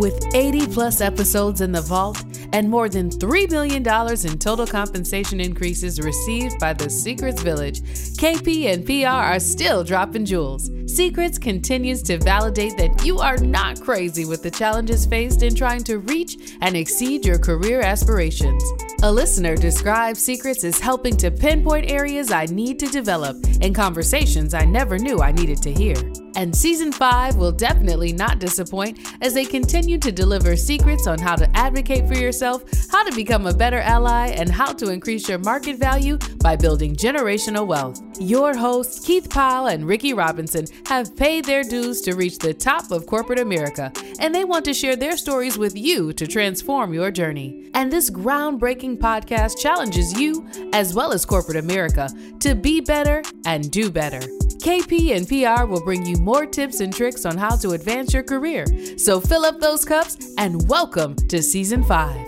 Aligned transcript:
With 0.00 0.34
80 0.34 0.68
plus 0.68 1.02
episodes 1.02 1.60
in 1.60 1.72
the 1.72 1.82
vault 1.82 2.24
and 2.54 2.70
more 2.70 2.88
than 2.88 3.10
$3 3.10 3.50
million 3.50 3.82
in 3.82 4.38
total 4.38 4.66
compensation 4.66 5.40
increases 5.40 6.00
received 6.00 6.58
by 6.58 6.72
the 6.72 6.88
Secrets 6.88 7.42
Village, 7.42 7.82
KP 7.82 8.72
and 8.72 8.86
PR 8.86 9.08
are 9.08 9.38
still 9.38 9.84
dropping 9.84 10.24
jewels. 10.24 10.70
Secrets 10.86 11.38
continues 11.38 12.02
to 12.04 12.16
validate 12.16 12.78
that 12.78 13.04
you 13.04 13.18
are 13.18 13.36
not 13.36 13.78
crazy 13.82 14.24
with 14.24 14.42
the 14.42 14.50
challenges 14.50 15.04
faced 15.04 15.42
in 15.42 15.54
trying 15.54 15.84
to 15.84 15.98
reach 15.98 16.56
and 16.62 16.78
exceed 16.78 17.26
your 17.26 17.38
career 17.38 17.82
aspirations. 17.82 18.64
A 19.02 19.12
listener 19.12 19.54
describes 19.54 20.22
Secrets 20.22 20.64
as 20.64 20.80
helping 20.80 21.14
to 21.18 21.30
pinpoint 21.30 21.90
areas 21.90 22.32
I 22.32 22.46
need 22.46 22.78
to 22.78 22.86
develop 22.86 23.36
and 23.60 23.74
conversations 23.74 24.54
I 24.54 24.64
never 24.64 24.96
knew 24.96 25.20
I 25.20 25.32
needed 25.32 25.60
to 25.60 25.70
hear. 25.74 25.96
And 26.36 26.54
season 26.54 26.92
5 26.92 27.36
will 27.36 27.52
definitely 27.52 28.12
not 28.12 28.38
disappoint 28.38 28.98
as 29.20 29.34
they 29.34 29.44
continue 29.44 29.98
to 29.98 30.12
deliver 30.12 30.56
secrets 30.56 31.06
on 31.06 31.18
how 31.18 31.36
to 31.36 31.50
advocate 31.56 32.06
for 32.06 32.14
yourself, 32.14 32.64
how 32.90 33.04
to 33.04 33.14
become 33.14 33.46
a 33.46 33.54
better 33.54 33.78
ally, 33.78 34.28
and 34.28 34.50
how 34.50 34.72
to 34.72 34.90
increase 34.90 35.28
your 35.28 35.38
market 35.38 35.76
value 35.76 36.18
by 36.42 36.56
building 36.56 36.94
generational 36.94 37.66
wealth. 37.66 38.00
Your 38.20 38.56
hosts, 38.56 39.04
Keith 39.04 39.28
Powell 39.30 39.66
and 39.68 39.86
Ricky 39.86 40.12
Robinson, 40.12 40.66
have 40.86 41.16
paid 41.16 41.44
their 41.44 41.62
dues 41.62 42.00
to 42.02 42.14
reach 42.14 42.38
the 42.38 42.54
top 42.54 42.90
of 42.90 43.06
corporate 43.06 43.38
America, 43.38 43.92
and 44.18 44.34
they 44.34 44.44
want 44.44 44.64
to 44.66 44.74
share 44.74 44.96
their 44.96 45.16
stories 45.16 45.58
with 45.58 45.76
you 45.76 46.12
to 46.12 46.26
transform 46.26 46.94
your 46.94 47.10
journey. 47.10 47.70
And 47.74 47.92
this 47.92 48.10
groundbreaking 48.10 48.98
podcast 48.98 49.58
challenges 49.58 50.18
you, 50.18 50.46
as 50.72 50.94
well 50.94 51.12
as 51.12 51.24
corporate 51.24 51.56
America, 51.56 52.08
to 52.40 52.54
be 52.54 52.80
better 52.80 53.22
and 53.44 53.70
do 53.70 53.90
better. 53.90 54.20
KP 54.60 55.16
and 55.16 55.26
PR 55.26 55.64
will 55.64 55.82
bring 55.82 56.04
you 56.04 56.18
more 56.20 56.44
tips 56.44 56.80
and 56.80 56.94
tricks 56.94 57.24
on 57.24 57.38
how 57.38 57.56
to 57.56 57.70
advance 57.70 58.12
your 58.12 58.22
career. 58.22 58.66
So 58.98 59.20
fill 59.20 59.44
up 59.44 59.58
those 59.58 59.84
cups 59.84 60.18
and 60.36 60.68
welcome 60.68 61.16
to 61.16 61.42
season 61.42 61.82
five. 61.82 62.26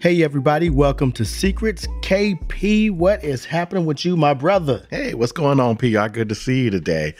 Hey, 0.00 0.22
everybody, 0.22 0.70
welcome 0.70 1.10
to 1.12 1.24
Secrets 1.24 1.88
KP. 2.02 2.90
What 2.90 3.24
is 3.24 3.44
happening 3.44 3.84
with 3.84 4.04
you, 4.04 4.16
my 4.16 4.32
brother? 4.32 4.86
Hey, 4.90 5.12
what's 5.12 5.32
going 5.32 5.58
on, 5.58 5.76
PR? 5.76 6.06
Good 6.06 6.28
to 6.28 6.36
see 6.36 6.62
you 6.62 6.70
today. 6.70 7.14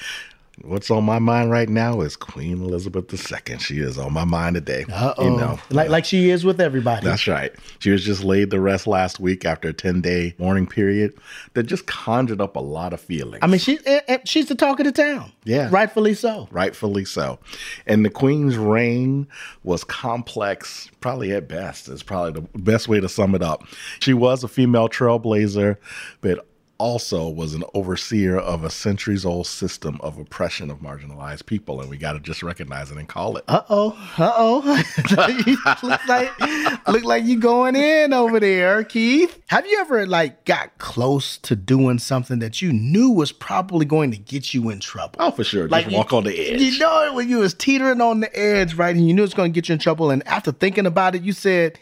What's 0.62 0.90
on 0.90 1.04
my 1.04 1.18
mind 1.18 1.50
right 1.50 1.68
now 1.68 2.00
is 2.00 2.16
Queen 2.16 2.62
Elizabeth 2.62 3.12
II. 3.12 3.58
She 3.58 3.78
is 3.78 3.98
on 3.98 4.12
my 4.12 4.24
mind 4.24 4.54
today. 4.54 4.84
Uh-oh. 4.90 5.24
You 5.24 5.36
know, 5.36 5.58
like 5.70 5.88
like 5.88 6.04
she 6.04 6.30
is 6.30 6.44
with 6.44 6.60
everybody. 6.60 7.04
That's 7.04 7.26
right. 7.26 7.52
She 7.78 7.90
was 7.90 8.04
just 8.04 8.24
laid 8.24 8.50
to 8.50 8.60
rest 8.60 8.86
last 8.86 9.20
week 9.20 9.44
after 9.44 9.68
a 9.68 9.72
ten 9.72 10.00
day 10.00 10.34
mourning 10.38 10.66
period 10.66 11.14
that 11.54 11.64
just 11.64 11.86
conjured 11.86 12.40
up 12.40 12.56
a 12.56 12.60
lot 12.60 12.92
of 12.92 13.00
feelings. 13.00 13.38
I 13.42 13.46
mean, 13.46 13.60
she 13.60 13.78
eh, 13.86 14.00
eh, 14.08 14.18
she's 14.24 14.46
the 14.46 14.54
talk 14.54 14.80
of 14.80 14.86
the 14.86 14.92
town. 14.92 15.32
Yeah, 15.44 15.68
rightfully 15.70 16.14
so. 16.14 16.48
Rightfully 16.50 17.04
so. 17.04 17.38
And 17.86 18.04
the 18.04 18.10
Queen's 18.10 18.56
reign 18.56 19.26
was 19.62 19.84
complex, 19.84 20.90
probably 21.00 21.32
at 21.32 21.48
best. 21.48 21.88
Is 21.88 22.02
probably 22.02 22.40
the 22.40 22.58
best 22.58 22.88
way 22.88 23.00
to 23.00 23.08
sum 23.08 23.34
it 23.34 23.42
up. 23.42 23.64
She 24.00 24.14
was 24.14 24.42
a 24.42 24.48
female 24.48 24.88
trailblazer, 24.88 25.76
but 26.20 26.46
also 26.78 27.28
was 27.28 27.54
an 27.54 27.64
overseer 27.74 28.38
of 28.38 28.64
a 28.64 28.70
centuries 28.70 29.24
old 29.24 29.46
system 29.46 30.00
of 30.00 30.18
oppression 30.18 30.70
of 30.70 30.78
marginalized 30.78 31.46
people. 31.46 31.80
And 31.80 31.90
we 31.90 31.98
got 31.98 32.12
to 32.12 32.20
just 32.20 32.42
recognize 32.42 32.90
it 32.90 32.96
and 32.96 33.08
call 33.08 33.36
it. 33.36 33.44
Uh 33.48 33.62
oh. 33.68 33.98
Uh 34.16 34.32
oh. 34.36 34.84
look 35.82 36.08
like, 36.08 36.88
look 36.88 37.04
like 37.04 37.24
you 37.24 37.38
going 37.38 37.76
in 37.76 38.12
over 38.12 38.40
there, 38.40 38.84
Keith. 38.84 39.40
Have 39.48 39.66
you 39.66 39.78
ever 39.80 40.06
like 40.06 40.44
got 40.44 40.78
close 40.78 41.36
to 41.38 41.56
doing 41.56 41.98
something 41.98 42.38
that 42.38 42.62
you 42.62 42.72
knew 42.72 43.10
was 43.10 43.32
probably 43.32 43.84
going 43.84 44.10
to 44.12 44.18
get 44.18 44.54
you 44.54 44.70
in 44.70 44.80
trouble? 44.80 45.16
Oh, 45.18 45.30
for 45.30 45.44
sure. 45.44 45.68
Like 45.68 45.84
just 45.84 45.96
walk 45.96 46.12
you, 46.12 46.18
on 46.18 46.24
the 46.24 46.38
edge. 46.38 46.60
You 46.60 46.78
know 46.78 47.06
it 47.06 47.14
when 47.14 47.28
you 47.28 47.38
was 47.38 47.54
teetering 47.54 48.00
on 48.00 48.20
the 48.20 48.38
edge, 48.38 48.74
right? 48.74 48.94
And 48.94 49.06
you 49.06 49.14
knew 49.14 49.24
it's 49.24 49.34
going 49.34 49.52
to 49.52 49.54
get 49.54 49.68
you 49.68 49.72
in 49.72 49.78
trouble. 49.78 50.10
And 50.10 50.26
after 50.26 50.52
thinking 50.52 50.86
about 50.86 51.14
it, 51.14 51.22
you 51.22 51.32
said, 51.32 51.78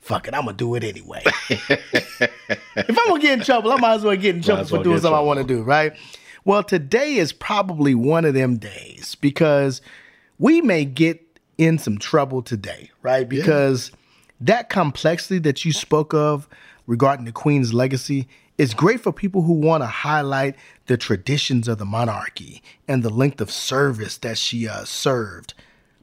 fuck 0.00 0.26
it, 0.26 0.34
I'm 0.34 0.44
gonna 0.44 0.56
do 0.56 0.74
it 0.74 0.84
anyway. 0.84 1.22
if 1.48 2.98
I'm 2.98 3.08
gonna 3.08 3.20
get 3.20 3.38
in 3.38 3.44
trouble, 3.44 3.72
I 3.72 3.76
might 3.76 3.94
as 3.94 4.02
well 4.02 4.16
get 4.16 4.34
in 4.34 4.42
trouble 4.42 4.64
for 4.64 4.82
doing 4.82 4.98
something 4.98 5.14
I 5.16 5.20
want 5.20 5.38
to 5.38 5.44
do, 5.44 5.62
right? 5.62 5.92
Well, 6.44 6.62
today 6.62 7.16
is 7.16 7.32
probably 7.32 7.94
one 7.94 8.24
of 8.24 8.34
them 8.34 8.56
days 8.56 9.14
because 9.14 9.82
we 10.38 10.62
may 10.62 10.84
get 10.84 11.38
in 11.58 11.78
some 11.78 11.98
trouble 11.98 12.42
today, 12.42 12.90
right? 13.02 13.28
Because 13.28 13.90
yeah. 13.90 13.96
that 14.40 14.70
complexity 14.70 15.38
that 15.40 15.64
you 15.64 15.72
spoke 15.72 16.14
of 16.14 16.48
regarding 16.86 17.26
the 17.26 17.32
Queen's 17.32 17.74
legacy 17.74 18.26
is 18.56 18.74
great 18.74 19.00
for 19.00 19.12
people 19.12 19.42
who 19.42 19.52
want 19.52 19.82
to 19.82 19.86
highlight 19.86 20.56
the 20.86 20.96
traditions 20.96 21.68
of 21.68 21.78
the 21.78 21.84
monarchy 21.84 22.62
and 22.88 23.02
the 23.02 23.10
length 23.10 23.40
of 23.40 23.50
service 23.50 24.18
that 24.18 24.38
she 24.38 24.66
uh, 24.66 24.84
served. 24.84 25.54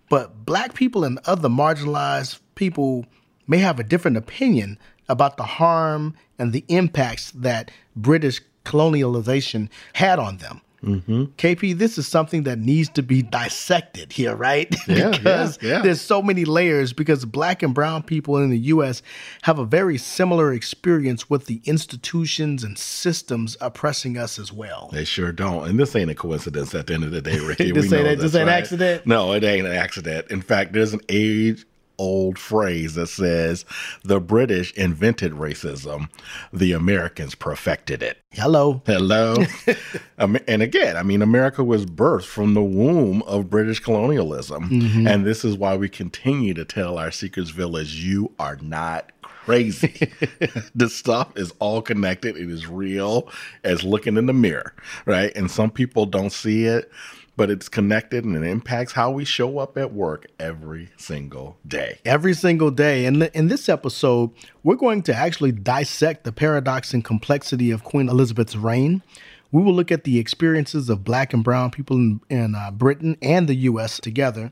But 0.09 0.46
black 0.46 0.74
people 0.74 1.03
and 1.03 1.19
other 1.25 1.50
marginalized 1.50 2.40
people 2.56 3.06
may 3.47 3.58
have 3.59 3.80
a 3.80 3.84
different 3.84 4.18
opinion 4.18 4.78
about 5.09 5.38
the 5.38 5.44
harm 5.44 6.16
and 6.38 6.53
the 6.53 6.66
impacts 6.68 7.31
that 7.31 7.72
British 7.96 8.41
colonialization 8.66 9.69
had 9.94 10.19
on 10.19 10.38
them. 10.38 10.62
Mm-hmm. 10.84 11.24
KP, 11.38 11.78
this 11.78 11.97
is 11.97 12.07
something 12.07 12.44
that 12.44 12.59
needs 12.59 12.90
to 12.90 13.02
be 13.02 13.24
dissected 13.24 14.12
here, 14.13 14.36
right? 14.36 14.74
Yeah, 14.88 15.09
because 15.09 15.59
yeah, 15.62 15.69
yeah. 15.69 15.81
there's 15.81 16.02
so 16.02 16.22
many 16.22 16.46
layers. 16.46 16.94
Because 16.94 17.25
black 17.25 17.62
and 17.62 17.74
brown 17.74 18.03
people 18.03 18.38
in 18.38 18.50
the 18.50 18.57
U.S. 18.57 19.02
have 19.41 19.59
a 19.59 19.66
very 19.66 19.97
similar 19.97 20.53
experience 20.53 21.30
with 21.30 21.46
the 21.46 21.62
institutions 21.66 22.63
and 22.63 22.78
systems 22.78 23.57
oppressing 23.59 24.18
us 24.18 24.40
as 24.40 24.53
well. 24.53 24.90
They 24.94 25.03
sure 25.03 25.31
don't. 25.31 25.68
And 25.68 25.80
this 25.80 25.96
ain't 25.96 26.09
a 26.09 26.16
coincidence 26.16 26.74
at 26.74 26.88
the 26.88 26.94
end 26.94 27.03
of 27.03 27.12
the 27.12 27.22
day, 27.22 27.40
Ricky. 27.40 27.72
this 27.74 27.91
we 27.91 27.97
ain't, 27.97 28.06
know 28.06 28.16
this 28.16 28.36
ain't 28.36 28.47
right. 28.47 28.57
accident. 28.57 29.06
No, 29.06 29.34
it 29.34 29.44
ain't 29.44 29.68
an 29.68 29.74
accident. 29.74 30.31
In 30.31 30.41
fact, 30.41 30.74
there's 30.74 30.94
an 30.94 31.02
age 31.09 31.66
old 31.97 32.38
phrase 32.38 32.96
that 32.96 33.08
says 33.08 33.66
the 34.03 34.19
British 34.19 34.74
invented 34.74 35.34
racism, 35.34 36.09
the 36.53 36.72
Americans 36.72 37.35
perfected 37.35 38.02
it. 38.02 38.19
Hello. 38.31 38.81
Hello. 38.85 39.35
um, 40.18 40.38
and 40.47 40.62
again, 40.62 40.96
I 40.96 41.03
mean, 41.03 41.22
America 41.22 41.63
was 41.63 41.86
birthed 41.86 42.25
from 42.25 42.53
the 42.53 42.62
womb 42.62 43.22
of 43.24 43.50
British 43.50 43.80
colonialism. 43.80 44.69
Mm-hmm. 44.69 45.07
And 45.07 45.25
this 45.25 45.44
is 45.44 45.57
why 45.57 45.75
we 45.75 45.90
continue 45.90 46.53
to 46.53 46.66
tell 46.66 46.97
our 46.97 47.12
Secrets 47.12 47.50
Village, 47.50 47.96
you 47.96 48.31
are 48.40 48.57
not 48.57 49.12
crazy. 49.22 50.12
this 50.75 50.96
stuff 50.96 51.36
is 51.38 51.53
all 51.59 51.81
connected. 51.81 52.36
It 52.36 52.50
is 52.50 52.68
real 52.68 53.30
as 53.63 53.84
looking 53.84 54.18
in 54.18 54.25
the 54.25 54.34
mirror, 54.34 54.74
right? 55.06 55.31
And 55.36 55.50
some 55.50 55.72
people 55.72 56.06
don't 56.06 56.31
see 56.31 56.66
it 56.66 56.91
but 57.38 57.52
it's 57.52 57.70
connected 57.70 58.25
and 58.25 58.36
it 58.36 58.44
impacts 58.44 58.94
how 58.94 59.12
we 59.12 59.24
show 59.24 59.59
up 59.59 59.78
at 59.78 59.94
work 59.94 60.25
every 60.40 60.90
single 60.98 61.58
day. 61.66 62.00
Every 62.03 62.34
single 62.34 62.72
day. 62.72 63.06
And 63.06 63.24
in 63.34 63.48
this 63.48 63.70
episode, 63.70 64.31
we're 64.64 64.75
going 64.75 65.03
to 65.03 65.16
actually 65.16 65.52
dissect 65.52 66.24
the 66.24 66.31
paradox 66.31 66.94
and 66.94 67.06
complexity 67.06 67.70
of 67.70 67.84
Queen 67.84 68.09
Elizabeth's 68.09 68.56
reign. 68.56 69.03
We 69.52 69.62
will 69.64 69.74
look 69.74 69.92
at 69.92 70.03
the 70.03 70.20
experiences 70.20 70.90
of 70.90 71.06
black 71.06 71.31
and 71.31 71.44
brown 71.44 71.72
people 71.72 71.96
in, 71.96 72.20
in 72.30 72.56
uh, 72.56 72.72
Britain 72.72 73.16
and 73.22 73.48
the 73.48 73.56
US 73.56 74.00
together. 74.00 74.52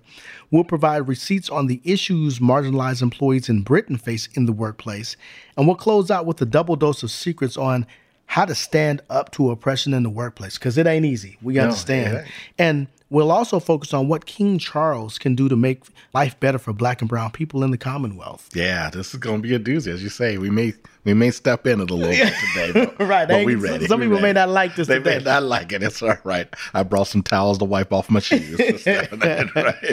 We'll 0.52 0.63
provide 0.63 1.07
receipts 1.09 1.50
on 1.50 1.66
the 1.66 1.81
issues 1.84 2.40
marginalized 2.40 3.02
employees 3.02 3.50
in 3.50 3.63
Britain 3.63 3.97
face 3.97 4.29
in 4.35 4.46
the 4.46 4.53
workplace. 4.53 5.17
And 5.57 5.67
we'll 5.67 5.75
close 5.75 6.12
out 6.12 6.25
with 6.25 6.41
a 6.41 6.46
double 6.46 6.75
dose 6.75 7.03
of 7.03 7.12
secrets 7.12 7.57
on 7.57 7.88
how 8.28 8.46
to 8.46 8.56
stand 8.56 9.02
up 9.09 9.31
to 9.31 9.52
oppression 9.52 9.94
in 9.94 10.03
the 10.03 10.09
workplace 10.09 10.58
because 10.58 10.78
it 10.78 10.88
ain't 10.88 11.06
easy. 11.06 11.38
We 11.41 11.59
understand. 11.59 12.25
and 12.58 12.88
we'll 13.09 13.31
also 13.31 13.59
focus 13.59 13.94
on 13.94 14.08
what 14.08 14.25
King 14.25 14.58
Charles 14.58 15.18
can 15.19 15.36
do 15.36 15.47
to 15.47 15.56
make 15.56 15.84
life 16.13 16.38
better 16.40 16.58
for 16.58 16.74
black 16.74 17.02
and 17.02 17.08
brown 17.09 17.31
people 17.31 17.64
in 17.64 17.72
the 17.72 17.78
Commonwealth. 17.78 18.50
Yeah, 18.53 18.90
this 18.90 19.14
is 19.14 19.19
going 19.19 19.41
to 19.41 19.47
be 19.47 19.53
a 19.53 19.59
doozy. 19.59 19.88
As 19.88 20.02
you 20.03 20.09
say, 20.09 20.38
we 20.38 20.50
may 20.50 20.74
we 21.03 21.14
may 21.14 21.30
step 21.30 21.68
in 21.68 21.80
it 21.81 21.91
a 21.91 21.94
little 21.94 22.09
bit 22.12 22.34
today. 22.56 22.91
But, 22.97 23.08
right. 23.08 23.28
But 23.28 23.46
we 23.46 23.53
ready. 23.56 23.85
Some 23.85 24.00
we 24.00 24.08
people 24.08 24.16
ready. 24.18 24.34
may 24.34 24.34
not 24.34 24.50
like 24.50 24.75
this 24.75 24.88
They 24.88 24.97
today. 24.97 25.19
may 25.19 25.24
not 25.24 25.44
like 25.44 25.72
it. 25.72 25.84
It's 25.84 26.02
all 26.02 26.18
right. 26.24 26.47
I 26.74 26.81
brought 26.84 27.08
some 27.08 27.22
towels 27.22 27.59
to 27.59 27.66
wipe 27.66 27.94
off 27.94 28.09
my 28.09 28.19
shoes. 28.19 28.59
right? 28.88 29.88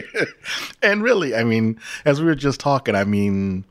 And 0.82 1.02
really, 1.02 1.34
I 1.34 1.44
mean, 1.44 1.78
as 2.06 2.18
we 2.20 2.26
were 2.26 2.34
just 2.34 2.60
talking, 2.60 2.94
I 2.94 3.04
mean, 3.04 3.64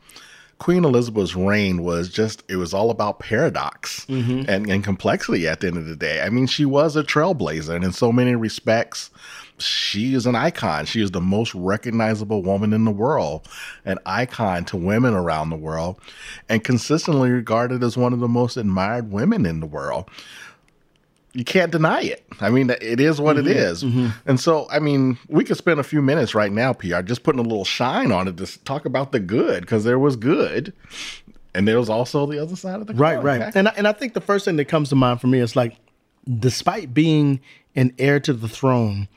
Queen 0.61 0.85
Elizabeth's 0.85 1.35
reign 1.35 1.81
was 1.81 2.07
just, 2.07 2.43
it 2.47 2.57
was 2.57 2.71
all 2.71 2.91
about 2.91 3.17
paradox 3.17 4.05
mm-hmm. 4.05 4.47
and, 4.47 4.69
and 4.69 4.83
complexity 4.83 5.47
at 5.47 5.59
the 5.59 5.65
end 5.65 5.75
of 5.75 5.87
the 5.87 5.95
day. 5.95 6.21
I 6.21 6.29
mean, 6.29 6.45
she 6.45 6.65
was 6.65 6.95
a 6.95 7.01
trailblazer, 7.01 7.73
and 7.73 7.83
in 7.83 7.91
so 7.91 8.11
many 8.11 8.35
respects, 8.35 9.09
she 9.57 10.13
is 10.13 10.27
an 10.27 10.35
icon. 10.35 10.85
She 10.85 11.01
is 11.01 11.09
the 11.09 11.19
most 11.19 11.55
recognizable 11.55 12.43
woman 12.43 12.73
in 12.73 12.85
the 12.85 12.91
world, 12.91 13.47
an 13.85 13.97
icon 14.05 14.63
to 14.65 14.77
women 14.77 15.15
around 15.15 15.49
the 15.49 15.55
world, 15.55 15.99
and 16.47 16.63
consistently 16.63 17.31
regarded 17.31 17.83
as 17.83 17.97
one 17.97 18.13
of 18.13 18.19
the 18.19 18.27
most 18.27 18.55
admired 18.55 19.11
women 19.11 19.47
in 19.47 19.61
the 19.61 19.65
world 19.65 20.11
you 21.33 21.45
can't 21.45 21.71
deny 21.71 22.01
it. 22.01 22.25
I 22.39 22.49
mean, 22.49 22.69
it 22.69 22.99
is 22.99 23.21
what 23.21 23.37
mm-hmm, 23.37 23.47
it 23.47 23.57
is. 23.57 23.83
Mm-hmm. 23.83 24.07
And 24.25 24.39
so, 24.39 24.67
I 24.69 24.79
mean, 24.79 25.17
we 25.29 25.43
could 25.43 25.57
spend 25.57 25.79
a 25.79 25.83
few 25.83 26.01
minutes 26.01 26.35
right 26.35 26.51
now, 26.51 26.73
PR, 26.73 27.01
just 27.01 27.23
putting 27.23 27.39
a 27.39 27.43
little 27.43 27.65
shine 27.65 28.11
on 28.11 28.27
it 28.27 28.37
to 28.37 28.63
talk 28.63 28.85
about 28.85 29.11
the 29.11 29.19
good 29.19 29.61
because 29.61 29.83
there 29.83 29.99
was 29.99 30.15
good. 30.15 30.73
And 31.53 31.67
there 31.67 31.79
was 31.79 31.89
also 31.89 32.25
the 32.25 32.39
other 32.39 32.55
side 32.55 32.79
of 32.79 32.87
the 32.87 32.93
right, 32.93 33.21
right. 33.21 33.41
Okay? 33.41 33.59
And 33.59 33.67
I, 33.67 33.73
and 33.77 33.87
I 33.87 33.91
think 33.91 34.13
the 34.13 34.21
first 34.21 34.45
thing 34.45 34.55
that 34.57 34.65
comes 34.65 34.89
to 34.89 34.95
mind 34.95 35.19
for 35.19 35.27
me 35.27 35.39
is 35.39 35.55
like, 35.55 35.75
despite 36.39 36.93
being 36.93 37.41
an 37.75 37.93
heir 37.97 38.19
to 38.21 38.33
the 38.33 38.47
throne, 38.47 39.07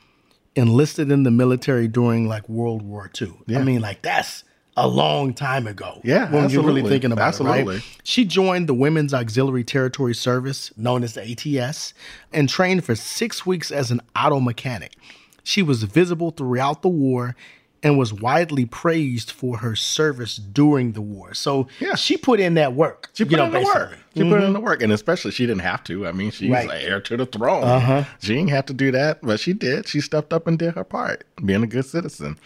enlisted 0.57 1.11
in 1.11 1.25
the 1.25 1.31
military 1.31 1.89
during 1.89 2.29
like 2.29 2.49
World 2.49 2.83
War 2.83 3.11
II. 3.21 3.35
I 3.57 3.63
mean, 3.63 3.81
like 3.81 4.03
that's 4.03 4.45
a 4.77 4.89
long 4.89 5.33
time 5.35 5.67
ago. 5.67 6.01
Yeah, 6.03 6.31
when 6.31 6.51
you're 6.51 6.63
really 6.65 6.83
thinking 6.83 7.13
about 7.13 7.25
it, 7.25 7.29
Absolutely. 7.29 7.75
right? 7.77 7.99
She 8.03 8.25
joined 8.25 8.69
the 8.69 8.75
Women's 8.75 9.15
Auxiliary 9.15 9.65
Territory 9.65 10.15
Service, 10.15 10.73
known 10.77 11.05
as 11.05 11.15
the 11.15 11.61
ATS, 11.61 11.95
and 12.33 12.49
trained 12.49 12.85
for 12.85 12.95
six 12.95 13.47
weeks 13.47 13.71
as 13.71 13.91
an 13.91 14.01
auto 14.17 14.41
mechanic. 14.41 14.97
She 15.45 15.63
was 15.63 15.83
visible 15.83 16.31
throughout 16.31 16.83
the 16.83 16.89
war 16.89 17.37
and 17.85 17.99
was 17.99 18.13
widely 18.13 18.65
praised 18.65 19.31
for 19.31 19.59
her 19.59 19.77
service 19.77 20.37
during 20.37 20.93
the 20.93 21.03
war. 21.03 21.35
So 21.35 21.69
Yeah. 21.79 21.95
she 21.95 22.17
put 22.17 22.41
in 22.41 22.55
that 22.55 22.73
work. 22.75 23.11
She 23.13 23.25
put 23.25 23.33
you 23.33 23.37
know, 23.37 23.45
in 23.45 23.53
the 23.53 23.61
work. 23.61 23.99
She 24.17 24.23
put 24.23 24.43
in 24.43 24.53
the 24.53 24.61
work, 24.61 24.81
and 24.83 24.93
especially 24.93 25.33
she 25.33 25.45
didn't 25.45 25.63
have 25.63 25.83
to. 25.85 26.07
I 26.07 26.13
mean, 26.13 26.31
she's 26.31 26.51
Right. 26.51 26.71
heir 26.73 27.01
to 27.01 27.17
the 27.17 27.27
throne. 27.27 27.65
Uh-huh. 27.65 28.05
She 28.21 28.35
didn't 28.35 28.51
have 28.51 28.65
to 28.67 28.73
do 28.73 28.91
that, 28.93 29.19
but 29.23 29.39
she 29.41 29.53
did. 29.53 29.87
She 29.89 30.01
stepped 30.01 30.33
up 30.33 30.47
and 30.47 30.59
did 30.59 30.75
her 30.77 30.85
part, 30.85 31.25
being 31.45 31.63
a 31.63 31.67
good 31.67 31.85
citizen. 31.85 32.39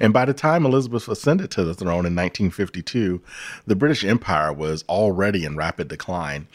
And 0.00 0.12
by 0.12 0.24
the 0.24 0.32
time 0.32 0.64
Elizabeth 0.64 1.08
ascended 1.08 1.50
to 1.52 1.64
the 1.64 1.74
throne 1.74 2.06
in 2.06 2.14
1952, 2.14 3.20
the 3.66 3.74
British 3.76 4.04
Empire 4.04 4.52
was 4.52 4.84
already 4.88 5.44
in 5.44 5.56
rapid 5.56 5.88
decline. 5.88 6.46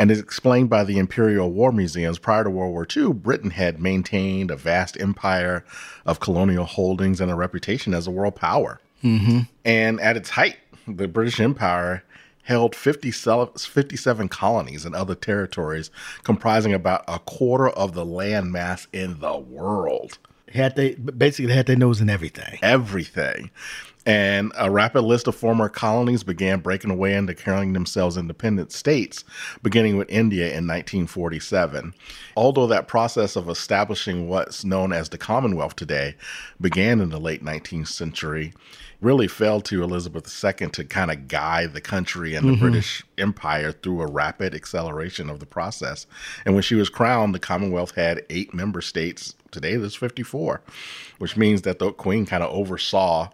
And 0.00 0.10
as 0.10 0.18
explained 0.18 0.70
by 0.70 0.84
the 0.84 0.98
Imperial 0.98 1.52
War 1.52 1.72
Museums, 1.72 2.18
prior 2.18 2.42
to 2.42 2.48
World 2.48 2.72
War 2.72 2.86
II, 2.96 3.12
Britain 3.12 3.50
had 3.50 3.82
maintained 3.82 4.50
a 4.50 4.56
vast 4.56 4.98
empire 4.98 5.62
of 6.06 6.20
colonial 6.20 6.64
holdings 6.64 7.20
and 7.20 7.30
a 7.30 7.34
reputation 7.34 7.92
as 7.92 8.06
a 8.06 8.10
world 8.10 8.34
power. 8.34 8.80
Mm-hmm. 9.04 9.40
And 9.66 10.00
at 10.00 10.16
its 10.16 10.30
height, 10.30 10.56
the 10.88 11.06
British 11.06 11.38
Empire 11.38 12.02
held 12.44 12.74
57, 12.74 13.58
57 13.58 14.28
colonies 14.30 14.86
and 14.86 14.94
other 14.94 15.14
territories, 15.14 15.90
comprising 16.24 16.72
about 16.72 17.04
a 17.06 17.18
quarter 17.18 17.68
of 17.68 17.92
the 17.92 18.06
land 18.06 18.52
mass 18.52 18.88
in 18.94 19.20
the 19.20 19.36
world. 19.36 20.16
Had 20.50 20.76
they 20.76 20.94
basically 20.94 21.52
had 21.52 21.66
their 21.66 21.76
nose 21.76 22.00
in 22.00 22.08
everything. 22.08 22.58
Everything. 22.62 23.50
And 24.06 24.52
a 24.56 24.70
rapid 24.70 25.02
list 25.02 25.26
of 25.26 25.36
former 25.36 25.68
colonies 25.68 26.22
began 26.22 26.60
breaking 26.60 26.90
away 26.90 27.14
and 27.14 27.26
declaring 27.26 27.72
themselves 27.72 28.16
independent 28.16 28.72
states, 28.72 29.24
beginning 29.62 29.98
with 29.98 30.10
India 30.10 30.46
in 30.46 30.66
1947. 30.66 31.94
Although 32.36 32.66
that 32.68 32.88
process 32.88 33.36
of 33.36 33.48
establishing 33.48 34.28
what's 34.28 34.64
known 34.64 34.92
as 34.92 35.10
the 35.10 35.18
Commonwealth 35.18 35.76
today 35.76 36.16
began 36.60 37.00
in 37.00 37.10
the 37.10 37.20
late 37.20 37.44
19th 37.44 37.88
century, 37.88 38.54
really 39.00 39.28
fell 39.28 39.60
to 39.62 39.82
Elizabeth 39.82 40.44
II 40.44 40.68
to 40.68 40.84
kind 40.84 41.10
of 41.10 41.28
guide 41.28 41.72
the 41.72 41.80
country 41.80 42.34
and 42.34 42.46
the 42.46 42.52
mm-hmm. 42.52 42.60
British 42.60 43.02
Empire 43.18 43.72
through 43.72 44.02
a 44.02 44.10
rapid 44.10 44.54
acceleration 44.54 45.30
of 45.30 45.40
the 45.40 45.46
process. 45.46 46.06
And 46.44 46.54
when 46.54 46.62
she 46.62 46.74
was 46.74 46.88
crowned, 46.88 47.34
the 47.34 47.38
Commonwealth 47.38 47.94
had 47.94 48.24
eight 48.30 48.52
member 48.52 48.80
states. 48.80 49.34
Today, 49.50 49.76
there's 49.76 49.96
54, 49.96 50.60
which 51.18 51.36
means 51.36 51.62
that 51.62 51.78
the 51.78 51.92
Queen 51.92 52.24
kind 52.26 52.42
of 52.42 52.54
oversaw 52.54 53.30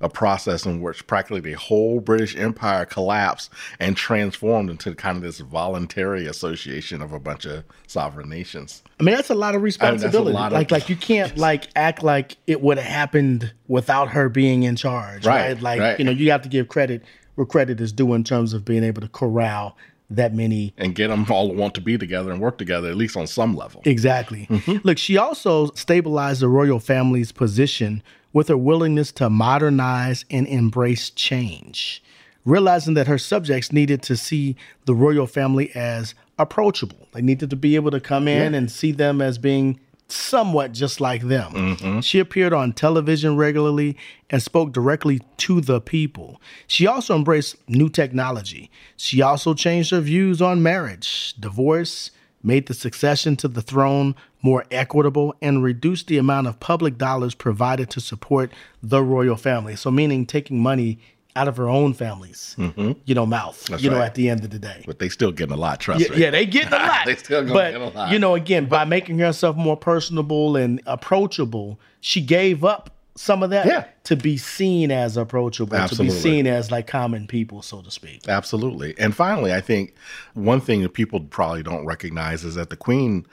a 0.00 0.08
process 0.08 0.66
in 0.66 0.82
which 0.82 1.06
practically 1.06 1.40
the 1.40 1.52
whole 1.54 2.00
British 2.00 2.36
Empire 2.36 2.84
collapsed 2.84 3.50
and 3.80 3.96
transformed 3.96 4.70
into 4.70 4.94
kind 4.94 5.16
of 5.16 5.22
this 5.22 5.38
voluntary 5.40 6.26
association 6.26 7.00
of 7.00 7.12
a 7.12 7.20
bunch 7.20 7.44
of 7.44 7.64
sovereign 7.86 8.28
nations. 8.28 8.82
I 9.00 9.02
mean, 9.02 9.14
that's 9.14 9.30
a 9.30 9.34
lot 9.34 9.54
of 9.54 9.62
responsibility. 9.62 10.32
lot 10.32 10.48
of- 10.48 10.52
like, 10.52 10.70
like 10.70 10.88
you 10.88 10.96
can't 10.96 11.36
like 11.38 11.68
act 11.76 12.02
like 12.02 12.36
it 12.46 12.60
would 12.60 12.78
have 12.78 12.86
happened 12.86 13.52
without 13.68 14.08
her 14.10 14.28
being 14.28 14.62
in 14.64 14.76
charge, 14.76 15.26
right? 15.26 15.48
Right, 15.54 15.62
Like, 15.62 15.80
right. 15.80 15.98
you 15.98 16.04
know, 16.04 16.10
you 16.12 16.30
have 16.30 16.42
to 16.42 16.48
give 16.48 16.68
credit 16.68 17.02
where 17.36 17.46
credit 17.46 17.80
is 17.80 17.92
due 17.92 18.12
in 18.14 18.24
terms 18.24 18.52
of 18.52 18.64
being 18.64 18.84
able 18.84 19.00
to 19.02 19.08
corral 19.08 19.76
that 20.10 20.34
many. 20.34 20.72
And 20.76 20.94
get 20.94 21.08
them 21.08 21.26
all 21.30 21.48
to 21.48 21.54
want 21.54 21.74
to 21.74 21.80
be 21.80 21.96
together 21.98 22.30
and 22.30 22.40
work 22.40 22.58
together, 22.58 22.88
at 22.88 22.96
least 22.96 23.16
on 23.16 23.26
some 23.26 23.56
level. 23.56 23.82
Exactly. 23.84 24.46
Mm-hmm. 24.50 24.86
Look, 24.86 24.98
she 24.98 25.16
also 25.16 25.70
stabilized 25.72 26.40
the 26.42 26.48
royal 26.48 26.78
family's 26.78 27.32
position 27.32 28.02
with 28.34 28.48
her 28.48 28.56
willingness 28.58 29.10
to 29.12 29.30
modernize 29.30 30.26
and 30.30 30.46
embrace 30.46 31.08
change, 31.08 32.02
realizing 32.44 32.92
that 32.92 33.06
her 33.06 33.16
subjects 33.16 33.72
needed 33.72 34.02
to 34.02 34.16
see 34.16 34.56
the 34.84 34.94
royal 34.94 35.26
family 35.26 35.74
as 35.74 36.14
approachable. 36.38 37.08
They 37.12 37.22
needed 37.22 37.48
to 37.48 37.56
be 37.56 37.76
able 37.76 37.92
to 37.92 38.00
come 38.00 38.28
in 38.28 38.54
and 38.54 38.70
see 38.70 38.92
them 38.92 39.22
as 39.22 39.38
being 39.38 39.80
somewhat 40.08 40.72
just 40.72 41.00
like 41.00 41.22
them. 41.22 41.52
Mm-hmm. 41.52 42.00
She 42.00 42.18
appeared 42.18 42.52
on 42.52 42.72
television 42.72 43.36
regularly 43.36 43.96
and 44.28 44.42
spoke 44.42 44.72
directly 44.72 45.20
to 45.38 45.60
the 45.60 45.80
people. 45.80 46.40
She 46.66 46.86
also 46.86 47.16
embraced 47.16 47.56
new 47.68 47.88
technology. 47.88 48.70
She 48.96 49.22
also 49.22 49.54
changed 49.54 49.92
her 49.92 50.00
views 50.00 50.42
on 50.42 50.62
marriage, 50.62 51.34
divorce, 51.38 52.10
made 52.42 52.66
the 52.66 52.74
succession 52.74 53.36
to 53.36 53.48
the 53.48 53.62
throne 53.62 54.14
more 54.44 54.64
equitable, 54.70 55.34
and 55.40 55.62
reduce 55.62 56.02
the 56.02 56.18
amount 56.18 56.46
of 56.46 56.60
public 56.60 56.98
dollars 56.98 57.34
provided 57.34 57.88
to 57.88 58.00
support 58.00 58.52
the 58.82 59.02
royal 59.02 59.36
family. 59.36 59.74
So, 59.74 59.90
meaning 59.90 60.26
taking 60.26 60.60
money 60.60 60.98
out 61.34 61.48
of 61.48 61.56
her 61.56 61.68
own 61.68 61.94
family's, 61.94 62.54
mm-hmm. 62.58 62.92
you 63.06 63.14
know, 63.14 63.26
mouth, 63.26 63.68
you 63.82 63.90
know, 63.90 64.00
at 64.00 64.14
the 64.14 64.28
end 64.28 64.44
of 64.44 64.50
the 64.50 64.58
day. 64.58 64.84
But 64.86 64.98
they 64.98 65.08
still 65.08 65.32
getting 65.32 65.54
a 65.54 65.56
lot, 65.56 65.80
trust 65.80 66.02
Yeah, 66.02 66.14
me. 66.14 66.22
yeah, 66.22 66.30
they 66.30 66.46
getting 66.46 66.74
a 66.74 66.76
lot. 66.86 67.06
They 67.06 67.16
still 67.16 67.40
gonna 67.40 67.54
but, 67.54 67.72
get 67.72 67.80
a 67.80 67.88
lot. 67.88 68.12
You 68.12 68.18
know, 68.18 68.34
again, 68.34 68.66
by 68.66 68.84
making 68.84 69.18
herself 69.18 69.56
more 69.56 69.76
personable 69.76 70.56
and 70.56 70.80
approachable, 70.86 71.80
she 72.00 72.20
gave 72.20 72.64
up 72.64 72.90
some 73.16 73.42
of 73.42 73.50
that 73.50 73.66
Yeah. 73.66 73.84
to 74.04 74.16
be 74.16 74.36
seen 74.36 74.90
as 74.90 75.16
approachable, 75.16 75.76
Absolutely. 75.76 76.10
to 76.10 76.14
be 76.14 76.20
seen 76.20 76.46
as 76.46 76.70
like 76.70 76.86
common 76.86 77.26
people, 77.26 77.62
so 77.62 77.80
to 77.80 77.90
speak. 77.90 78.28
Absolutely. 78.28 78.94
And 78.98 79.14
finally, 79.14 79.52
I 79.52 79.60
think 79.60 79.94
one 80.34 80.60
thing 80.60 80.82
that 80.82 80.90
people 80.90 81.20
probably 81.20 81.62
don't 81.62 81.86
recognize 81.86 82.44
is 82.44 82.54
that 82.56 82.70
the 82.70 82.76
Queen 82.76 83.26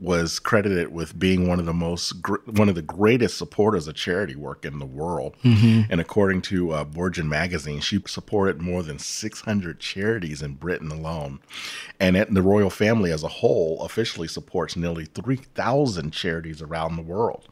was 0.00 0.38
credited 0.38 0.92
with 0.92 1.18
being 1.18 1.48
one 1.48 1.58
of 1.58 1.66
the 1.66 1.72
most 1.72 2.22
gr- 2.22 2.36
one 2.46 2.68
of 2.68 2.74
the 2.74 2.82
greatest 2.82 3.36
supporters 3.36 3.88
of 3.88 3.94
charity 3.94 4.36
work 4.36 4.64
in 4.64 4.78
the 4.78 4.86
world. 4.86 5.34
And 5.90 6.00
according 6.00 6.42
to 6.42 6.74
uh, 6.74 6.84
Virgin 6.84 7.28
magazine, 7.28 7.80
she 7.80 8.00
supported 8.06 8.60
more 8.60 8.82
than 8.82 8.98
600 8.98 9.80
charities 9.80 10.42
in 10.42 10.54
Britain 10.54 10.90
alone. 10.90 11.40
And 11.98 12.16
it, 12.16 12.32
the 12.32 12.42
royal 12.42 12.70
family 12.70 13.10
as 13.10 13.22
a 13.24 13.28
whole 13.28 13.82
officially 13.82 14.28
supports 14.28 14.76
nearly 14.76 15.06
3,000 15.06 16.12
charities 16.12 16.62
around 16.62 16.96
the 16.96 17.02
world, 17.02 17.48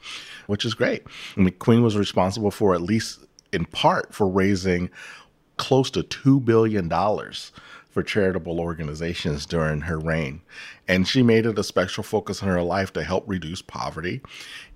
which 0.46 0.64
is 0.64 0.74
great. 0.74 1.04
And 1.36 1.46
the 1.46 1.50
Queen 1.50 1.82
was 1.82 1.96
responsible 1.96 2.50
for 2.50 2.74
at 2.74 2.80
least 2.80 3.20
in 3.52 3.64
part 3.64 4.14
for 4.14 4.28
raising 4.28 4.90
close 5.56 5.90
to 5.90 6.02
$2 6.02 6.44
billion 6.44 6.88
for 7.96 8.02
charitable 8.02 8.60
organizations 8.60 9.46
during 9.46 9.80
her 9.80 9.98
reign. 9.98 10.42
And 10.86 11.08
she 11.08 11.22
made 11.22 11.46
it 11.46 11.58
a 11.58 11.64
special 11.64 12.02
focus 12.02 12.42
in 12.42 12.48
her 12.48 12.60
life 12.60 12.92
to 12.92 13.02
help 13.02 13.24
reduce 13.26 13.62
poverty. 13.62 14.20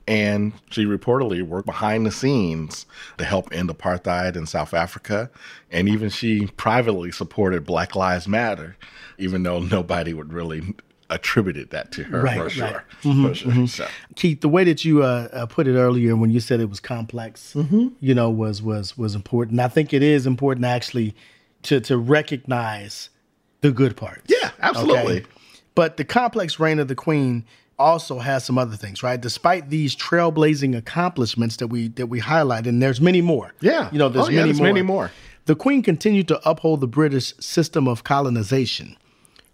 And 0.08 0.54
she 0.70 0.86
reportedly 0.86 1.42
worked 1.42 1.66
behind 1.66 2.06
the 2.06 2.12
scenes 2.12 2.86
to 3.18 3.24
help 3.26 3.52
end 3.52 3.68
apartheid 3.68 4.36
in 4.36 4.46
South 4.46 4.72
Africa. 4.72 5.28
And 5.70 5.86
even 5.86 6.08
she 6.08 6.46
privately 6.56 7.12
supported 7.12 7.66
Black 7.66 7.94
Lives 7.94 8.26
Matter, 8.26 8.78
even 9.18 9.42
though 9.42 9.58
nobody 9.60 10.14
would 10.14 10.32
really 10.32 10.74
attributed 11.10 11.68
that 11.72 11.92
to 11.92 12.04
her 12.04 12.22
Right, 12.22 12.36
for 12.38 12.44
right. 12.44 12.52
sure. 12.52 12.84
For 13.02 13.34
sure. 13.34 13.66
So, 13.66 13.86
Keith, 14.16 14.40
the 14.40 14.48
way 14.48 14.64
that 14.64 14.82
you 14.86 15.02
uh, 15.02 15.28
uh, 15.30 15.44
put 15.44 15.68
it 15.68 15.76
earlier 15.76 16.16
when 16.16 16.30
you 16.30 16.40
said 16.40 16.58
it 16.60 16.70
was 16.70 16.80
complex, 16.80 17.52
Mm-hmm. 17.54 17.88
you 18.00 18.14
know, 18.14 18.30
was 18.30 18.62
was 18.62 18.96
was 18.96 19.14
important. 19.14 19.60
I 19.60 19.68
think 19.68 19.92
it 19.92 20.02
is 20.02 20.26
important 20.26 20.64
actually 20.64 21.14
to 21.64 21.80
to 21.80 21.96
recognize 21.98 23.10
the 23.60 23.70
good 23.72 23.96
parts. 23.96 24.22
yeah, 24.28 24.50
absolutely. 24.60 25.24
But 25.74 25.96
the 25.96 26.04
complex 26.04 26.58
reign 26.58 26.78
of 26.78 26.88
the 26.88 26.94
queen 26.94 27.44
also 27.78 28.18
has 28.18 28.44
some 28.44 28.58
other 28.58 28.76
things, 28.76 29.02
right? 29.02 29.20
Despite 29.20 29.70
these 29.70 29.96
trailblazing 29.96 30.76
accomplishments 30.76 31.56
that 31.58 31.68
we 31.68 31.88
that 31.88 32.06
we 32.08 32.18
highlight, 32.18 32.66
and 32.66 32.82
there's 32.82 33.00
many 33.00 33.20
more. 33.22 33.52
Yeah. 33.60 33.88
you 33.92 33.98
know, 33.98 34.08
there's 34.08 34.26
Oh, 34.26 34.30
yeah, 34.30 34.40
many 34.40 34.48
there's 34.50 34.58
more. 34.60 34.66
many 34.68 34.82
more. 34.82 35.10
The 35.46 35.54
queen 35.56 35.82
continued 35.82 36.28
to 36.28 36.48
uphold 36.48 36.80
the 36.80 36.86
British 36.86 37.34
system 37.40 37.88
of 37.88 38.04
colonization, 38.04 38.96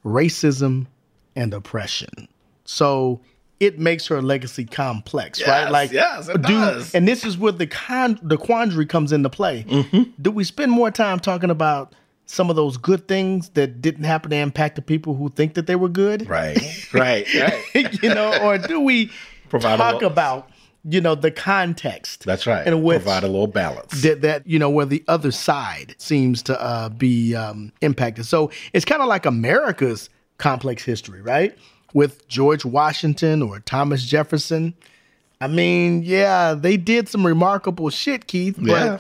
racism, 0.05 0.87
and 1.35 1.55
oppression. 1.55 2.29
So 2.65 3.21
it 3.61 3.79
makes 3.79 4.07
her 4.09 4.21
legacy 4.21 4.65
complex, 4.65 5.47
right? 5.47 5.71
Like, 5.71 5.91
yes, 5.93 6.29
it 6.29 6.43
do- 6.43 6.49
does. 6.49 6.95
And 6.95 7.09
this 7.09 7.25
is 7.25 7.39
where 7.39 7.53
the 7.53 7.67
con 7.67 8.19
the 8.23 8.37
quandary 8.37 8.87
comes 8.87 9.13
into 9.13 9.31
play. 9.31 9.65
Mm-hmm. 9.69 10.11
Do 10.21 10.31
we 10.31 10.45
spend 10.45 10.73
more 10.73 10.91
time 10.91 11.21
talking 11.21 11.51
about 11.51 11.95
some 12.27 12.51
of 12.51 12.57
those 12.57 12.77
good 12.77 13.07
things 13.09 13.51
that 13.51 13.81
didn't 13.81 14.05
happen 14.05 14.31
to 14.31 14.37
impact 14.37 14.75
the 14.77 14.83
people 14.83 15.15
who 15.15 15.29
think 15.31 15.55
that 15.55 15.67
they 15.67 15.77
were 15.77 15.89
good? 15.89 16.29
Right, 16.29 16.59
right, 16.93 17.27
right. 17.75 18.03
you 18.03 18.13
know, 18.15 18.37
or 18.43 18.59
do 18.59 18.81
we 18.81 19.11
Provide 19.49 19.77
talk 19.79 19.95
little- 19.95 20.11
about 20.11 20.51
you 20.89 21.01
know 21.01 21.15
the 21.15 21.31
context? 21.31 22.25
That's 22.27 22.47
right. 22.47 22.73
Which 22.75 23.03
Provide 23.03 23.23
a 23.25 23.29
little 23.29 23.47
balance. 23.47 24.03
that 24.03 24.21
that 24.23 24.47
you 24.47 24.59
know 24.59 24.69
where 24.71 24.87
the 24.87 25.03
other 25.09 25.31
side 25.31 25.95
seems 25.99 26.43
to 26.45 26.61
uh, 26.61 26.89
be 26.91 27.35
um, 27.35 27.73
impacted. 27.81 28.27
So 28.27 28.51
it's 28.73 28.85
kind 28.85 29.01
of 29.03 29.09
like 29.09 29.25
America's 29.25 30.11
complex 30.39 30.83
history, 30.85 31.23
right? 31.23 31.57
With 31.97 32.29
George 32.29 32.65
Washington 32.67 33.41
or 33.41 33.59
Thomas 33.61 34.05
Jefferson. 34.05 34.75
I 35.41 35.47
mean, 35.49 36.03
yeah, 36.03 36.53
they 36.53 36.77
did 36.77 37.09
some 37.09 37.25
remarkable 37.27 37.89
shit, 37.89 38.27
Keith, 38.27 38.57
but 38.59 38.67
Yeah. 38.85 38.99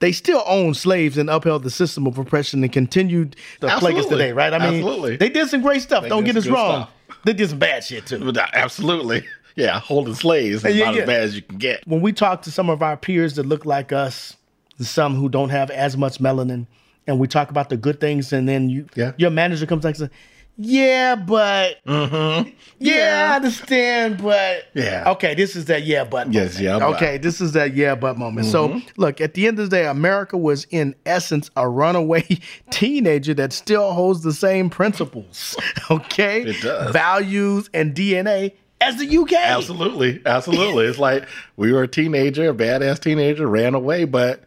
they 0.00 0.12
still 0.12 0.42
owned 0.46 0.78
slaves 0.78 1.18
and 1.18 1.28
upheld 1.28 1.62
the 1.62 1.70
system 1.70 2.06
of 2.06 2.16
oppression 2.16 2.62
and 2.64 2.72
continued 2.72 3.36
to 3.60 3.68
plague 3.78 3.96
us 3.96 4.06
today, 4.06 4.32
right? 4.32 4.52
I 4.54 4.58
mean, 4.58 4.76
Absolutely. 4.82 5.16
they 5.16 5.28
did 5.28 5.48
some 5.50 5.60
great 5.60 5.82
stuff. 5.82 6.08
Don't 6.08 6.24
get 6.24 6.36
us 6.38 6.46
wrong. 6.46 6.86
stuff. 7.08 7.18
They 7.24 7.34
did 7.34 7.50
some 7.50 7.58
bad 7.58 7.84
shit 7.84 8.06
too. 8.06 8.32
Absolutely. 8.54 9.24
Yeah, 9.54 9.78
holding 9.80 10.14
slaves 10.14 10.64
is 10.64 10.74
Yeah, 10.76 10.84
about 10.84 10.94
yeah. 10.94 11.00
as 11.02 11.06
bad 11.06 11.22
as 11.24 11.36
you 11.36 11.42
can 11.42 11.58
get. 11.58 11.86
when 11.86 12.00
we 12.00 12.10
talk 12.14 12.40
to 12.44 12.50
some 12.50 12.70
of 12.70 12.80
our 12.82 12.96
peers 12.96 13.34
that 13.34 13.44
look 13.44 13.66
like 13.66 13.92
us, 13.92 14.34
some 14.80 15.14
who 15.16 15.28
don't 15.28 15.50
have 15.50 15.70
as 15.70 15.94
much 15.94 16.18
melanin, 16.20 16.66
and 17.06 17.18
we 17.18 17.28
talk 17.28 17.50
about 17.50 17.68
the 17.68 17.76
good 17.76 18.00
things, 18.00 18.32
and 18.32 18.48
then 18.48 18.70
you, 18.70 18.86
Yeah. 18.96 19.12
your 19.18 19.28
manager 19.28 19.66
comes 19.66 19.82
back 19.82 19.90
and 19.90 20.08
says, 20.08 20.10
"Yeah, 20.56 21.14
but 21.16 21.76
mm-hmm. 21.86 22.50
yeah, 22.78 23.30
I 23.32 23.36
understand, 23.36 24.22
but 24.22 24.64
Yeah. 24.74 25.10
okay, 25.12 25.34
this 25.34 25.56
is 25.56 25.64
that 25.66 25.84
yeah, 25.84 26.04
but 26.04 26.32
Yes, 26.32 26.54
moment. 26.54 26.60
yeah, 26.64 26.78
but. 26.78 26.96
okay, 26.96 27.18
this 27.18 27.40
is 27.40 27.52
that 27.52 27.74
yeah, 27.74 27.94
but 27.94 28.18
moment." 28.18 28.46
So 28.48 28.68
mm-hmm. 28.68 28.78
look, 28.96 29.20
at 29.20 29.34
the 29.34 29.46
end 29.46 29.58
of 29.58 29.70
the 29.70 29.76
day, 29.76 29.86
America 29.86 30.36
was 30.36 30.66
in 30.70 30.94
essence 31.06 31.50
a 31.56 31.68
runaway 31.68 32.26
teenager 32.70 33.34
that 33.34 33.52
still 33.52 33.92
holds 33.92 34.22
the 34.22 34.32
same 34.32 34.68
principles, 34.70 35.56
okay, 35.90 36.42
It 36.42 36.60
does. 36.62 36.92
values 36.92 37.70
and 37.74 37.94
DNA 37.94 38.52
as 38.80 38.96
the 38.98 39.16
UK. 39.18 39.32
Absolutely, 39.32 40.20
absolutely. 40.26 40.86
it's 40.86 40.98
like 40.98 41.26
we 41.56 41.72
were 41.72 41.84
a 41.84 41.88
teenager, 41.88 42.50
a 42.50 42.54
badass 42.54 43.00
teenager, 43.00 43.46
ran 43.46 43.74
away, 43.74 44.04
but 44.04 44.42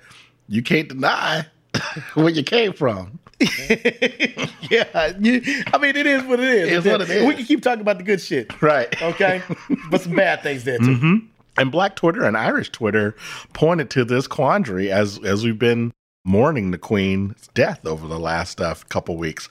you 0.47 0.61
can't 0.61 0.89
deny 0.89 1.45
where 2.13 2.29
you 2.29 2.43
came 2.43 2.73
from. 2.73 3.19
Yeah, 4.67 5.13
you, 5.19 5.41
I 5.73 5.77
mean, 5.77 5.95
it 5.95 6.07
is 6.07 6.23
what 6.23 6.39
it 6.39 6.47
is. 6.49 6.67
It 6.71 6.73
is 6.73 6.85
what 6.85 7.01
it 7.01 7.09
is. 7.09 7.27
We 7.27 7.35
can 7.35 7.45
keep 7.45 7.61
talking 7.61 7.81
about 7.81 7.97
the 7.99 8.03
good 8.03 8.19
shit, 8.19 8.59
Right. 8.63 8.99
okay? 9.01 9.43
but 9.91 10.01
some 10.01 10.15
bad 10.15 10.41
things 10.41 10.63
there 10.63 10.79
too. 10.79 11.21
And 11.57 11.71
Black 11.71 11.95
Twitter 11.95 12.23
and 12.23 12.35
Irish 12.35 12.69
Twitter 12.69 13.15
pointed 13.53 13.89
to 13.91 14.03
this 14.05 14.27
quandary 14.27 14.91
as 14.91 15.19
as 15.23 15.43
we've 15.43 15.59
been 15.59 15.93
mourning 16.27 16.71
the 16.71 16.77
Queen's 16.79 17.47
death 17.53 17.85
over 17.85 18.07
the 18.07 18.17
last 18.19 18.59
uh, 18.59 18.73
couple 18.89 19.15
weeks. 19.15 19.47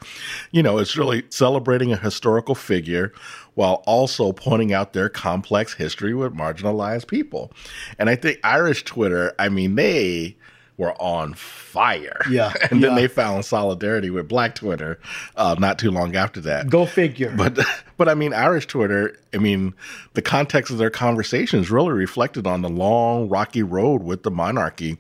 You 0.51 0.63
know, 0.65 0.79
it's 0.79 0.97
really 0.97 1.23
celebrating 1.31 1.93
a 1.93 1.97
historical 1.97 2.57
figure 2.57 3.13
while 3.55 3.85
also 3.87 4.33
pointing 4.33 4.73
out 4.73 4.93
their 4.93 5.09
complex 5.09 5.75
history 5.75 6.13
with 6.13 6.35
marginalized 6.35 7.07
people. 7.07 7.53
And 8.01 8.11
I 8.11 8.17
think 8.17 8.41
Irish 8.43 8.83
Twitter, 8.83 9.33
I 9.39 9.49
mean, 9.49 9.77
they 9.77 10.37
were 10.77 11.01
on 11.01 11.35
fire. 11.35 12.21
Yeah, 12.29 12.53
and 12.71 12.83
then 12.83 12.91
yeah. 12.93 13.03
they 13.03 13.09
found 13.09 13.45
solidarity 13.45 14.11
with 14.11 14.29
Black 14.29 14.55
Twitter 14.55 14.99
uh, 15.37 15.55
not 15.59 15.79
too 15.79 15.91
long 15.91 16.17
after 16.17 16.41
that. 16.43 16.69
Go 16.69 16.87
figure. 16.87 17.33
But 17.37 17.59
but 17.97 18.09
I 18.09 18.15
mean 18.15 18.33
Irish 18.33 18.67
Twitter, 18.67 19.19
I 19.33 19.39
mean 19.39 19.75
the 20.15 20.23
context 20.23 20.71
of 20.73 20.79
their 20.79 20.91
conversations 20.91 21.71
really 21.71 21.93
reflected 21.93 22.47
on 22.47 22.63
the 22.63 22.69
long 22.69 23.29
rocky 23.29 23.63
road 23.63 24.03
with 24.03 24.23
the 24.23 24.31
monarchy 24.31 24.99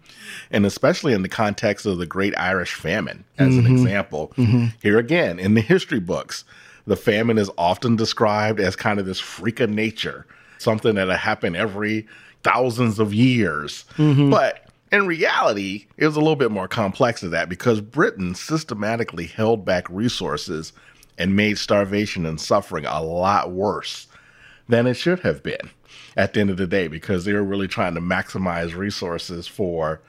and 0.50 0.64
especially 0.64 1.12
in 1.12 1.22
the 1.22 1.28
context 1.28 1.86
of 1.86 1.98
the 1.98 2.06
Great 2.06 2.36
Irish 2.38 2.74
Famine 2.74 3.24
as 3.38 3.56
an 3.56 3.64
mm-hmm. 3.64 3.72
example. 3.72 4.32
Mm-hmm. 4.36 4.66
Here 4.82 4.98
again 4.98 5.38
in 5.38 5.54
the 5.54 5.60
history 5.60 6.00
books, 6.00 6.44
the 6.86 6.96
famine 6.96 7.38
is 7.38 7.50
often 7.58 7.96
described 7.96 8.60
as 8.60 8.76
kind 8.76 9.00
of 9.00 9.06
this 9.06 9.18
freak 9.20 9.60
of 9.60 9.70
nature, 9.70 10.26
something 10.58 10.94
that 10.94 11.08
happened 11.18 11.56
every 11.56 12.06
thousands 12.42 12.98
of 12.98 13.12
years. 13.14 13.86
Mm-hmm. 13.96 14.30
But 14.30 14.63
in 14.94 15.08
reality, 15.08 15.86
it 15.96 16.06
was 16.06 16.14
a 16.14 16.20
little 16.20 16.36
bit 16.36 16.52
more 16.52 16.68
complex 16.68 17.20
than 17.20 17.32
that 17.32 17.48
because 17.48 17.80
Britain 17.80 18.32
systematically 18.34 19.26
held 19.26 19.64
back 19.64 19.88
resources 19.90 20.72
and 21.18 21.34
made 21.34 21.58
starvation 21.58 22.24
and 22.24 22.40
suffering 22.40 22.86
a 22.86 23.02
lot 23.02 23.50
worse 23.50 24.06
than 24.68 24.86
it 24.86 24.94
should 24.94 25.18
have 25.20 25.42
been 25.42 25.70
at 26.16 26.32
the 26.32 26.40
end 26.40 26.50
of 26.50 26.58
the 26.58 26.66
day 26.66 26.86
because 26.86 27.24
they 27.24 27.32
were 27.32 27.42
really 27.42 27.66
trying 27.66 27.94
to 27.94 28.00
maximize 28.00 28.76
resources 28.76 29.48
for 29.48 30.00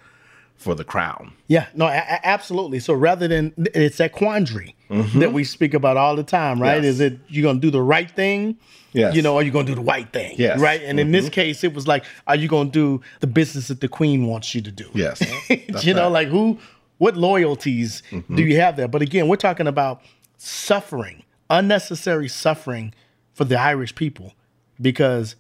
for 0.58 0.74
the 0.76 0.84
crown. 0.84 1.34
yeah, 1.48 1.68
no, 1.76 1.86
a- 1.86 2.26
absolutely. 2.28 2.80
So 2.80 2.94
rather 2.94 3.28
than 3.28 3.54
it's 3.76 3.98
that 3.98 4.12
quandary 4.14 4.76
that 5.16 5.34
we 5.34 5.44
speak 5.44 5.74
about 5.74 5.98
all 5.98 6.16
the 6.16 6.24
time, 6.24 6.62
right? 6.62 6.76
Mm-hmm. 6.78 6.84
Yes. 6.86 6.94
Is 6.96 7.00
it 7.02 7.20
you're 7.28 7.44
gonna 7.44 7.60
do 7.60 7.70
the 7.72 7.82
right 7.82 8.10
thing? 8.10 8.58
Yes. 8.94 9.14
You 9.16 9.22
know, 9.22 9.36
are 9.36 9.44
you 9.44 9.52
gonna 9.52 9.68
do 9.68 9.76
the 9.76 9.82
white 9.82 10.14
thing? 10.14 10.36
Yes. 10.38 10.54
Mm-hmm. 10.56 10.64
Right. 10.64 10.82
And 10.84 11.00
in 11.00 11.12
this 11.12 11.28
case, 11.30 11.64
it 11.64 11.74
was 11.74 11.86
like, 11.88 12.06
are 12.28 12.36
you 12.36 12.48
gonna 12.48 12.70
do 12.70 13.02
the 13.20 13.28
business 13.28 13.68
that 13.68 13.82
the 13.82 13.88
queen 13.90 14.26
wants 14.28 14.56
you 14.56 14.62
to 14.62 14.72
do? 14.72 14.90
Yes. 14.94 15.22
You 15.84 15.94
know, 15.94 16.04
right. 16.04 16.08
like 16.08 16.28
who, 16.30 16.58
what 16.98 17.18
loyalties 17.18 18.02
do 18.34 18.42
you 18.44 18.60
have 18.62 18.78
there? 18.78 18.88
But 18.88 19.02
again, 19.02 19.28
we're 19.28 19.36
talking 19.36 19.68
about 19.68 20.02
suffering, 20.38 21.24
unnecessary 21.50 22.28
suffering 22.30 22.94
for 23.34 23.44
the 23.44 23.60
Irish 23.60 23.94
people 23.96 24.34
because, 24.82 25.36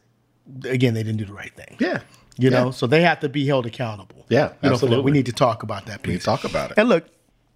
again, 0.65 0.93
they 0.93 1.03
didn't 1.03 1.17
do 1.17 1.25
the 1.25 1.33
right 1.33 1.55
thing. 1.55 1.77
Yeah. 1.79 2.01
You 2.37 2.49
Yeah. 2.49 2.63
know, 2.65 2.71
so 2.71 2.87
they 2.87 3.01
have 3.01 3.19
to 3.21 3.29
be 3.29 3.45
held 3.45 3.65
accountable. 3.65 4.25
Yeah, 4.29 4.49
You 4.61 4.69
know, 4.69 4.73
absolutely. 4.73 5.03
we 5.05 5.11
need 5.11 5.25
to 5.27 5.31
talk 5.33 5.63
about 5.63 5.85
that, 5.85 6.05
We 6.05 6.13
need 6.13 6.19
to 6.19 6.25
talk 6.25 6.43
about 6.43 6.71
it. 6.71 6.77
And 6.77 6.89
look, 6.89 7.05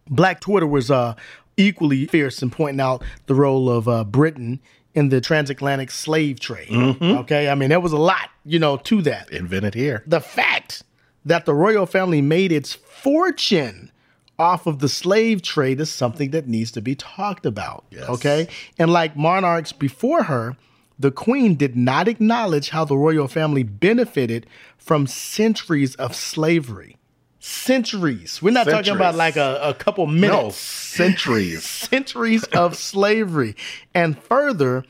Black 0.10 0.40
Twitter 0.40 0.68
was 0.68 0.90
uh, 0.90 1.16
equally 1.58 2.06
fierce 2.08 2.42
in 2.42 2.50
pointing 2.50 2.80
out 2.80 3.04
the 3.26 3.36
role 3.36 3.70
of 3.70 3.88
uh, 3.88 4.04
Britain 4.06 4.60
in 4.96 5.10
the 5.10 5.22
transatlantic 5.22 5.92
slave 5.92 6.40
trade. 6.40 6.70
Mm-hmm. 6.70 7.04
Okay, 7.20 7.50
I 7.50 7.56
mean 7.56 7.70
there 7.70 7.80
was 7.80 7.92
a 7.92 7.98
lot, 7.98 8.30
you 8.46 8.58
know, 8.60 8.78
to 8.78 9.02
that. 9.04 9.30
Invented 9.32 9.76
here. 9.76 10.04
The 10.08 10.20
fact 10.22 10.84
that 11.26 11.46
the 11.46 11.54
royal 11.54 11.86
family 11.86 12.22
made 12.22 12.52
its 12.52 12.74
fortune 12.74 13.92
off 14.40 14.66
of 14.66 14.80
the 14.80 14.88
slave 14.90 15.42
trade 15.42 15.80
is 15.82 15.90
something 15.92 16.32
that 16.32 16.48
needs 16.48 16.72
to 16.72 16.82
be 16.82 16.96
talked 16.96 17.46
about. 17.46 17.84
Yes. 17.92 18.08
Okay, 18.10 18.48
and 18.78 18.92
like 18.92 19.16
monarchs 19.18 19.72
before 19.74 20.24
her. 20.24 20.56
The 21.00 21.12
queen 21.12 21.56
did 21.56 21.78
not 21.78 22.10
acknowledge 22.10 22.70
how 22.70 22.84
the 22.84 22.98
royal 22.98 23.30
family 23.30 23.64
benefited 23.64 24.46
from 24.78 25.08
centuries 25.08 25.96
of 25.96 26.14
slavery. 26.14 26.98
Centuries. 27.40 28.42
We're 28.42 28.52
not 28.52 28.68
talking 28.68 28.94
about 28.94 29.16
like 29.16 29.38
a, 29.38 29.60
a 29.64 29.74
couple 29.74 30.06
minutes. 30.08 30.32
No, 30.32 30.50
centuries. 30.50 31.64
centuries 31.90 32.44
of 32.46 32.76
slavery. 32.76 33.56
And 33.94 34.20
further, 34.20 34.84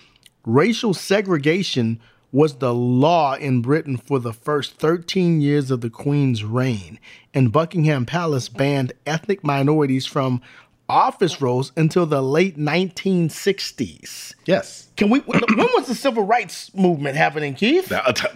racial 0.46 0.96
segregation 0.96 2.00
was 2.32 2.56
the 2.56 2.74
law 2.74 3.36
in 3.36 3.62
Britain 3.62 3.98
for 3.98 4.20
the 4.20 4.34
first 4.34 4.76
13 4.76 5.42
years 5.42 5.70
of 5.70 5.82
the 5.82 5.90
Queen's 5.92 6.44
reign. 6.44 7.00
And 7.36 7.52
Buckingham 7.52 8.08
Palace 8.08 8.50
banned 8.50 8.94
ethnic 9.06 9.44
minorities 9.44 10.08
from 10.08 10.42
office 10.88 11.40
roles 11.40 11.72
until 11.78 12.08
the 12.08 12.22
late 12.22 12.58
1960s. 12.58 14.34
yes. 14.46 14.89
Can 15.00 15.10
we? 15.10 15.20
When 15.20 15.40
was 15.58 15.88
the 15.88 15.96
civil 15.96 16.24
rights 16.24 16.74
movement 16.76 17.16
happening, 17.16 17.56
Keith? 17.56 17.88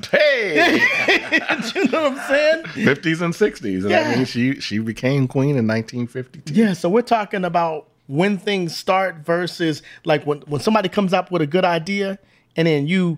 Hey, 0.10 0.80
you 1.76 1.86
know 1.90 2.04
what 2.10 2.14
I'm 2.14 2.28
saying? 2.30 2.64
50s 2.64 3.22
and 3.22 3.34
60s. 3.34 3.82
And 3.82 3.90
Yeah. 3.90 4.00
I 4.10 4.16
mean, 4.16 4.26
she 4.26 4.62
she 4.62 4.80
became 4.80 5.28
queen 5.28 5.58
in 5.58 5.68
1952. 5.68 6.54
Yeah, 6.54 6.72
so 6.72 6.88
we're 6.90 7.02
talking 7.02 7.44
about 7.44 7.90
when 8.08 8.38
things 8.38 8.74
start 8.76 9.18
versus 9.18 9.84
like 10.06 10.26
when 10.26 10.40
when 10.42 10.62
somebody 10.62 10.88
comes 10.88 11.12
up 11.12 11.32
with 11.32 11.42
a 11.42 11.48
good 11.48 11.66
idea 11.66 12.18
and 12.56 12.66
then 12.66 12.88
you 12.88 13.18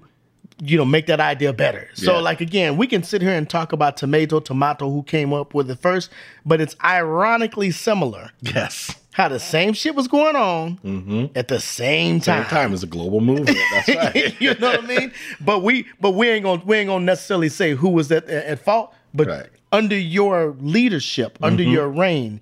you 0.63 0.75
know 0.77 0.85
make 0.85 1.05
that 1.05 1.19
idea 1.19 1.53
better. 1.53 1.87
So 1.93 2.13
Yeah. 2.15 2.19
like 2.21 2.41
again, 2.41 2.77
we 2.77 2.87
can 2.87 3.03
sit 3.03 3.21
here 3.21 3.33
and 3.33 3.47
talk 3.47 3.73
about 3.73 3.95
tomato 3.95 4.39
tomato 4.39 4.89
who 4.89 5.03
came 5.03 5.33
up 5.33 5.53
with 5.53 5.69
it 5.69 5.77
first, 5.79 6.09
but 6.45 6.59
it's 6.61 6.75
ironically 6.83 7.69
similar 7.69 8.31
Yes. 8.41 8.95
How 9.15 9.29
the 9.29 9.39
same 9.39 9.71
shit 9.71 9.95
was 9.95 10.09
going 10.09 10.35
on 10.35 10.77
mm-hmm. 10.83 11.25
at 11.37 11.47
the 11.47 11.57
same 11.57 12.19
time. 12.19 12.43
Same 12.43 12.49
time 12.49 12.73
as 12.73 12.83
a 12.83 12.85
global 12.85 13.21
movement. 13.21 13.57
That's 13.71 13.87
right. 13.95 14.41
you 14.41 14.55
know 14.55 14.71
what 14.71 14.83
I 14.83 14.85
mean? 14.85 15.13
But 15.39 15.63
we 15.63 15.87
but 16.01 16.11
we 16.11 16.27
ain't 16.27 16.43
gonna 16.43 16.61
we 16.65 16.75
ain't 16.75 16.89
gonna 16.89 17.05
necessarily 17.05 17.47
say 17.47 17.75
who 17.75 17.87
was 17.87 18.11
at 18.11 18.27
at 18.27 18.59
fault. 18.59 18.93
But 19.13 19.27
Right. 19.27 19.47
under 19.71 19.97
your 19.97 20.53
leadership, 20.59 21.37
under 21.41 21.63
mm-hmm. 21.63 21.71
your 21.71 21.87
reign, 21.87 22.41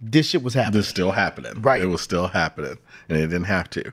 this 0.00 0.30
shit 0.30 0.42
was 0.42 0.54
happening. 0.54 0.78
This 0.78 0.88
still 0.88 1.10
happening. 1.10 1.60
Right. 1.60 1.82
It 1.82 1.88
was 1.88 2.00
still 2.00 2.28
happening. 2.28 2.78
And 3.10 3.18
it 3.18 3.26
didn't 3.26 3.44
have 3.44 3.68
to. 3.70 3.92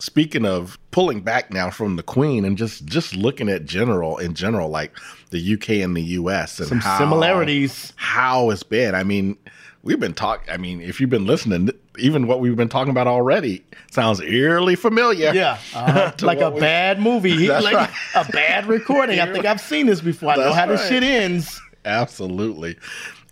Speaking 0.00 0.44
of 0.44 0.80
pulling 0.90 1.20
back 1.20 1.52
now 1.52 1.70
from 1.70 1.94
the 1.94 2.02
Queen 2.02 2.44
and 2.44 2.58
just 2.58 2.86
just 2.86 3.14
looking 3.14 3.48
at 3.48 3.66
general 3.66 4.18
in 4.18 4.34
general, 4.34 4.68
like 4.68 4.98
the 5.30 5.54
UK 5.54 5.70
and 5.84 5.96
the 5.96 6.02
US 6.02 6.58
and 6.58 6.68
Some 6.68 6.80
how, 6.80 6.98
similarities. 6.98 7.92
How 7.94 8.50
it's 8.50 8.64
been. 8.64 8.96
I 8.96 9.04
mean, 9.04 9.38
we've 9.82 10.00
been 10.00 10.14
talking 10.14 10.52
I 10.52 10.56
mean, 10.56 10.80
if 10.80 11.00
you've 11.00 11.10
been 11.10 11.26
listening, 11.26 11.70
even 11.98 12.26
what 12.26 12.40
we've 12.40 12.56
been 12.56 12.68
talking 12.68 12.90
about 12.90 13.06
already 13.06 13.64
sounds 13.90 14.20
eerily 14.20 14.76
familiar. 14.76 15.32
Yeah, 15.32 15.58
uh-huh. 15.74 16.12
like 16.22 16.40
a 16.40 16.50
we- 16.50 16.60
bad 16.60 17.00
movie, 17.00 17.46
That's 17.46 17.64
like 17.64 17.74
right. 17.74 17.90
a 18.14 18.24
bad 18.30 18.66
recording. 18.66 19.20
I 19.20 19.32
think 19.32 19.44
I've 19.44 19.60
seen 19.60 19.86
this 19.86 20.00
before. 20.00 20.30
I 20.30 20.36
know 20.36 20.52
how 20.52 20.66
this 20.66 20.86
shit 20.88 21.02
ends. 21.02 21.60
Absolutely. 21.84 22.76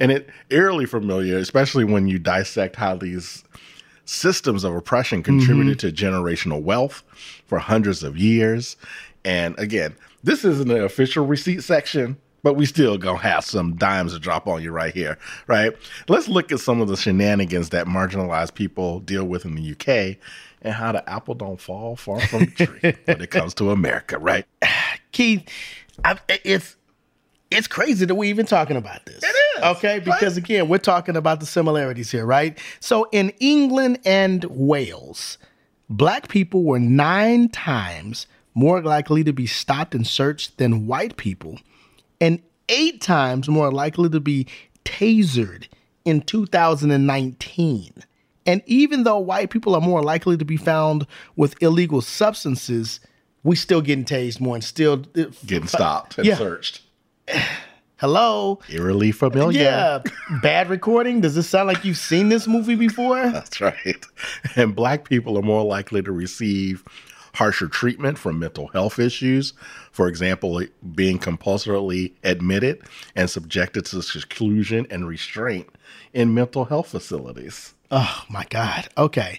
And 0.00 0.12
it 0.12 0.29
eerily 0.50 0.87
familiar, 0.87 1.38
especially 1.38 1.85
when 1.85 2.07
you 2.07 2.19
dissect 2.19 2.76
how 2.76 2.97
these 2.97 3.45
systems 4.05 4.65
of 4.65 4.75
oppression 4.75 5.23
contributed 5.23 5.79
to 5.81 5.91
generational 5.91 6.62
wealth 6.62 7.03
for 7.47 7.59
hundreds 7.59 8.03
of 8.03 8.17
years. 8.17 8.76
And 9.25 9.59
again, 9.59 9.97
this 10.23 10.45
isn't 10.45 10.71
an 10.71 10.83
official 10.85 11.26
receipt 11.26 11.62
section, 11.62 12.17
but 12.47 12.55
we 12.55 12.65
still 12.65 12.97
gonna 12.97 13.19
have 13.19 13.45
some 13.45 13.75
dimes 13.75 14.12
to 14.12 14.21
drop 14.21 14.47
on 14.47 14.62
you 14.62 14.71
right 14.71 14.95
here, 14.95 15.19
right? 15.49 15.76
Let's 16.07 16.29
look 16.29 16.53
at 16.53 16.61
some 16.61 16.81
of 16.81 16.87
the 16.87 16.97
shenanigans 16.97 17.71
that 17.71 17.88
marginalized 17.88 18.55
people 18.55 19.00
deal 19.00 19.25
with 19.25 19.45
in 19.45 19.57
the 19.57 19.73
UK 19.73 20.17
and 20.62 20.73
how 20.73 20.93
the 20.93 21.11
apple 21.11 21.35
don't 21.35 21.61
fall 21.61 21.97
far 21.97 22.21
from 22.21 22.45
the 22.45 22.67
tree 22.67 22.95
when 23.07 23.21
it 23.21 23.33
comes 23.33 23.53
to 23.55 23.73
America, 23.73 24.17
right? 24.21 24.47
Keith, 25.11 25.43
I, 26.05 26.21
it's 26.45 26.76
it's 27.50 27.67
crazy 27.67 28.07
that 28.07 28.15
we're 28.15 28.31
even 28.31 28.47
talking 28.47 28.76
about 28.76 29.05
this. 29.07 29.25
It 29.25 29.26
is, 29.26 29.65
okay 29.65 29.99
because 29.99 30.37
again 30.37 30.69
we're 30.69 30.79
talking 30.79 31.17
about 31.17 31.41
the 31.41 31.47
similarities 31.47 32.12
here, 32.12 32.26
right? 32.26 32.57
So 32.79 33.09
in 33.11 33.31
England 33.41 33.99
and 34.05 34.45
Wales, 34.45 35.37
black 35.91 36.29
people 36.29 36.62
were 36.62 36.79
nine 36.79 37.49
times 37.49 38.29
more 38.55 38.81
likely 38.81 39.25
to 39.25 39.33
be 39.33 39.49
stopped 39.49 39.97
and 39.97 40.07
searched 40.07 40.59
than 40.59 40.87
white 40.87 41.17
people, 41.17 41.59
and 42.20 42.40
eight 42.68 43.00
times 43.00 43.49
more 43.49 43.70
likely 43.70 44.08
to 44.11 44.20
be 44.20 44.46
tasered 44.85 45.66
in 46.04 46.20
2019. 46.23 47.92
And 48.46 48.62
even 48.66 49.02
though 49.02 49.18
white 49.18 49.50
people 49.50 49.75
are 49.75 49.80
more 49.80 50.02
likely 50.02 50.37
to 50.37 50.44
be 50.44 50.56
found 50.56 51.06
with 51.35 51.61
illegal 51.62 52.00
substances, 52.00 53.00
we 53.42 53.56
still 53.56 53.80
getting 53.80 54.04
tased 54.04 54.40
more 54.40 54.54
and 54.54 54.62
still 54.64 55.04
uh, 55.16 55.25
getting 55.44 55.66
stopped 55.68 56.18
and 56.18 56.26
Yeah. 56.26 56.37
searched. 56.37 56.82
Hello. 57.99 58.61
Eerily 58.68 59.11
familiar. 59.11 59.62
Yeah. 59.62 60.02
Bad 60.42 60.68
recording. 60.68 61.23
Does 61.23 61.35
this 61.35 61.49
sound 61.49 61.66
like 61.68 61.82
you've 61.82 61.96
seen 61.96 62.28
this 62.28 62.46
movie 62.46 62.75
before? 62.75 63.16
That's 63.30 63.58
right. 63.61 64.04
And 64.54 64.76
black 64.76 65.08
people 65.08 65.38
are 65.38 65.42
more 65.42 65.64
likely 65.64 66.02
to 66.02 66.12
receive 66.12 66.85
harsher 67.37 67.69
treatment 67.69 68.19
for 68.19 68.33
mental 68.33 68.69
health 68.69 68.99
issues. 68.99 69.52
For 69.93 70.09
example, 70.09 70.62
being 70.95 71.19
compulsorily 71.19 72.14
admitted 72.25 72.83
and 73.14 73.28
subjected 73.28 73.85
to 73.87 74.02
seclusion 74.02 74.87
and 74.90 75.07
restraint 75.07 75.69
in 76.12 76.35
mental 76.35 76.64
health 76.64 76.88
facilities. 76.88 77.75
Oh 77.90 78.25
my 78.28 78.45
God. 78.49 78.88
Okay. 78.97 79.38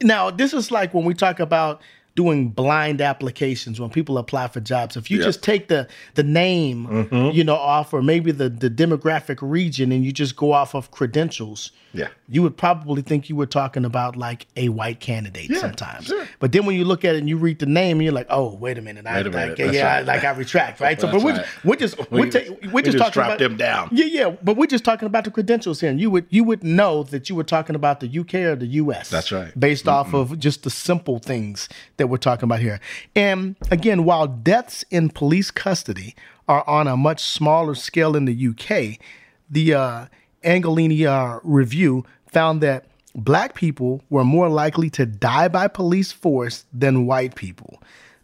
Now, 0.00 0.30
this 0.30 0.52
is 0.52 0.70
like 0.70 0.94
when 0.94 1.04
we 1.04 1.14
talk 1.14 1.40
about 1.40 1.82
doing 2.14 2.50
blind 2.50 3.00
applications 3.00 3.80
when 3.80 3.88
people 3.90 4.18
apply 4.18 4.48
for 4.48 4.60
jobs. 4.60 4.96
If 4.96 5.10
you 5.10 5.18
Yep. 5.18 5.26
just 5.26 5.42
take 5.42 5.68
the 5.68 5.88
the 6.14 6.22
name, 6.22 6.86
mm-hmm. 6.86 7.30
you 7.36 7.42
know, 7.44 7.54
off 7.56 7.92
or 7.94 8.02
maybe 8.02 8.32
the 8.32 8.48
the 8.48 8.68
demographic 8.70 9.38
region 9.40 9.92
and 9.92 10.04
you 10.04 10.12
just 10.12 10.36
go 10.36 10.52
off 10.52 10.74
of 10.74 10.90
credentials, 10.90 11.72
Yeah. 11.94 12.08
you 12.28 12.42
would 12.42 12.56
probably 12.56 13.02
think 13.02 13.28
you 13.30 13.36
were 13.36 13.46
talking 13.46 13.84
about 13.84 14.16
like 14.16 14.46
a 14.56 14.68
white 14.68 15.00
candidate 15.00 15.48
Yeah, 15.50 15.60
sometimes. 15.60 16.06
sure. 16.06 16.26
But 16.38 16.52
then 16.52 16.66
when 16.66 16.76
you 16.76 16.84
look 16.84 17.04
at 17.04 17.14
it 17.14 17.18
and 17.18 17.28
you 17.28 17.36
read 17.38 17.58
the 17.60 17.66
name, 17.66 17.96
and 17.98 18.04
you're 18.04 18.12
like, 18.12 18.26
oh, 18.30 18.54
wait 18.56 18.76
a 18.78 18.82
minute. 18.82 19.06
I, 19.06 19.16
Wait 19.18 19.26
a 19.26 19.30
minute, 19.30 19.48
Like, 19.50 19.56
that's 19.58 19.74
yeah, 19.74 19.96
right. 19.96 20.06
like 20.06 20.24
I 20.24 20.30
retract, 20.32 20.80
right? 20.80 21.00
So, 21.00 21.10
but 21.10 21.22
we're, 21.22 21.32
right. 21.36 21.46
we're 21.64 21.76
just 21.76 21.96
We- 22.10 22.20
we're, 22.20 22.30
ta- 22.30 22.40
we 22.62 22.68
we're 22.68 22.82
just 22.82 22.98
just 22.98 23.14
talking 23.14 23.22
about 23.22 23.38
them 23.38 23.56
down. 23.56 23.88
Yeah, 23.92 24.04
yeah. 24.06 24.30
But 24.42 24.56
we're 24.56 24.66
just 24.66 24.84
talking 24.84 25.06
about 25.06 25.24
the 25.24 25.30
credentials 25.30 25.80
here, 25.80 25.90
and 25.90 26.00
you 26.00 26.10
would 26.10 26.26
you 26.30 26.44
would 26.44 26.62
know 26.62 27.04
that 27.04 27.28
you 27.30 27.34
were 27.36 27.44
talking 27.44 27.74
about 27.74 28.00
the 28.00 28.18
UK 28.20 28.34
or 28.50 28.56
the 28.56 28.66
US. 28.82 29.08
That's 29.08 29.32
right. 29.32 29.58
Based 29.58 29.88
off 29.88 30.12
of 30.14 30.38
just 30.38 30.62
the 30.64 30.70
simple 30.70 31.18
things 31.18 31.68
that 32.02 32.08
we're 32.08 32.16
talking 32.16 32.44
about 32.44 32.58
here. 32.58 32.80
And 33.14 33.54
again, 33.70 34.04
while 34.04 34.26
deaths 34.26 34.84
in 34.90 35.08
police 35.08 35.52
custody 35.52 36.16
are 36.48 36.68
on 36.68 36.88
a 36.88 36.96
much 36.96 37.22
smaller 37.22 37.76
scale 37.76 38.16
in 38.16 38.24
the 38.24 38.48
UK, 38.48 38.98
the 39.48 39.74
uh, 39.74 40.06
Angiolini 40.42 41.06
uh, 41.06 41.38
review 41.44 42.04
found 42.26 42.60
that 42.60 42.86
black 43.14 43.54
people 43.54 44.02
were 44.10 44.24
more 44.24 44.48
likely 44.48 44.90
to 44.90 45.06
die 45.06 45.46
by 45.46 45.68
police 45.68 46.10
force 46.10 46.64
than 46.72 47.06
white 47.06 47.36
people. 47.36 47.80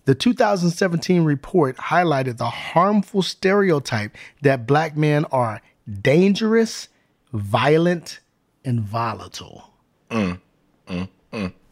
The 0.06 0.16
2017 0.16 1.22
report 1.22 1.76
highlighted 1.76 2.38
the 2.38 2.50
harmful 2.50 3.22
stereotype 3.22 4.16
that 4.42 4.66
black 4.66 4.96
men 4.96 5.24
are 5.26 5.62
dangerous, 6.02 6.88
violent, 7.32 8.18
and 8.64 8.80
volatile. 8.80 9.70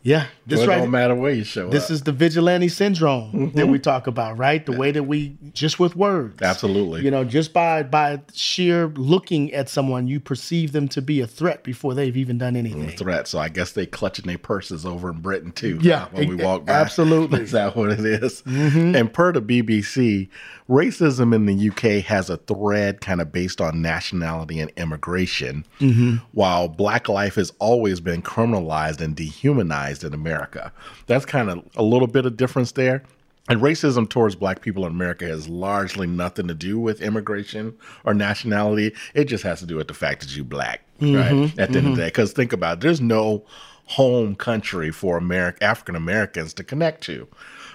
Yeah, 0.06 0.26
this 0.46 0.64
right. 0.64 0.78
don't 0.78 0.92
matter 0.92 1.16
where 1.16 1.32
you 1.32 1.42
show 1.42 1.68
This 1.68 1.86
up. 1.86 1.90
is 1.90 2.02
the 2.02 2.12
vigilante 2.12 2.68
syndrome 2.68 3.32
that 3.32 3.62
mm-hmm. 3.62 3.72
we 3.72 3.80
talk 3.80 4.06
about, 4.06 4.38
right? 4.38 4.64
The 4.64 4.70
way 4.70 4.92
that 4.92 5.02
we 5.02 5.36
just 5.52 5.80
with 5.80 5.96
words. 5.96 6.40
Absolutely. 6.40 7.02
You 7.02 7.10
know, 7.10 7.24
just 7.24 7.52
by 7.52 7.82
by 7.82 8.20
sheer 8.32 8.86
looking 8.86 9.52
at 9.52 9.68
someone, 9.68 10.06
you 10.06 10.20
perceive 10.20 10.70
them 10.70 10.86
to 10.90 11.02
be 11.02 11.20
a 11.20 11.26
threat 11.26 11.64
before 11.64 11.92
they've 11.92 12.16
even 12.16 12.38
done 12.38 12.54
mm, 12.54 12.58
anything. 12.58 12.96
threat. 12.96 13.26
So 13.26 13.40
I 13.40 13.48
guess 13.48 13.72
they 13.72 13.84
clutching 13.84 14.26
their 14.28 14.38
purses 14.38 14.86
over 14.86 15.10
in 15.10 15.18
Britain 15.22 15.50
too. 15.50 15.80
Yeah, 15.82 16.06
when 16.12 16.28
we 16.28 16.36
walk 16.36 16.66
by. 16.66 16.72
absolutely. 16.74 17.40
Is 17.40 17.50
that 17.50 17.74
what 17.74 17.90
it 17.90 18.04
is? 18.04 18.42
Mm-hmm. 18.42 18.94
And 18.94 19.12
per 19.12 19.32
the 19.32 19.42
BBC, 19.42 20.28
racism 20.70 21.34
in 21.34 21.46
the 21.46 21.68
UK 21.68 22.04
has 22.04 22.30
a 22.30 22.36
thread 22.36 23.00
kind 23.00 23.20
of 23.20 23.32
based 23.32 23.60
on 23.60 23.82
nationality 23.82 24.60
and 24.60 24.70
immigration, 24.76 25.66
mm-hmm. 25.80 26.18
while 26.30 26.68
black 26.68 27.08
life 27.08 27.34
has 27.34 27.52
always 27.58 27.98
been 27.98 28.22
criminalized 28.22 29.00
and 29.00 29.16
dehumanized 29.16 29.95
in 30.04 30.14
America. 30.14 30.72
That's 31.06 31.24
kind 31.24 31.50
of 31.50 31.64
a 31.76 31.82
little 31.82 32.08
bit 32.08 32.26
of 32.26 32.36
difference 32.36 32.72
there. 32.72 33.02
And 33.48 33.60
racism 33.60 34.08
towards 34.08 34.34
black 34.34 34.60
people 34.60 34.84
in 34.86 34.92
America 34.92 35.24
has 35.26 35.48
largely 35.48 36.06
nothing 36.06 36.48
to 36.48 36.54
do 36.54 36.80
with 36.80 37.00
immigration 37.00 37.76
or 38.04 38.12
nationality. 38.12 38.92
It 39.14 39.26
just 39.26 39.44
has 39.44 39.60
to 39.60 39.66
do 39.66 39.76
with 39.76 39.86
the 39.86 39.94
fact 39.94 40.20
that 40.20 40.34
you're 40.34 40.44
black, 40.44 40.82
right? 41.00 41.10
Mm-hmm. 41.10 41.60
At 41.60 41.70
the 41.70 41.76
end 41.76 41.76
of 41.76 41.82
the 41.82 41.90
mm-hmm. 41.90 41.94
day. 41.94 42.06
Because 42.06 42.32
think 42.32 42.52
about 42.52 42.78
it, 42.78 42.80
there's 42.80 43.00
no 43.00 43.44
home 43.86 44.34
country 44.34 44.90
for 44.90 45.16
American 45.16 45.62
African 45.62 45.94
Americans 45.94 46.52
to 46.54 46.64
connect 46.64 47.02
to. 47.04 47.28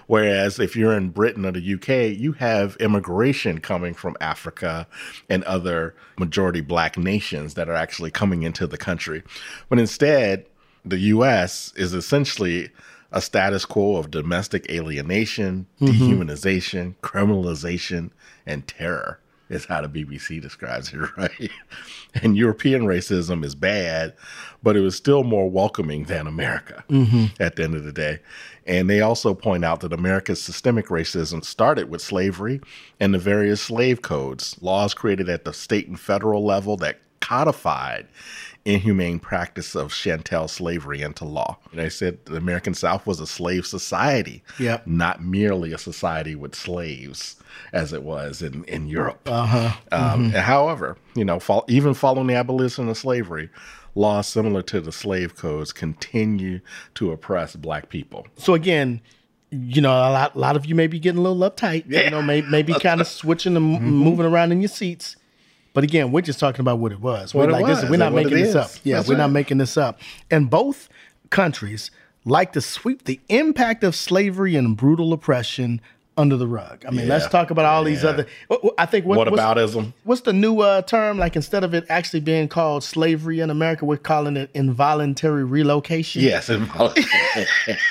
Whereas 0.07 0.59
if 0.59 0.75
you're 0.75 0.97
in 0.97 1.09
Britain 1.09 1.45
or 1.45 1.53
the 1.53 1.73
UK, 1.73 2.19
you 2.19 2.33
have 2.33 2.75
immigration 2.81 3.61
coming 3.61 3.93
from 3.93 4.17
Africa 4.19 4.85
and 5.29 5.41
other 5.45 5.95
majority 6.17 6.59
black 6.59 6.97
nations 6.97 7.53
that 7.53 7.69
are 7.69 7.75
actually 7.75 8.11
coming 8.11 8.43
into 8.43 8.67
the 8.67 8.77
country. 8.77 9.23
But 9.69 9.79
instead, 9.79 10.45
the 10.85 10.99
US 10.99 11.73
is 11.75 11.93
essentially 11.93 12.69
a 13.11 13.21
status 13.21 13.65
quo 13.65 13.97
of 13.97 14.11
domestic 14.11 14.69
alienation, 14.71 15.67
mm-hmm. 15.79 15.93
dehumanization, 15.93 16.95
criminalization, 17.01 18.11
and 18.45 18.67
terror 18.67 19.19
is 19.51 19.65
how 19.65 19.81
the 19.81 19.89
BBC 19.89 20.41
describes 20.41 20.93
it, 20.93 20.97
right? 21.17 21.51
And 22.15 22.37
European 22.37 22.83
racism 22.83 23.43
is 23.43 23.53
bad, 23.53 24.13
but 24.63 24.77
it 24.77 24.79
was 24.79 24.95
still 24.95 25.23
more 25.23 25.49
welcoming 25.49 26.05
than 26.05 26.25
America 26.25 26.83
mm-hmm. 26.89 27.25
at 27.41 27.57
the 27.57 27.63
end 27.63 27.75
of 27.75 27.83
the 27.83 27.91
day. 27.91 28.19
And 28.65 28.89
they 28.89 29.01
also 29.01 29.33
point 29.33 29.65
out 29.65 29.81
that 29.81 29.91
America's 29.91 30.41
systemic 30.41 30.87
racism 30.87 31.43
started 31.43 31.89
with 31.89 32.01
slavery 32.01 32.61
and 32.99 33.13
the 33.13 33.19
various 33.19 33.61
slave 33.61 34.01
codes, 34.01 34.55
laws 34.61 34.93
created 34.93 35.27
at 35.27 35.43
the 35.43 35.53
state 35.53 35.87
and 35.87 35.99
federal 35.99 36.45
level 36.45 36.77
that 36.77 37.01
codified 37.19 38.07
inhumane 38.65 39.19
practice 39.19 39.75
of 39.75 39.91
chattel 39.93 40.47
slavery 40.47 41.01
into 41.01 41.25
law. 41.25 41.57
I 41.75 41.87
said 41.87 42.23
the 42.25 42.35
American 42.35 42.73
South 42.73 43.07
was 43.07 43.19
a 43.19 43.25
slave 43.27 43.65
society, 43.65 44.43
Yep. 44.59 44.85
not 44.87 45.23
merely 45.23 45.73
a 45.73 45.77
society 45.77 46.35
with 46.35 46.53
slaves 46.55 47.37
as 47.73 47.91
it 47.91 48.03
was 48.03 48.41
in, 48.41 48.63
in 48.65 48.87
Europe. 48.87 49.27
Uh-huh. 49.29 49.71
Um, 49.91 50.29
However, 50.31 50.97
you 51.15 51.25
know, 51.25 51.39
fol- 51.39 51.65
even 51.67 51.93
following 51.93 52.27
the 52.27 52.35
abolition 52.35 52.87
of 52.87 52.97
slavery, 52.97 53.49
laws 53.95 54.27
similar 54.27 54.61
to 54.61 54.79
the 54.79 54.91
slave 54.91 55.35
codes 55.35 55.73
continue 55.73 56.61
to 56.95 57.11
oppress 57.11 57.55
black 57.55 57.89
people. 57.89 58.27
So 58.37 58.53
again, 58.53 59.01
you 59.49 59.81
know, 59.81 59.91
a 59.91 60.07
lot, 60.13 60.35
a 60.35 60.39
lot 60.39 60.55
of 60.55 60.65
you 60.65 60.75
may 60.75 60.87
be 60.87 60.97
getting 60.97 61.19
a 61.19 61.21
little 61.21 61.49
uptight. 61.49 61.83
You 61.89 62.09
know, 62.09 62.21
may, 62.21 62.41
maybe 62.43 62.73
kind 62.75 63.01
of 63.01 63.07
switching 63.19 63.57
and 63.57 63.75
Mm-hmm. 63.79 63.89
moving 63.89 64.25
around 64.25 64.51
in 64.53 64.61
your 64.61 64.69
seats. 64.69 65.17
But 65.73 65.83
again, 65.83 66.11
we're 66.11 66.21
just 66.21 66.39
talking 66.39 66.61
about 66.61 66.79
what 66.79 66.91
it 66.91 66.99
was. 66.99 67.33
What 67.33 67.47
we're 67.47 67.49
it 67.57 67.61
like, 67.61 67.65
this, 67.67 67.81
was 67.81 67.89
we're 67.91 67.97
not 67.97 68.13
making 68.13 68.33
this 68.33 68.49
is. 68.49 68.55
up. 68.55 68.71
Yeah, 68.83 68.97
That's 68.97 69.07
we're 69.09 69.17
not 69.17 69.31
making 69.31 69.57
this 69.57 69.77
up. 69.77 69.99
And 70.29 70.49
both 70.49 70.89
countries 71.29 71.91
like 72.25 72.51
to 72.53 72.61
sweep 72.61 73.05
the 73.05 73.19
impact 73.29 73.83
of 73.83 73.95
slavery 73.95 74.55
and 74.55 74.75
brutal 74.75 75.13
oppression 75.13 75.79
under 76.17 76.35
the 76.35 76.45
rug. 76.45 76.83
I 76.85 76.91
mean, 76.91 77.07
let's 77.07 77.25
talk 77.29 77.51
about 77.51 77.63
all 77.65 77.85
these 77.85 78.03
other. 78.03 78.27
I 78.77 78.85
think 78.85 79.05
what, 79.05 79.17
What 79.17 79.31
what's- 79.31 79.41
aboutism? 79.41 79.93
What's 80.03 80.21
the 80.21 80.33
new 80.33 80.59
uh, 80.59 80.81
term? 80.81 81.17
Like 81.17 81.37
instead 81.37 81.63
of 81.63 81.73
it 81.73 81.85
actually 81.89 82.19
being 82.19 82.49
called 82.49 82.83
slavery 82.83 83.39
in 83.39 83.49
America, 83.49 83.85
we're 83.85 83.95
calling 83.97 84.35
it 84.35 84.51
involuntary 84.53 85.45
relocation. 85.45 86.21
Yes. 86.21 86.49
Involuntary. 86.49 87.07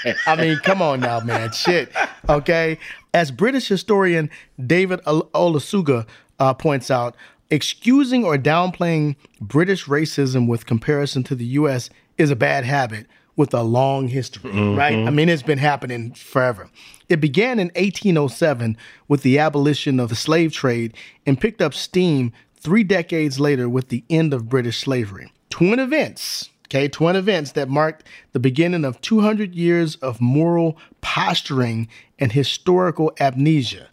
I 0.26 0.36
mean, 0.36 0.58
come 0.58 0.82
on 0.82 1.00
now, 1.00 1.20
man. 1.20 1.50
Shit. 1.52 1.90
Okay. 2.28 2.78
As 3.14 3.30
British 3.30 3.66
historian 3.68 4.30
David 4.64 5.00
Ol- 5.06 5.28
Olusoga 5.34 6.06
uh, 6.38 6.52
points 6.54 6.90
out, 6.90 7.16
excusing 7.50 8.24
or 8.24 8.36
downplaying 8.36 9.16
British 9.40 9.86
racism 9.86 10.46
with 10.48 10.66
comparison 10.66 11.22
to 11.24 11.34
the 11.34 11.44
U.S. 11.46 11.90
is 12.18 12.30
a 12.30 12.36
bad 12.36 12.64
habit 12.64 13.06
with 13.36 13.54
a 13.54 13.62
long 13.62 14.08
history, 14.08 14.50
mm-hmm. 14.50 14.76
right? 14.76 14.94
I 14.94 15.10
mean, 15.10 15.28
it's 15.28 15.42
been 15.42 15.58
happening 15.58 16.12
forever. 16.12 16.68
It 17.08 17.20
began 17.20 17.58
in 17.58 17.68
1807 17.68 18.76
with 19.08 19.22
the 19.22 19.38
abolition 19.38 19.98
of 19.98 20.08
the 20.08 20.14
slave 20.14 20.52
trade 20.52 20.94
and 21.26 21.40
picked 21.40 21.62
up 21.62 21.74
steam 21.74 22.32
three 22.56 22.84
decades 22.84 23.40
later 23.40 23.68
with 23.68 23.88
the 23.88 24.04
end 24.10 24.34
of 24.34 24.48
British 24.48 24.80
slavery. 24.80 25.32
Twin 25.48 25.78
events 25.78 26.50
Okay, 26.70 26.86
twin 26.86 27.16
events 27.16 27.52
that 27.52 27.68
marked 27.68 28.06
the 28.30 28.38
beginning 28.38 28.84
of 28.84 29.00
200 29.00 29.56
years 29.56 29.96
of 29.96 30.20
moral 30.20 30.78
posturing 31.00 31.88
and 32.16 32.30
historical 32.30 33.12
amnesia. 33.18 33.88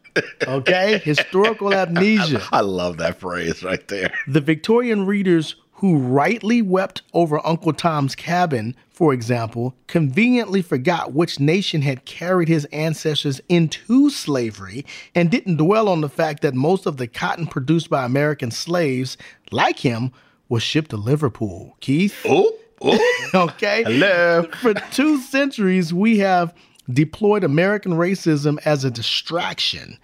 Okay, 0.47 0.99
historical 0.99 1.73
amnesia. 1.73 2.41
I 2.51 2.61
love 2.61 2.97
that 2.97 3.19
phrase 3.19 3.63
right 3.63 3.85
there. 3.87 4.13
The 4.27 4.41
Victorian 4.41 5.05
readers 5.05 5.55
who 5.77 5.97
rightly 5.97 6.61
wept 6.61 7.03
over 7.13 7.45
Uncle 7.45 7.71
Tom's 7.71 8.15
Cabin, 8.15 8.75
for 8.89 9.13
example, 9.13 9.75
conveniently 9.85 10.63
forgot 10.63 11.13
which 11.13 11.39
nation 11.39 11.83
had 11.83 12.03
carried 12.05 12.47
his 12.47 12.65
ancestors 12.65 13.39
into 13.47 14.09
slavery 14.09 14.83
and 15.13 15.29
didn't 15.29 15.57
dwell 15.57 15.87
on 15.87 16.01
the 16.01 16.09
fact 16.09 16.41
that 16.41 16.55
most 16.55 16.87
of 16.87 16.97
the 16.97 17.07
cotton 17.07 17.45
produced 17.45 17.91
by 17.91 18.05
American 18.05 18.49
slaves, 18.49 19.17
like 19.51 19.79
him, 19.79 20.11
was 20.49 20.63
shipped 20.63 20.89
to 20.89 20.97
Liverpool. 20.97 21.77
Keith? 21.79 22.25
Oh, 22.27 22.51
oh. 22.81 23.13
Okay. 23.35 23.83
Hello. 23.83 24.43
For 24.61 24.73
two 24.73 25.19
centuries, 25.19 25.93
we 25.93 26.17
have 26.19 26.55
deployed 26.91 27.43
American 27.43 27.93
racism 27.93 28.57
as 28.65 28.83
a 28.83 28.91
distraction. 28.91 29.97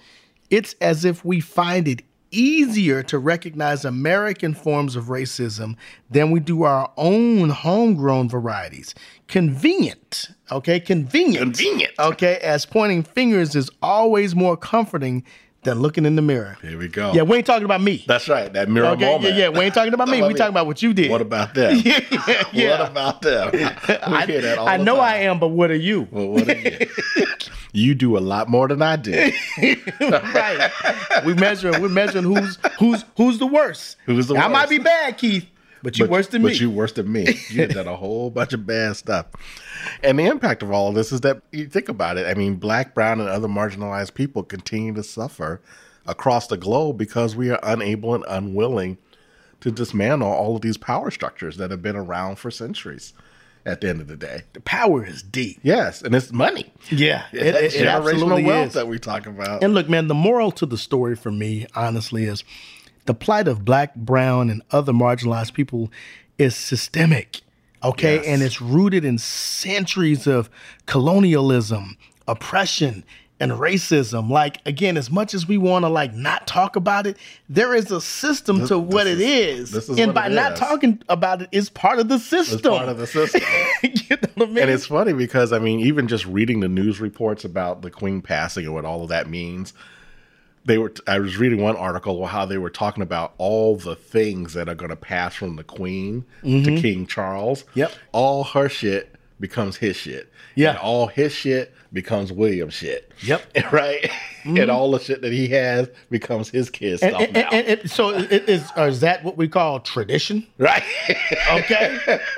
It's 0.49 0.75
as 0.81 1.05
if 1.05 1.23
we 1.23 1.39
find 1.39 1.87
it 1.87 2.03
easier 2.33 3.03
to 3.03 3.19
recognize 3.19 3.85
American 3.85 4.53
forms 4.53 4.95
of 4.95 5.05
racism 5.05 5.75
than 6.09 6.31
we 6.31 6.39
do 6.39 6.63
our 6.63 6.91
own 6.97 7.49
homegrown 7.49 8.27
varieties. 8.27 8.95
Convenient, 9.27 10.31
okay? 10.51 10.79
Convenient. 10.79 11.37
Convenient. 11.37 11.93
Okay, 11.99 12.37
as 12.37 12.65
pointing 12.65 13.03
fingers 13.03 13.55
is 13.55 13.69
always 13.81 14.35
more 14.35 14.57
comforting 14.57 15.23
than 15.63 15.79
looking 15.79 16.05
in 16.05 16.15
the 16.15 16.21
mirror. 16.21 16.57
Here 16.61 16.77
we 16.77 16.87
go. 16.87 17.13
Yeah, 17.13 17.23
we 17.23 17.37
ain't 17.37 17.45
talking 17.45 17.65
about 17.65 17.81
me. 17.81 18.03
That's 18.07 18.27
right. 18.29 18.51
That 18.51 18.69
mirror 18.69 18.87
Okay, 18.87 19.05
moment. 19.05 19.35
yeah, 19.35 19.49
yeah. 19.49 19.49
We 19.49 19.61
ain't 19.61 19.73
talking 19.73 19.93
about 19.93 20.09
me. 20.09 20.21
We 20.33 20.33
talking 20.33 20.53
about 20.53 20.67
what 20.67 20.81
you 20.81 20.93
did. 20.93 21.11
What 21.11 21.21
about 21.21 21.53
them? 21.53 21.75
yeah, 21.85 21.99
yeah. 22.53 22.79
What 22.79 22.91
about 22.91 23.21
them? 23.21 23.51
I, 23.53 24.25
hear 24.25 24.41
that 24.41 24.57
all 24.57 24.67
I 24.67 24.77
know 24.77 24.95
time. 24.95 25.03
I 25.03 25.15
am, 25.17 25.39
but 25.39 25.49
what 25.49 25.69
are 25.69 25.75
you? 25.75 26.07
Well, 26.11 26.29
what 26.29 26.49
are 26.49 26.57
you? 26.57 26.87
you 27.73 27.93
do 27.95 28.17
a 28.17 28.19
lot 28.19 28.47
more 28.49 28.67
than 28.67 28.81
I 28.81 28.95
did. 28.95 29.33
right. 30.11 30.71
We 31.25 31.33
measuring. 31.33 31.81
We're 31.81 31.89
measuring 31.89 32.23
who's 32.23 32.57
who's 32.79 33.03
who's 33.17 33.37
the 33.39 33.47
worst. 33.47 33.97
Who's 34.05 34.27
the 34.27 34.35
I 34.35 34.47
might 34.47 34.69
be 34.69 34.77
bad, 34.79 35.17
Keith, 35.17 35.45
but 35.83 35.99
you 35.99 36.07
worse 36.07 36.27
than 36.27 36.41
but 36.41 36.53
me. 36.53 36.57
you 36.57 36.69
worse 36.69 36.93
than 36.93 37.11
me. 37.11 37.37
You 37.49 37.67
did 37.67 37.87
a 37.87 37.95
whole 37.95 38.29
bunch 38.29 38.53
of 38.53 38.65
bad 38.65 38.95
stuff. 38.95 39.27
And 40.01 40.17
the 40.17 40.25
impact 40.25 40.63
of 40.63 40.71
all 40.71 40.87
of 40.87 40.95
this 40.95 41.11
is 41.11 41.21
that 41.21 41.41
you 41.51 41.67
think 41.67 41.89
about 41.89 42.17
it. 42.17 42.25
I 42.25 42.33
mean, 42.33 42.55
black, 42.55 42.95
brown, 42.95 43.19
and 43.19 43.29
other 43.29 43.49
marginalized 43.49 44.13
people 44.13 44.43
continue 44.43 44.93
to 44.93 45.03
suffer 45.03 45.61
across 46.07 46.47
the 46.47 46.57
globe 46.57 46.97
because 46.97 47.35
we 47.35 47.49
are 47.49 47.59
unable 47.61 48.15
and 48.15 48.23
unwilling 48.27 48.97
to 49.59 49.71
dismantle 49.71 50.29
all 50.29 50.55
of 50.55 50.61
these 50.61 50.77
power 50.77 51.11
structures 51.11 51.57
that 51.57 51.69
have 51.69 51.81
been 51.81 51.95
around 51.95 52.37
for 52.37 52.49
centuries. 52.49 53.13
At 53.65 53.79
the 53.79 53.87
end 53.87 54.01
of 54.01 54.09
the 54.09 54.17
day, 54.17 54.41
the 54.51 54.59
power 54.59 55.05
is 55.05 55.23
deep. 55.23 55.57
yes, 55.63 56.01
and 56.01 56.13
it's 56.13 56.33
money. 56.33 56.73
Yeah, 56.89 57.23
it, 57.31 57.43
it, 57.43 57.55
it 57.55 57.71
generational 57.71 58.11
absolutely 58.11 58.43
wealth 58.43 58.67
is. 58.67 58.73
that 58.73 58.89
we 58.89 58.99
talk 58.99 59.25
about. 59.25 59.63
And 59.63 59.73
look, 59.73 59.87
man, 59.87 60.09
the 60.09 60.13
moral 60.13 60.51
to 60.51 60.65
the 60.65 60.77
story 60.77 61.15
for 61.15 61.31
me, 61.31 61.65
honestly, 61.73 62.25
is 62.25 62.43
the 63.05 63.13
plight 63.13 63.47
of 63.47 63.65
black, 63.65 63.95
brown, 63.95 64.49
and 64.49 64.61
other 64.71 64.93
marginalized 64.93 65.53
people 65.53 65.91
is 66.37 66.55
systemic. 66.55 67.41
Okay. 67.83 68.15
Yes. 68.15 68.25
And 68.25 68.41
it's 68.41 68.61
rooted 68.61 69.03
in 69.03 69.17
centuries 69.17 70.25
of 70.25 70.49
colonialism, 70.85 71.97
oppression, 72.27 73.03
and 73.41 73.51
racism. 73.51 74.29
Like, 74.29 74.59
again, 74.65 74.95
as 74.95 75.11
much 75.11 75.33
as 75.33 75.45
we 75.47 75.57
want 75.57 75.83
to 75.83 75.89
like 75.89 76.13
not 76.13 76.47
talk 76.47 76.77
about 76.77 77.05
it, 77.05 77.17
there 77.49 77.75
is 77.75 77.91
a 77.91 77.99
system 77.99 78.65
to 78.67 78.79
what 78.79 79.03
this 79.03 79.19
it 79.19 79.21
is- 79.21 79.59
is. 79.59 79.71
this 79.71 79.89
is 79.89 79.99
and 79.99 80.13
by 80.13 80.29
not 80.29 80.53
is. 80.53 80.59
talking 80.59 81.01
about 81.09 81.41
it 81.41 81.49
is 81.51 81.69
part 81.69 81.99
of 81.99 82.07
the 82.07 82.19
system. 82.19 82.59
It's 82.59 82.67
part 82.67 82.87
of 82.87 82.97
the 82.97 83.07
system. 83.07 83.41
you 83.83 83.89
know 84.11 84.17
what 84.35 84.47
I 84.47 84.51
mean? 84.51 84.57
And 84.59 84.71
it's 84.71 84.85
funny 84.85 85.11
because 85.11 85.51
I 85.51 85.59
mean, 85.59 85.81
even 85.81 86.07
just 86.07 86.25
reading 86.25 86.61
the 86.61 86.69
news 86.69 87.01
reports 87.01 87.43
about 87.43 87.81
the 87.81 87.91
Queen 87.91 88.21
passing 88.21 88.63
and 88.65 88.73
what 88.73 88.85
all 88.85 89.03
of 89.03 89.09
that 89.09 89.29
means, 89.29 89.73
they 90.65 90.77
were. 90.77 90.93
I 91.07 91.19
was 91.19 91.37
reading 91.37 91.61
one 91.61 91.75
article 91.75 92.25
how 92.25 92.45
they 92.45 92.57
were 92.57 92.69
talking 92.69 93.03
about 93.03 93.33
all 93.37 93.75
the 93.75 93.95
things 93.95 94.53
that 94.53 94.69
are 94.69 94.75
going 94.75 94.89
to 94.89 94.95
pass 94.95 95.35
from 95.35 95.55
the 95.55 95.63
Queen 95.63 96.25
to 96.41 96.47
mm-hmm. 96.47 96.77
King 96.77 97.07
Charles. 97.07 97.65
Yep. 97.75 97.91
all 98.11 98.43
her 98.43 98.69
shit 98.69 99.13
becomes 99.39 99.77
his 99.77 99.95
shit. 99.95 100.31
Yeah. 100.55 100.69
and 100.71 100.77
all 100.77 101.07
his 101.07 101.33
shit 101.33 101.73
becomes 101.91 102.31
William's 102.31 102.73
shit. 102.73 103.11
Yep. 103.21 103.41
right. 103.71 104.03
Mm-hmm. 104.43 104.57
And 104.57 104.71
all 104.71 104.91
the 104.91 104.99
shit 104.99 105.21
that 105.21 105.33
he 105.33 105.47
has 105.49 105.89
becomes 106.09 106.49
his 106.49 106.69
kids' 106.69 107.01
and, 107.01 107.11
stuff 107.11 107.23
and- 107.23 107.33
now. 107.33 107.49
and- 107.51 107.79
and 107.79 107.91
so 107.91 108.11
it 108.11 108.47
is, 108.49 108.71
is 108.77 108.99
that 109.01 109.23
what 109.23 109.35
we 109.37 109.47
call 109.47 109.79
tradition? 109.79 110.47
right. 110.57 110.83
Okay. 111.51 112.19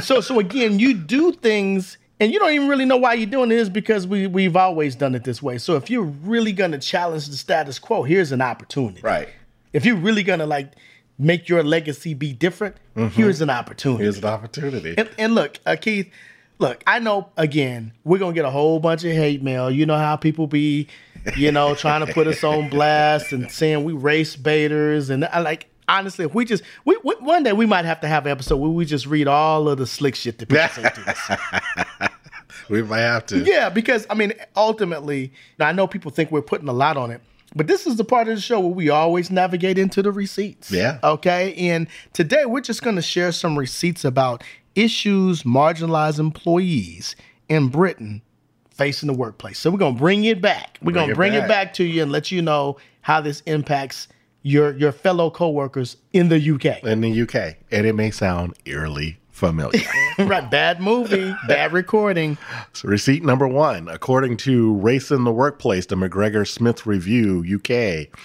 So 0.00 0.20
so 0.20 0.38
again, 0.38 0.78
you 0.78 0.94
do 0.94 1.32
things 1.32 1.98
and 2.20 2.32
you 2.32 2.38
don't 2.38 2.52
even 2.52 2.68
really 2.68 2.84
know 2.84 2.96
why 2.96 3.14
you're 3.14 3.26
doing 3.26 3.48
this 3.48 3.68
because 3.68 4.06
we 4.06 4.26
we've 4.26 4.56
always 4.56 4.94
done 4.94 5.14
it 5.14 5.24
this 5.24 5.42
way. 5.42 5.58
So 5.58 5.76
if 5.76 5.90
you're 5.90 6.02
really 6.02 6.52
gonna 6.52 6.78
challenge 6.78 7.28
the 7.28 7.36
status 7.36 7.78
quo, 7.78 8.02
here's 8.02 8.32
an 8.32 8.40
opportunity. 8.40 9.00
right. 9.02 9.28
If 9.72 9.84
you're 9.84 9.96
really 9.96 10.22
gonna 10.22 10.46
like 10.46 10.72
make 11.18 11.48
your 11.48 11.62
legacy 11.62 12.14
be 12.14 12.32
different, 12.32 12.76
here's 13.12 13.40
an 13.40 13.50
opportunity. 13.50 14.04
Here's 14.04 14.18
an 14.18 14.24
opportunity. 14.24 14.94
And, 14.96 15.10
and 15.18 15.34
look, 15.34 15.58
uh, 15.66 15.76
Keith, 15.80 16.12
look, 16.58 16.82
I 16.86 17.00
know 17.00 17.30
again, 17.36 17.92
we're 18.04 18.18
gonna 18.18 18.34
get 18.34 18.44
a 18.44 18.50
whole 18.50 18.78
bunch 18.78 19.04
of 19.04 19.12
hate 19.12 19.42
mail. 19.42 19.70
You 19.70 19.84
know 19.86 19.98
how 19.98 20.14
people 20.16 20.46
be, 20.46 20.86
you 21.36 21.50
know, 21.50 21.74
trying 21.74 22.06
to 22.06 22.12
put 22.12 22.28
us 22.28 22.44
on 22.44 22.68
blast 22.70 23.32
and 23.32 23.50
saying 23.50 23.82
we 23.82 23.92
race 23.92 24.36
baiters. 24.36 25.10
And 25.10 25.24
I 25.24 25.40
like 25.40 25.66
honestly, 25.88 26.24
if 26.24 26.34
we 26.34 26.44
just 26.44 26.62
we, 26.84 26.98
we 27.04 27.14
one 27.20 27.42
day 27.42 27.52
we 27.52 27.66
might 27.66 27.84
have 27.84 28.00
to 28.00 28.08
have 28.08 28.26
an 28.26 28.32
episode 28.32 28.56
where 28.56 28.70
we 28.70 28.84
just 28.84 29.06
read 29.06 29.28
all 29.28 29.68
of 29.68 29.78
the 29.78 29.86
slick 29.86 30.14
shit 30.14 30.38
that 30.38 30.48
people 30.48 30.68
say 30.68 30.82
to 30.82 31.10
us. 31.10 32.10
we 32.68 32.82
might 32.82 33.00
have 33.00 33.26
to. 33.26 33.38
Yeah, 33.40 33.68
because 33.68 34.06
I 34.10 34.14
mean, 34.14 34.32
ultimately, 34.56 35.32
now 35.58 35.68
I 35.68 35.72
know 35.72 35.86
people 35.86 36.10
think 36.10 36.30
we're 36.30 36.42
putting 36.42 36.68
a 36.68 36.72
lot 36.72 36.96
on 36.96 37.10
it, 37.10 37.20
but 37.54 37.66
this 37.66 37.86
is 37.86 37.96
the 37.96 38.04
part 38.04 38.28
of 38.28 38.34
the 38.36 38.40
show 38.40 38.60
where 38.60 38.70
we 38.70 38.88
always 38.90 39.30
navigate 39.30 39.78
into 39.78 40.02
the 40.02 40.12
receipts. 40.12 40.70
Yeah. 40.70 40.98
Okay. 41.04 41.54
And 41.54 41.86
today 42.12 42.44
we're 42.46 42.60
just 42.60 42.82
going 42.82 42.96
to 42.96 43.02
share 43.02 43.32
some 43.32 43.58
receipts 43.58 44.04
about 44.04 44.42
issues 44.74 45.44
marginalized 45.44 46.18
employees 46.18 47.14
in 47.48 47.68
Britain 47.68 48.22
facing 48.70 49.06
the 49.06 49.12
workplace. 49.12 49.58
So 49.60 49.70
we're 49.70 49.78
going 49.78 49.94
to 49.94 49.98
bring 50.00 50.24
it 50.24 50.40
back. 50.40 50.78
We're 50.82 50.86
Bring 50.86 50.94
going 50.94 51.06
to 51.08 51.12
it 51.12 51.16
bring 51.16 51.34
it 51.34 51.40
back. 51.40 51.48
back 51.48 51.74
to 51.74 51.84
you 51.84 52.02
and 52.02 52.10
let 52.10 52.32
you 52.32 52.42
know 52.42 52.76
how 53.02 53.20
this 53.20 53.40
impacts 53.42 54.08
your 54.44 54.76
your 54.76 54.92
fellow 54.92 55.30
coworkers 55.30 55.96
in 56.12 56.28
the 56.28 56.38
UK. 56.52 56.84
in 56.84 57.00
the 57.00 57.22
UK, 57.22 57.56
and 57.72 57.86
it 57.86 57.94
may 57.94 58.12
sound 58.12 58.54
eerily 58.64 59.18
familiar. 59.30 59.82
right. 60.18 60.48
Bad 60.48 60.80
movie, 60.80 61.34
bad 61.48 61.72
recording. 61.72 62.38
so 62.72 62.86
receipt 62.86 63.24
number 63.24 63.48
one, 63.48 63.88
according 63.88 64.36
to 64.38 64.74
Race 64.74 65.10
in 65.10 65.24
the 65.24 65.32
Workplace, 65.32 65.86
the 65.86 65.96
McGregor 65.96 66.46
Smith 66.46 66.86
Review 66.86 67.42
UK, 67.56 68.16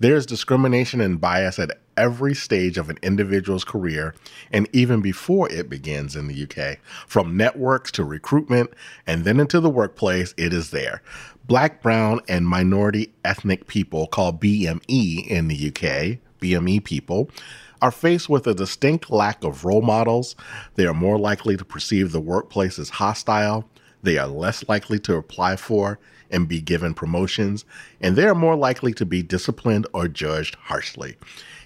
there's 0.00 0.26
discrimination 0.26 1.00
and 1.00 1.20
bias 1.20 1.58
at 1.58 1.78
every 2.00 2.34
stage 2.34 2.78
of 2.78 2.88
an 2.88 2.98
individual's 3.02 3.62
career 3.62 4.14
and 4.50 4.66
even 4.72 5.02
before 5.02 5.52
it 5.52 5.68
begins 5.68 6.16
in 6.16 6.28
the 6.28 6.42
UK. 6.44 6.78
From 7.06 7.36
networks 7.36 7.92
to 7.92 8.04
recruitment 8.04 8.70
and 9.06 9.24
then 9.24 9.38
into 9.38 9.60
the 9.60 9.68
workplace, 9.68 10.32
it 10.38 10.54
is 10.54 10.70
there. 10.70 11.02
Black, 11.46 11.82
brown, 11.82 12.20
and 12.26 12.48
minority 12.48 13.12
ethnic 13.22 13.66
people, 13.66 14.06
called 14.06 14.40
BME 14.40 15.26
in 15.26 15.48
the 15.48 15.68
UK, 15.68 16.18
BME 16.40 16.82
people, 16.84 17.30
are 17.82 17.90
faced 17.90 18.30
with 18.30 18.46
a 18.46 18.54
distinct 18.54 19.10
lack 19.10 19.44
of 19.44 19.64
role 19.64 19.82
models. 19.82 20.36
They 20.76 20.86
are 20.86 20.94
more 20.94 21.18
likely 21.18 21.56
to 21.58 21.64
perceive 21.64 22.12
the 22.12 22.20
workplace 22.20 22.78
as 22.78 22.88
hostile. 22.88 23.68
They 24.02 24.16
are 24.16 24.26
less 24.26 24.66
likely 24.68 24.98
to 25.00 25.16
apply 25.16 25.56
for 25.56 25.98
and 26.30 26.48
be 26.48 26.60
given 26.60 26.94
promotions, 26.94 27.64
and 28.00 28.16
they 28.16 28.24
are 28.24 28.34
more 28.34 28.56
likely 28.56 28.92
to 28.94 29.04
be 29.04 29.22
disciplined 29.22 29.86
or 29.92 30.08
judged 30.08 30.54
harshly. 30.54 31.16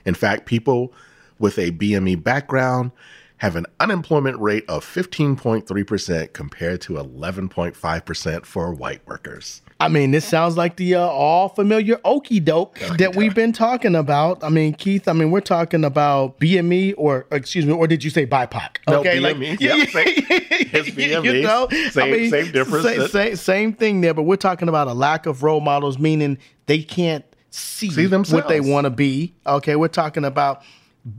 In 0.04 0.14
fact, 0.14 0.46
people 0.46 0.92
with 1.38 1.58
a 1.58 1.70
BME 1.72 2.22
background 2.22 2.92
have 3.38 3.56
an 3.56 3.66
unemployment 3.80 4.38
rate 4.38 4.64
of 4.68 4.84
15.3% 4.84 6.32
compared 6.32 6.80
to 6.82 6.92
11.5% 6.94 8.46
for 8.46 8.72
white 8.72 9.06
workers. 9.06 9.60
I 9.80 9.88
mean, 9.88 10.12
this 10.12 10.24
sounds 10.24 10.56
like 10.56 10.76
the 10.76 10.94
uh, 10.94 11.00
all 11.00 11.48
familiar 11.48 12.00
okey 12.04 12.38
doke 12.40 12.78
that 12.96 13.16
we've 13.16 13.34
been 13.34 13.52
talking 13.52 13.96
about. 13.96 14.42
I 14.44 14.48
mean, 14.48 14.72
Keith, 14.72 15.08
I 15.08 15.12
mean, 15.12 15.30
we're 15.32 15.40
talking 15.40 15.84
about 15.84 16.38
BME 16.38 16.94
or, 16.96 17.26
excuse 17.32 17.66
me, 17.66 17.72
or 17.72 17.86
did 17.88 18.04
you 18.04 18.08
say 18.10 18.24
BIPOC? 18.24 18.76
No, 18.88 19.02
BME. 19.02 19.60
Yep, 19.60 19.88
same. 19.90 20.04
It's 20.16 20.96
You 21.24 21.42
know, 21.42 21.68
Same- 21.90 22.30
same 22.30 22.52
difference. 22.52 22.84
Same, 22.86 23.08
same, 23.08 23.36
same 23.36 23.72
thing 23.74 24.00
there, 24.00 24.14
but 24.14 24.22
we're 24.22 24.36
talking 24.36 24.68
about 24.68 24.86
a 24.86 24.94
lack 24.94 25.26
of 25.26 25.42
role 25.42 25.60
models, 25.60 25.98
meaning 25.98 26.38
they 26.66 26.82
can't 26.82 27.24
see, 27.58 27.90
See 27.90 28.06
what 28.08 28.48
they 28.48 28.60
want 28.60 28.84
to 28.84 28.90
be. 28.90 29.34
Okay, 29.46 29.76
we're 29.76 29.88
talking 29.88 30.24
about 30.24 30.62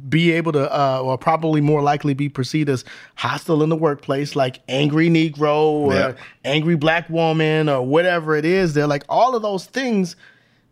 be 0.09 0.31
able 0.31 0.51
to, 0.51 0.71
uh, 0.75 0.99
or 0.99 1.15
probably 1.15 1.61
more 1.61 1.81
likely 1.81 2.15
be 2.15 2.27
perceived 2.27 2.69
as 2.69 2.83
hostile 3.15 3.61
in 3.61 3.69
the 3.69 3.75
workplace, 3.75 4.35
like 4.35 4.59
angry 4.67 5.09
Negro 5.09 5.55
or 5.57 5.93
Yeah. 5.93 6.13
angry 6.43 6.75
black 6.75 7.07
woman 7.07 7.69
or 7.69 7.85
whatever 7.85 8.35
it 8.35 8.45
is. 8.45 8.73
They're 8.73 8.87
like 8.87 9.03
all 9.09 9.35
of 9.35 9.43
those 9.43 9.65
things. 9.65 10.15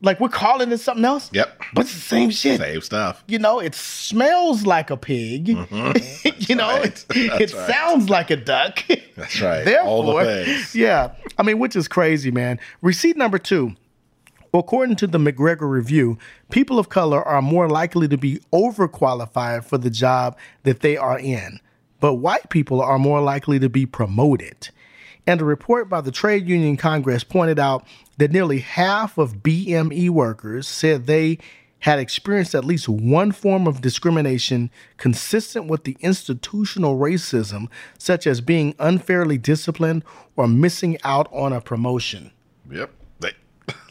Like 0.01 0.19
we're 0.19 0.29
calling 0.29 0.71
it 0.71 0.79
something 0.79 1.05
else. 1.05 1.29
Yep. 1.31 1.61
But 1.75 1.81
it's 1.85 1.93
the 1.93 1.99
same 2.01 2.29
shit. 2.31 2.59
Same 2.59 2.81
stuff. 2.81 3.23
You 3.27 3.37
know, 3.39 3.59
it 3.59 3.75
smells 3.75 4.65
like 4.65 4.89
a 4.89 4.97
pig. 4.97 5.47
you 5.49 5.55
know, 5.55 5.63
Mm-hmm. 5.67 6.57
right. 6.81 7.05
it, 7.15 7.41
it 7.41 7.53
right. 7.53 7.67
sounds 7.71 8.09
like 8.09 8.31
a 8.31 8.35
duck. 8.35 8.79
That's 9.15 9.39
right. 9.39 9.63
Therefore, 9.65 9.87
All 9.87 10.15
the 10.17 10.43
things. 10.43 10.75
yeah. 10.75 11.11
I 11.37 11.43
mean, 11.43 11.59
which 11.59 11.75
is 11.75 11.87
crazy, 11.87 12.31
man. 12.31 12.59
Receipt 12.81 13.15
number 13.15 13.37
two. 13.37 13.75
According 14.55 14.97
to 14.97 15.07
the 15.07 15.17
McGregor 15.17 15.67
Review, 15.67 16.19
people 16.51 16.77
of 16.77 16.87
color 16.87 17.23
are 17.23 17.41
more 17.41 17.67
likely 17.67 18.07
to 18.07 18.17
be 18.19 18.39
overqualified 18.53 19.63
for 19.63 19.79
the 19.79 19.89
job 19.89 20.37
that 20.61 20.81
they 20.81 20.95
are 20.95 21.17
in, 21.17 21.59
but 21.99 22.15
white 22.15 22.51
people 22.51 22.79
are 22.79 22.99
more 22.99 23.19
likely 23.19 23.57
to 23.57 23.67
be 23.67 23.87
promoted. 23.87 24.69
And 25.25 25.41
a 25.41 25.45
report 25.45 25.89
by 25.89 26.01
the 26.01 26.11
Trade 26.11 26.47
Union 26.47 26.77
Congress 26.77 27.23
pointed 27.23 27.57
out 27.57 27.87
that 28.17 28.31
nearly 28.31 28.59
half 28.59 29.17
of 29.17 29.37
BME 29.37 30.11
workers 30.11 30.67
said 30.67 31.07
they 31.07 31.39
had 31.79 31.97
experienced 31.97 32.53
at 32.53 32.63
least 32.63 32.87
one 32.87 33.31
form 33.31 33.65
of 33.65 33.81
discrimination 33.81 34.69
consistent 34.97 35.65
with 35.65 35.83
the 35.83 35.97
institutional 35.99 36.99
racism, 36.99 37.69
such 37.97 38.27
as 38.27 38.39
being 38.39 38.75
unfairly 38.77 39.39
disciplined 39.39 40.03
or 40.35 40.47
missing 40.47 40.99
out 41.03 41.27
on 41.33 41.51
a 41.51 41.59
promotion. 41.59 42.31
Yep. 42.69 42.91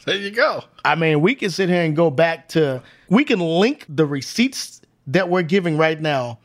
There 0.05 0.15
you 0.17 0.31
go. 0.31 0.63
I 0.83 0.95
mean, 0.95 1.21
we 1.21 1.35
can 1.35 1.49
sit 1.49 1.69
here 1.69 1.81
and 1.83 1.95
go 1.95 2.09
back 2.09 2.49
to, 2.49 2.81
we 3.09 3.23
can 3.23 3.39
link 3.39 3.85
the 3.89 4.05
receipts 4.05 4.81
that 5.07 5.29
we're 5.29 5.41
giving 5.43 5.77
right 5.77 5.99
now 5.99 6.39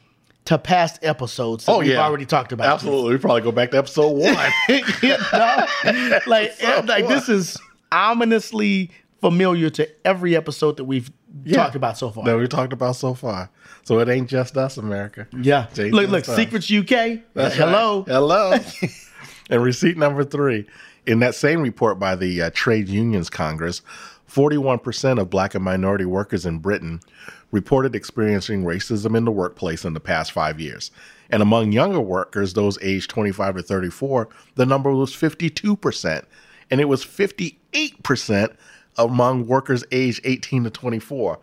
to 0.45 0.59
past 0.59 0.99
episodes 1.03 1.65
that 1.67 1.73
Oh, 1.73 1.79
we've 1.81 1.89
yeah. 1.89 1.99
already 2.05 2.25
talked 2.25 2.53
about. 2.53 2.67
Absolutely. 2.69 3.13
We 3.13 3.19
probably 3.19 3.43
go 3.43 3.53
back 3.53 3.71
to 3.73 3.79
episode 3.79 4.11
one. 4.17 4.51
you 4.69 5.17
know? 5.33 5.67
Like, 6.27 6.53
So 6.53 6.83
like 6.87 7.07
this 7.09 7.29
is 7.29 7.57
ominously 7.93 8.91
familiar 9.21 9.69
to 9.71 9.89
every 10.07 10.37
episode 10.37 10.77
that 10.77 10.85
we've 10.85 11.11
talked 11.53 11.75
about 11.75 11.99
so 11.99 12.11
far. 12.11 12.25
that 12.25 12.37
we 12.39 12.47
talked 12.47 12.73
about 12.73 12.97
so 12.97 13.13
far. 13.15 13.51
So 13.85 13.99
it 13.99 14.09
ain't 14.09 14.29
just 14.29 14.57
us, 14.57 14.77
America. 14.77 15.27
Yeah. 15.39 15.67
Jason 15.75 15.91
look, 15.93 16.09
look, 16.11 16.25
Secrets 16.25 16.71
UK. 16.71 17.21
That's 17.35 17.55
Hello. 17.57 18.01
right. 18.01 18.09
Hello. 18.09 18.59
and 19.51 19.63
receipt 19.63 19.97
number 19.97 20.25
three. 20.25 20.67
In 21.09 21.21
that 21.21 21.35
same 21.35 21.63
report 21.63 21.99
by 21.99 22.17
the 22.17 22.43
uh, 22.43 22.51
Trade 22.53 22.87
Unions 22.87 23.31
Congress, 23.31 23.81
41% 24.31 25.19
of 25.19 25.31
black 25.31 25.55
and 25.55 25.65
minority 25.65 26.05
workers 26.05 26.45
in 26.45 26.59
Britain 26.59 27.01
reported 27.51 27.95
experiencing 27.95 28.63
racism 28.63 29.17
in 29.17 29.25
the 29.25 29.31
workplace 29.31 29.87
in 29.87 29.95
the 29.95 30.01
past 30.01 30.33
five 30.33 30.61
years. 30.61 30.91
And 31.31 31.41
among 31.41 31.73
younger 31.73 32.01
workers, 32.01 32.53
those 32.53 32.79
aged 32.83 33.09
25 33.09 33.57
to 33.57 33.63
34, 33.63 34.29
the 34.57 34.67
number 34.67 34.93
was 34.93 35.15
52%. 35.15 36.25
And 36.71 36.79
it 36.79 36.85
was 36.85 37.07
58% 37.07 38.55
among 38.99 39.47
workers 39.47 39.85
aged 39.91 40.21
18 40.25 40.65
to 40.65 40.71
24. 40.71 41.39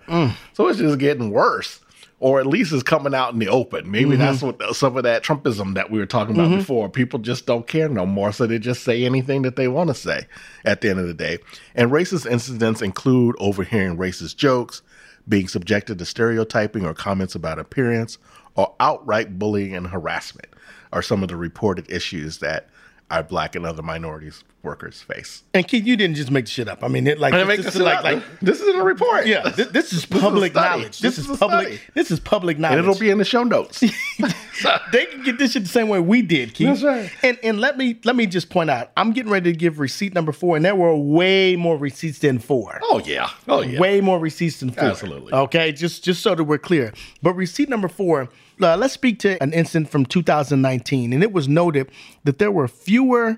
So 0.53 0.67
it's 0.67 0.77
just 0.77 0.99
getting 0.99 1.31
worse. 1.31 1.79
Or 2.25 2.39
at 2.39 2.47
least 2.47 2.73
is 2.73 2.81
coming 2.81 3.13
out 3.13 3.33
in 3.33 3.39
the 3.39 3.49
open. 3.49 3.91
Maybe 3.91 4.11
mm-hmm. 4.11 4.19
that's 4.19 4.41
what 4.41 4.75
some 4.75 4.97
of 4.97 5.03
that 5.03 5.23
Trumpism 5.23 5.75
that 5.75 5.91
we 5.91 5.99
were 5.99 6.07
talking 6.07 6.33
about 6.33 6.47
mm-hmm. 6.47 6.57
before. 6.57 6.89
People 6.89 7.19
just 7.19 7.45
don't 7.45 7.67
care 7.67 7.87
no 7.87 8.07
more, 8.07 8.31
so 8.31 8.47
they 8.47 8.57
just 8.57 8.83
say 8.83 9.05
anything 9.05 9.43
that 9.43 9.57
they 9.57 9.67
want 9.67 9.89
to 9.89 9.93
say 9.93 10.25
at 10.65 10.81
the 10.81 10.89
end 10.89 10.99
of 10.99 11.05
the 11.05 11.13
day. 11.13 11.37
And 11.75 11.91
racist 11.91 12.25
incidents 12.25 12.81
include 12.81 13.35
overhearing 13.37 13.97
racist 13.97 14.37
jokes, 14.37 14.81
being 15.29 15.47
subjected 15.47 15.99
to 15.99 16.05
stereotyping 16.05 16.83
or 16.83 16.95
comments 16.95 17.35
about 17.35 17.59
appearance, 17.59 18.17
or 18.55 18.73
outright 18.79 19.37
bullying 19.37 19.75
and 19.75 19.85
harassment 19.85 20.47
are 20.91 21.03
some 21.03 21.21
of 21.21 21.29
the 21.29 21.35
reported 21.35 21.87
issues 21.91 22.39
that 22.39 22.69
our 23.11 23.21
black 23.21 23.55
and 23.55 23.67
other 23.67 23.83
minorities 23.83 24.43
workers 24.65 25.01
face. 25.01 25.43
And 25.53 25.65
Keith, 25.65 25.85
you 25.85 25.95
didn't 25.95 26.15
just 26.17 26.31
make 26.31 26.45
the 26.45 26.51
shit 26.51 26.67
up. 26.67 26.83
I 26.83 26.89
mean, 26.89 27.07
it, 27.07 27.19
like, 27.19 27.33
I 27.33 27.43
this 27.45 27.65
this 27.65 27.75
is 27.75 27.81
like, 27.81 28.03
like, 28.03 28.23
this 28.41 28.59
is 28.59 28.75
a 28.75 28.83
report. 28.83 29.25
yeah, 29.27 29.43
this, 29.49 29.67
this 29.67 29.85
is 29.85 29.91
This 29.91 29.93
is 29.93 30.05
public 30.05 30.53
knowledge. 30.53 30.99
This 30.99 31.15
This, 31.15 31.17
is 31.19 31.29
is 31.29 31.37
public. 31.37 31.67
study. 31.67 31.79
This 31.93 32.11
is 32.11 32.19
public 32.19 32.59
knowledge. 32.59 32.79
and 32.79 32.87
it'll 32.87 32.99
be 32.99 33.09
in 33.09 33.17
the 33.19 33.23
show 33.25 33.43
notes. 33.43 33.79
they 34.91 35.05
can 35.05 35.23
get 35.23 35.37
this 35.37 35.51
shit 35.53 35.63
the 35.63 35.69
same 35.69 35.87
way 35.87 35.99
we 35.99 36.21
did, 36.21 36.53
Keith. 36.53 36.67
That's 36.67 36.83
right. 36.83 37.11
And 37.23 37.37
and 37.43 37.59
let 37.59 37.77
me 37.77 37.97
let 38.03 38.15
me 38.15 38.25
just 38.25 38.49
point 38.49 38.69
out, 38.69 38.91
I'm 38.97 39.11
getting 39.13 39.31
ready 39.31 39.51
to 39.51 39.57
give 39.57 39.79
receipt 39.79 40.13
number 40.13 40.31
four, 40.31 40.55
and 40.55 40.65
there 40.65 40.75
were 40.75 40.95
way 40.95 41.55
more 41.55 41.77
receipts 41.77 42.19
than 42.19 42.39
four. 42.39 42.79
oh 42.83 42.99
yeah. 43.05 43.29
Oh 43.47 43.61
yeah. 43.61 43.79
Way 43.79 44.01
more 44.01 44.19
receipts 44.19 44.59
than 44.59 44.71
four. 44.71 44.83
Absolutely. 44.85 45.33
Okay, 45.33 45.71
just 45.71 46.03
just 46.03 46.21
so 46.21 46.35
that 46.35 46.43
we're 46.43 46.57
clear. 46.57 46.93
But 47.21 47.33
receipt 47.35 47.69
number 47.69 47.87
four, 47.87 48.29
uh, 48.61 48.77
let's 48.77 48.93
speak 48.93 49.19
to 49.19 49.41
an 49.43 49.53
incident 49.53 49.89
from 49.89 50.05
2019, 50.05 51.13
and 51.13 51.21
it 51.23 51.31
was 51.33 51.47
noted 51.47 51.89
that 52.23 52.39
there 52.39 52.51
were 52.51 52.67
fewer 52.67 53.37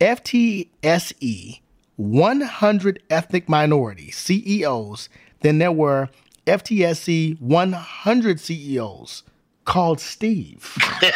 FTSE 0.00 1.60
100 1.96 3.02
ethnic 3.10 3.48
minority 3.48 4.10
CEOs 4.10 5.08
than 5.40 5.58
there 5.58 5.72
were 5.72 6.08
FTSE 6.46 7.40
100 7.40 8.40
CEOs 8.40 9.22
called 9.64 9.98
Steve. 10.00 10.76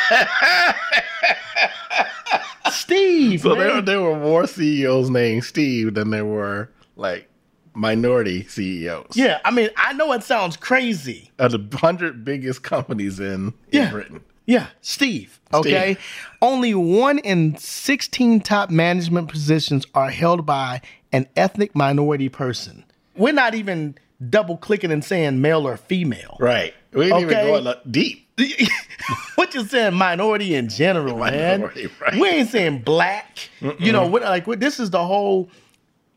Steve. 2.72 3.40
So 3.42 3.54
there, 3.54 3.80
there 3.82 4.00
were 4.00 4.18
more 4.18 4.46
CEOs 4.46 5.10
named 5.10 5.44
Steve 5.44 5.94
than 5.94 6.10
there 6.10 6.24
were 6.24 6.70
like 6.96 7.28
minority 7.74 8.44
CEOs. 8.46 9.12
yeah, 9.14 9.38
I 9.44 9.50
mean, 9.50 9.70
I 9.76 9.92
know 9.92 10.12
it 10.12 10.22
sounds 10.24 10.56
crazy. 10.56 11.30
Of 11.38 11.52
the 11.52 11.76
hundred 11.78 12.24
biggest 12.24 12.62
companies 12.62 13.20
in, 13.20 13.48
in 13.48 13.54
Yeah. 13.72 13.90
Britain. 13.90 14.20
Yeah, 14.50 14.66
Steve. 14.80 15.38
Okay. 15.54 15.96
Only 16.42 16.74
one 16.74 17.18
in 17.20 17.56
16 17.56 18.40
top 18.40 18.68
management 18.70 19.28
positions 19.28 19.86
are 19.94 20.10
held 20.10 20.44
by 20.44 20.80
an 21.12 21.28
ethnic 21.36 21.76
minority 21.76 22.28
person. 22.28 22.82
We're 23.16 23.32
not 23.32 23.54
even 23.54 23.96
double 24.28 24.56
clicking 24.56 24.90
and 24.90 25.04
saying 25.04 25.40
male 25.40 25.68
or 25.68 25.76
female. 25.76 26.36
Right. 26.40 26.74
We 26.92 27.04
didn't 27.04 27.24
Okay. 27.26 27.42
even 27.42 27.46
go 27.46 27.60
that 27.62 27.92
deep. 27.92 28.26
what 29.36 29.54
you 29.54 29.64
saying 29.66 29.94
minority 29.94 30.54
in 30.56 30.68
general, 30.68 31.16
Minority, 31.18 31.82
man? 31.84 31.92
right. 32.00 32.14
We 32.20 32.28
ain't 32.28 32.48
saying 32.48 32.80
black. 32.80 33.50
You 33.78 33.92
know, 33.92 34.06
what, 34.06 34.22
like 34.22 34.46
what, 34.48 34.58
this 34.58 34.80
is 34.80 34.90
the 34.90 35.04
whole 35.04 35.48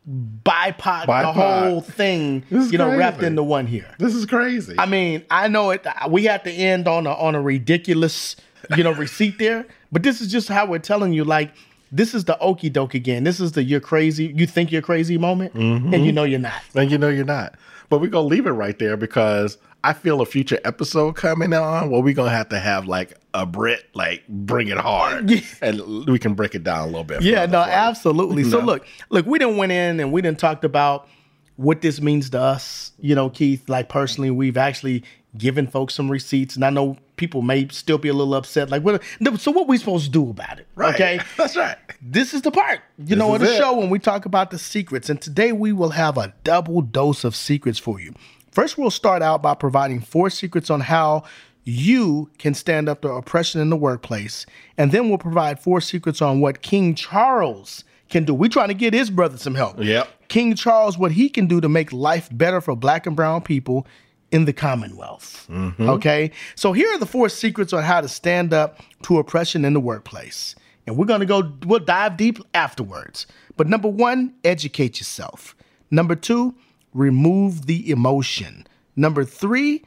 BIPOC, 0.08 1.06
the 1.06 1.32
whole 1.32 1.80
thing, 1.80 2.44
you 2.50 2.76
know, 2.78 2.94
wrapped 2.96 3.22
into 3.22 3.42
one 3.42 3.66
here. 3.66 3.86
This 3.98 4.14
is 4.14 4.26
crazy. 4.26 4.74
I 4.78 4.86
mean, 4.86 5.24
I 5.30 5.48
know 5.48 5.70
it. 5.70 5.86
We 6.08 6.24
have 6.24 6.42
to 6.44 6.50
end 6.50 6.86
on 6.86 7.06
a 7.06 7.12
on 7.14 7.34
a 7.34 7.40
ridiculous, 7.40 8.36
you 8.76 8.84
know, 8.84 8.92
receipt 8.92 9.38
there. 9.38 9.66
But 9.90 10.02
this 10.02 10.20
is 10.20 10.30
just 10.30 10.48
how 10.48 10.66
we're 10.66 10.78
telling 10.80 11.12
you. 11.14 11.24
Like, 11.24 11.52
this 11.90 12.14
is 12.14 12.24
the 12.26 12.38
okey 12.40 12.68
doke 12.68 12.94
again. 12.94 13.24
This 13.24 13.40
is 13.40 13.52
the 13.52 13.62
you're 13.62 13.80
crazy. 13.80 14.26
You 14.36 14.46
think 14.46 14.70
you're 14.72 14.82
crazy 14.82 15.16
moment, 15.16 15.54
Mm-hmm. 15.54 15.94
and 15.94 16.04
you 16.04 16.12
know 16.12 16.24
you're 16.24 16.38
not. 16.40 16.60
and 16.74 16.90
you 16.90 16.98
know 16.98 17.08
you're 17.08 17.24
not. 17.24 17.54
But 17.88 18.00
we're 18.00 18.10
gonna 18.10 18.26
leave 18.26 18.46
it 18.46 18.50
right 18.52 18.78
there 18.78 18.96
because 18.98 19.56
I 19.84 19.92
feel 19.92 20.22
a 20.22 20.26
future 20.26 20.58
episode 20.64 21.14
coming 21.14 21.52
on 21.52 21.90
where 21.90 22.00
we're 22.00 22.14
gonna 22.14 22.30
have 22.30 22.48
to 22.48 22.58
have 22.58 22.86
like 22.86 23.18
a 23.34 23.44
Brit 23.44 23.84
like 23.94 24.26
bring 24.28 24.68
it 24.68 24.78
hard. 24.78 25.30
Yeah. 25.34 25.40
And 25.60 26.06
we 26.06 26.18
can 26.18 26.34
break 26.34 26.54
it 26.54 26.64
down 26.64 26.82
a 26.82 26.86
little 26.86 27.04
bit. 27.04 27.22
Yeah, 27.22 27.44
no, 27.46 27.64
you. 27.64 27.70
absolutely. 27.70 28.44
So 28.44 28.60
look, 28.60 28.86
look, 29.10 29.26
we 29.26 29.38
didn't 29.38 29.58
went 29.58 29.72
in 29.72 30.00
and 30.00 30.10
we 30.10 30.22
didn't 30.22 30.38
talked 30.38 30.64
about 30.64 31.08
what 31.56 31.82
this 31.82 32.00
means 32.00 32.30
to 32.30 32.40
us. 32.40 32.92
You 32.98 33.14
know, 33.14 33.28
Keith, 33.28 33.68
like 33.68 33.88
personally, 33.88 34.30
we've 34.30 34.56
actually 34.56 35.04
given 35.36 35.66
folks 35.66 35.94
some 35.94 36.10
receipts, 36.10 36.56
and 36.56 36.64
I 36.64 36.70
know 36.70 36.96
people 37.16 37.42
may 37.42 37.68
still 37.68 37.98
be 37.98 38.08
a 38.08 38.14
little 38.14 38.34
upset. 38.34 38.70
Like, 38.70 38.82
what? 38.82 39.02
So 39.38 39.50
what 39.50 39.68
we 39.68 39.76
supposed 39.78 40.06
to 40.06 40.10
do 40.10 40.30
about 40.30 40.58
it? 40.58 40.66
Right. 40.74 40.94
Okay, 40.94 41.20
That's 41.36 41.56
right. 41.56 41.76
this 42.00 42.34
is 42.34 42.42
the 42.42 42.50
part, 42.50 42.80
you 43.04 43.16
know, 43.16 43.34
of 43.34 43.40
the 43.40 43.52
it. 43.52 43.58
show 43.58 43.76
when 43.76 43.90
we 43.90 43.98
talk 43.98 44.24
about 44.24 44.50
the 44.50 44.58
secrets. 44.58 45.10
And 45.10 45.20
today 45.20 45.52
we 45.52 45.72
will 45.72 45.90
have 45.90 46.16
a 46.16 46.32
double 46.44 46.80
dose 46.80 47.24
of 47.24 47.34
secrets 47.36 47.78
for 47.78 48.00
you. 48.00 48.14
First, 48.54 48.78
we'll 48.78 48.90
start 48.92 49.20
out 49.20 49.42
by 49.42 49.54
providing 49.54 50.00
four 50.00 50.30
secrets 50.30 50.70
on 50.70 50.80
how 50.80 51.24
you 51.64 52.30
can 52.38 52.54
stand 52.54 52.88
up 52.88 53.02
to 53.02 53.08
oppression 53.08 53.60
in 53.60 53.68
the 53.68 53.76
workplace. 53.76 54.46
And 54.78 54.92
then 54.92 55.08
we'll 55.08 55.18
provide 55.18 55.58
four 55.58 55.80
secrets 55.80 56.22
on 56.22 56.38
what 56.38 56.62
King 56.62 56.94
Charles 56.94 57.82
can 58.10 58.24
do. 58.24 58.32
We're 58.32 58.48
trying 58.48 58.68
to 58.68 58.74
get 58.74 58.94
his 58.94 59.10
brother 59.10 59.38
some 59.38 59.56
help. 59.56 59.82
Yep. 59.82 60.08
King 60.28 60.54
Charles, 60.54 60.96
what 60.96 61.10
he 61.10 61.28
can 61.28 61.48
do 61.48 61.60
to 61.60 61.68
make 61.68 61.92
life 61.92 62.28
better 62.30 62.60
for 62.60 62.76
black 62.76 63.08
and 63.08 63.16
brown 63.16 63.42
people 63.42 63.88
in 64.30 64.44
the 64.44 64.52
Commonwealth. 64.52 65.48
Mm-hmm. 65.50 65.88
Okay? 65.88 66.30
So 66.54 66.72
here 66.72 66.88
are 66.94 66.98
the 66.98 67.06
four 67.06 67.28
secrets 67.28 67.72
on 67.72 67.82
how 67.82 68.02
to 68.02 68.08
stand 68.08 68.54
up 68.54 68.78
to 69.02 69.18
oppression 69.18 69.64
in 69.64 69.72
the 69.72 69.80
workplace. 69.80 70.54
And 70.86 70.96
we're 70.96 71.06
going 71.06 71.20
to 71.20 71.26
go, 71.26 71.52
we'll 71.66 71.80
dive 71.80 72.16
deep 72.16 72.38
afterwards. 72.54 73.26
But 73.56 73.66
number 73.66 73.88
one, 73.88 74.34
educate 74.44 75.00
yourself. 75.00 75.56
Number 75.90 76.14
two, 76.14 76.54
remove 76.94 77.66
the 77.66 77.90
emotion. 77.90 78.66
Number 78.96 79.24
three, 79.24 79.84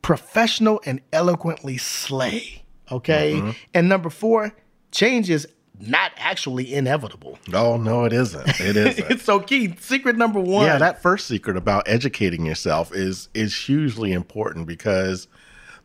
professional 0.00 0.80
and 0.86 1.00
eloquently 1.12 1.76
slay. 1.76 2.64
Okay? 2.90 3.34
Mm-hmm. 3.34 3.50
And 3.74 3.88
number 3.88 4.08
four, 4.08 4.52
change 4.90 5.28
is 5.28 5.46
not 5.80 6.12
actually 6.16 6.72
inevitable. 6.72 7.38
Oh 7.52 7.76
no, 7.76 8.04
it 8.04 8.12
isn't. 8.12 8.60
It 8.60 8.76
isn't. 8.76 9.20
so 9.22 9.40
key 9.40 9.74
secret 9.80 10.16
number 10.16 10.38
one. 10.38 10.66
Yeah, 10.66 10.78
that 10.78 11.02
first 11.02 11.26
secret 11.26 11.56
about 11.56 11.88
educating 11.88 12.46
yourself 12.46 12.94
is 12.94 13.28
is 13.34 13.56
hugely 13.56 14.12
important 14.12 14.66
because 14.66 15.26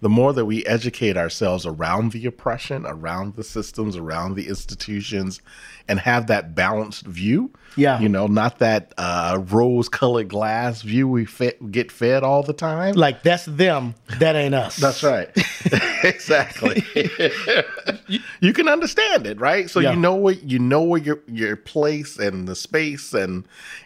the 0.01 0.09
more 0.09 0.33
that 0.33 0.45
we 0.45 0.63
educate 0.65 1.17
ourselves 1.17 1.65
around 1.65 2.11
the 2.11 2.25
oppression, 2.27 2.85
around 2.85 3.35
the 3.35 3.43
systems, 3.43 3.95
around 3.95 4.35
the 4.35 4.47
institutions, 4.47 5.41
and 5.87 5.99
have 5.99 6.27
that 6.27 6.53
balanced 6.55 7.05
view, 7.05 7.51
Yeah. 7.75 7.99
you 7.99 8.09
know, 8.09 8.27
not 8.27 8.59
that 8.59 8.93
uh, 8.97 9.39
rose-colored 9.47 10.27
glass 10.27 10.81
view 10.81 11.07
we 11.07 11.25
fit, 11.25 11.71
get 11.71 11.91
fed 11.91 12.23
all 12.23 12.43
the 12.43 12.53
time. 12.53 12.95
like 12.95 13.23
that's 13.23 13.45
them, 13.45 13.95
that 14.19 14.35
ain't 14.35 14.53
us. 14.55 14.75
That's 14.77 15.01
right. 15.03 15.29
exactly. 16.03 16.83
you, 18.07 18.19
you 18.41 18.53
can 18.53 18.67
understand 18.67 19.25
it, 19.27 19.39
right? 19.39 19.69
So 19.69 19.79
Yeah. 19.79 19.91
you 19.93 19.99
know 19.99 20.15
what 20.15 20.43
you 20.43 20.59
know 20.59 20.81
where 20.83 21.01
your 21.01 21.19
your 21.27 21.55
place 21.55 22.17
and 22.17 22.47
the 22.47 22.55
space 22.55 23.13
and 23.13 23.45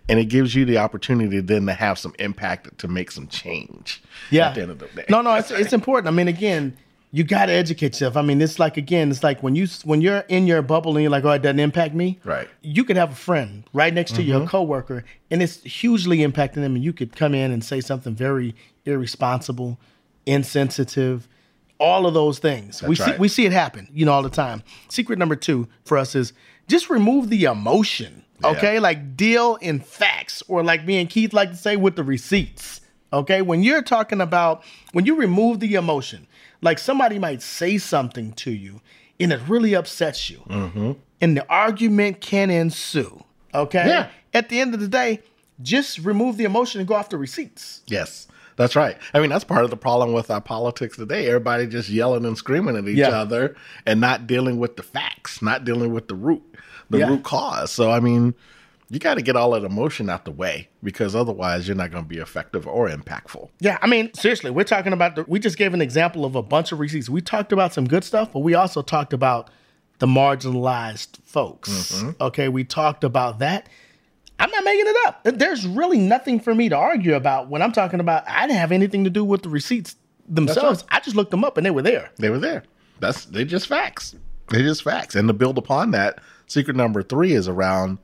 and 0.10 0.20
it 0.20 0.26
gives 0.26 0.56
you 0.56 0.66
the 0.66 0.78
opportunity 0.78 1.40
then 1.40 1.66
to 1.68 1.74
have 1.74 1.98
some 2.00 2.14
impact 2.20 2.78
to 2.80 2.88
make 2.88 3.12
some 3.12 3.28
change. 3.28 4.02
Yeah. 4.30 4.50
At 4.50 4.56
the 4.56 4.62
end 4.64 4.72
of 4.72 4.80
the 4.80 4.88
day. 4.88 5.06
No, 5.10 5.22
no, 5.22 5.34
it's 5.36 5.52
it's 5.52 5.74
important. 5.74 6.08
I 6.08 6.12
mean, 6.12 6.28
again, 6.28 6.76
you 7.12 7.24
got 7.26 7.48
to 7.48 7.52
educate 7.52 7.88
yourself. 7.88 8.16
I 8.16 8.22
mean, 8.22 8.42
it's 8.42 8.58
like 8.58 8.78
again, 8.78 9.12
it's 9.12 9.24
like 9.24 9.44
when 9.44 9.56
you 9.56 9.68
when 9.84 10.02
you're 10.02 10.20
in 10.30 10.48
your 10.48 10.62
bubble 10.62 10.96
and 10.96 11.02
you're 11.02 11.12
like, 11.12 11.26
oh, 11.26 11.32
it 11.32 11.42
doesn't 11.42 11.60
impact 11.60 11.94
me. 11.94 12.20
Right. 12.24 12.48
You 12.62 12.84
could 12.84 12.96
have 12.96 13.12
a 13.12 13.16
friend 13.16 13.66
right 13.74 13.94
next 13.94 14.16
to 14.16 14.24
you, 14.24 14.36
a 14.36 14.40
mm-hmm. 14.40 14.48
coworker, 14.48 15.04
and 15.30 15.44
it's 15.44 15.62
hugely 15.64 16.20
impacting 16.20 16.56
them, 16.56 16.76
and 16.76 16.84
you 16.84 16.94
could 16.94 17.16
come 17.16 17.36
in 17.36 17.52
and 17.52 17.64
say 17.64 17.82
something 17.82 18.16
very 18.16 18.56
irresponsible, 18.86 19.78
insensitive, 20.26 21.28
all 21.80 22.06
of 22.06 22.14
those 22.14 22.40
things. 22.40 22.82
we 22.82 22.96
see 22.96 23.12
we 23.18 23.28
see 23.28 23.46
it 23.46 23.52
happen, 23.52 23.90
you 23.92 24.06
know, 24.06 24.14
all 24.14 24.24
the 24.24 24.30
time. 24.30 24.64
Secret 24.90 25.20
number 25.20 25.36
two 25.36 25.68
for 25.84 25.98
us 25.98 26.16
is 26.16 26.32
just 26.68 26.90
remove 26.90 27.30
the 27.30 27.44
emotion. 27.44 28.24
Okay, 28.44 28.80
like 28.80 29.16
deal 29.16 29.58
in 29.58 29.80
facts, 29.80 30.42
or 30.48 30.64
like 30.64 30.84
me 30.84 30.98
and 30.98 31.08
Keith 31.08 31.32
like 31.32 31.52
to 31.52 31.56
say, 31.56 31.76
with 31.76 31.96
the 31.96 32.04
receipts. 32.04 32.82
Okay, 33.14 33.42
when 33.42 33.62
you're 33.62 33.84
talking 33.84 34.22
about 34.22 34.64
when 34.94 35.06
you 35.06 35.16
remove 35.16 35.60
the 35.60 35.76
emotion, 35.76 36.26
like 36.62 36.80
somebody 36.80 37.20
might 37.20 37.42
say 37.42 37.78
something 37.78 38.34
to 38.34 38.52
you 38.52 38.82
and 39.20 39.32
it 39.32 39.40
really 39.48 39.76
upsets 39.76 40.30
you, 40.30 40.40
mm-hmm. 40.50 40.94
and 41.22 41.38
the 41.38 41.48
argument 41.50 42.22
can 42.22 42.50
ensue. 42.50 43.24
Okay, 43.54 43.86
Yeah. 43.88 44.10
at 44.34 44.50
the 44.50 44.60
end 44.60 44.74
of 44.74 44.80
the 44.80 44.88
day, 44.88 45.20
just 45.62 46.00
remove 46.00 46.38
the 46.38 46.44
emotion 46.46 46.80
and 46.80 46.88
go 46.88 46.96
after 46.96 47.18
receipts. 47.18 47.82
Yes, 47.88 48.28
that's 48.56 48.76
right. 48.76 48.98
I 49.14 49.20
mean, 49.20 49.30
that's 49.30 49.44
part 49.44 49.64
of 49.64 49.70
the 49.70 49.78
problem 49.78 50.14
with 50.14 50.32
our 50.32 50.42
politics 50.42 50.98
today. 50.98 51.28
Everybody 51.28 51.68
just 51.68 51.90
yelling 51.90 52.26
and 52.26 52.38
screaming 52.38 52.76
at 52.76 52.88
each 52.88 52.98
Yeah. 52.98 53.10
other 53.10 53.56
and 53.86 54.02
not 54.02 54.26
dealing 54.26 54.58
with 54.58 54.76
the 54.78 54.84
facts, 54.84 55.42
not 55.42 55.66
dealing 55.66 55.94
with 55.94 56.08
the 56.08 56.16
root, 56.16 56.42
the 56.90 57.00
Yeah. 57.00 57.10
root 57.10 57.24
cause. 57.24 57.72
So, 57.72 57.92
I 57.92 58.00
mean, 58.00 58.34
you 58.92 59.00
got 59.00 59.14
to 59.14 59.22
get 59.22 59.38
all 59.38 59.52
that 59.52 59.64
emotion 59.64 60.10
out 60.10 60.26
the 60.26 60.32
way 60.32 60.68
because 60.84 61.16
otherwise 61.16 61.66
you're 61.66 61.78
not 61.78 61.92
going 61.92 62.04
to 62.04 62.10
be 62.10 62.18
effective 62.18 62.68
or 62.68 62.90
impactful. 62.90 63.50
Yeah, 63.62 63.78
I 63.82 63.88
mean, 63.88 64.14
seriously, 64.14 64.52
we're 64.52 64.66
talking 64.66 64.92
about 64.92 65.16
the. 65.16 65.24
We 65.30 65.40
just 65.40 65.58
gave 65.58 65.74
an 65.74 65.82
example 65.82 66.26
of 66.26 66.36
a 66.36 66.44
bunch 66.44 66.74
of 66.74 66.80
receipts. 66.80 67.08
We 67.08 67.22
talked 67.22 67.54
about 67.54 67.74
some 67.74 67.88
good 67.88 68.04
stuff, 68.04 68.34
but 68.34 68.40
we 68.40 68.54
also 68.54 68.82
talked 68.82 69.14
about 69.14 69.50
the 70.00 70.08
marginalized 70.08 71.24
folks. 71.24 71.70
Mm-hmm. 71.70 72.22
Okay, 72.22 72.50
we 72.50 72.66
talked 72.66 73.06
about 73.06 73.40
that. 73.40 73.70
I'm 74.40 74.52
not 74.52 74.66
making 74.66 74.88
it 74.88 74.96
up. 75.08 75.22
There's 75.24 75.66
really 75.66 76.00
nothing 76.00 76.42
for 76.42 76.54
me 76.54 76.68
to 76.68 76.76
argue 76.76 77.16
about 77.16 77.48
when 77.48 77.62
I'm 77.62 77.72
talking 77.72 78.02
about. 78.02 78.28
I 78.28 78.46
didn't 78.46 78.60
have 78.60 78.74
anything 78.74 79.06
to 79.06 79.10
do 79.10 79.24
with 79.24 79.44
the 79.44 79.50
receipts 79.50 79.96
themselves. 80.28 80.84
I 80.90 81.00
just 81.00 81.16
looked 81.16 81.32
them 81.32 81.46
up 81.46 81.56
and 81.56 81.66
they 81.66 81.72
were 81.72 81.82
there. 81.82 82.10
They 82.18 82.30
were 82.30 82.40
there. 82.40 82.64
That's 83.00 83.24
they 83.24 83.46
just 83.46 83.68
facts. 83.68 84.16
They 84.50 84.64
just 84.64 84.84
facts. 84.84 85.16
And 85.16 85.30
to 85.30 85.34
build 85.34 85.58
upon 85.58 85.92
that, 85.92 86.20
secret 86.48 86.76
number 86.76 87.04
three 87.04 87.32
is 87.32 87.48
around 87.48 88.00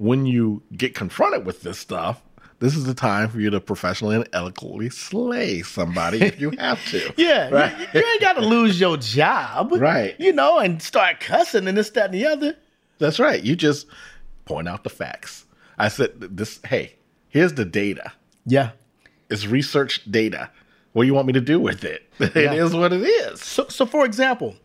when 0.00 0.24
you 0.24 0.62
get 0.74 0.94
confronted 0.94 1.44
with 1.44 1.60
this 1.62 1.78
stuff. 1.78 2.22
This 2.58 2.74
is 2.74 2.84
the 2.84 2.94
time 2.94 3.28
for 3.28 3.38
you 3.40 3.50
to 3.50 3.60
professionally 3.60 4.16
and 4.16 4.28
eloquently 4.32 4.88
slay 4.90 5.60
somebody 5.62 6.20
if 6.22 6.40
you 6.40 6.50
have 6.58 6.82
to. 6.86 7.12
Yeah, 7.18 7.48
Right. 7.50 7.78
you, 7.94 8.00
you 8.00 8.06
ain't 8.06 8.20
got 8.20 8.34
to 8.34 8.40
lose 8.46 8.80
your 8.80 8.96
job, 8.96 9.72
Right. 9.72 10.14
You 10.18 10.32
know, 10.32 10.58
and 10.58 10.80
start 10.82 11.20
cussing 11.20 11.68
and 11.68 11.76
this, 11.76 11.90
that, 11.90 12.06
and 12.06 12.14
the 12.14 12.26
other. 12.26 12.56
That's 12.98 13.18
right. 13.18 13.42
You 13.42 13.56
just 13.56 13.86
point 14.46 14.68
out 14.68 14.84
the 14.84 14.90
facts. 14.90 15.44
I 15.78 15.88
said 15.88 16.18
this. 16.20 16.60
Hey, 16.64 16.96
here's 17.28 17.54
the 17.54 17.64
data. 17.66 18.12
Yeah. 18.46 18.70
It's 19.30 19.46
research 19.46 20.10
data. 20.10 20.50
What 20.92 21.02
do 21.02 21.06
you 21.06 21.14
want 21.14 21.26
me 21.26 21.32
to 21.34 21.40
do 21.42 21.60
with 21.60 21.84
it? 21.84 22.10
It 22.20 22.36
is 22.36 22.72
Yeah. 22.72 22.78
what 22.80 22.92
it 22.94 23.02
is. 23.02 23.40
So, 23.42 23.68
so 23.68 23.84
for 23.86 24.04
example, 24.06 24.56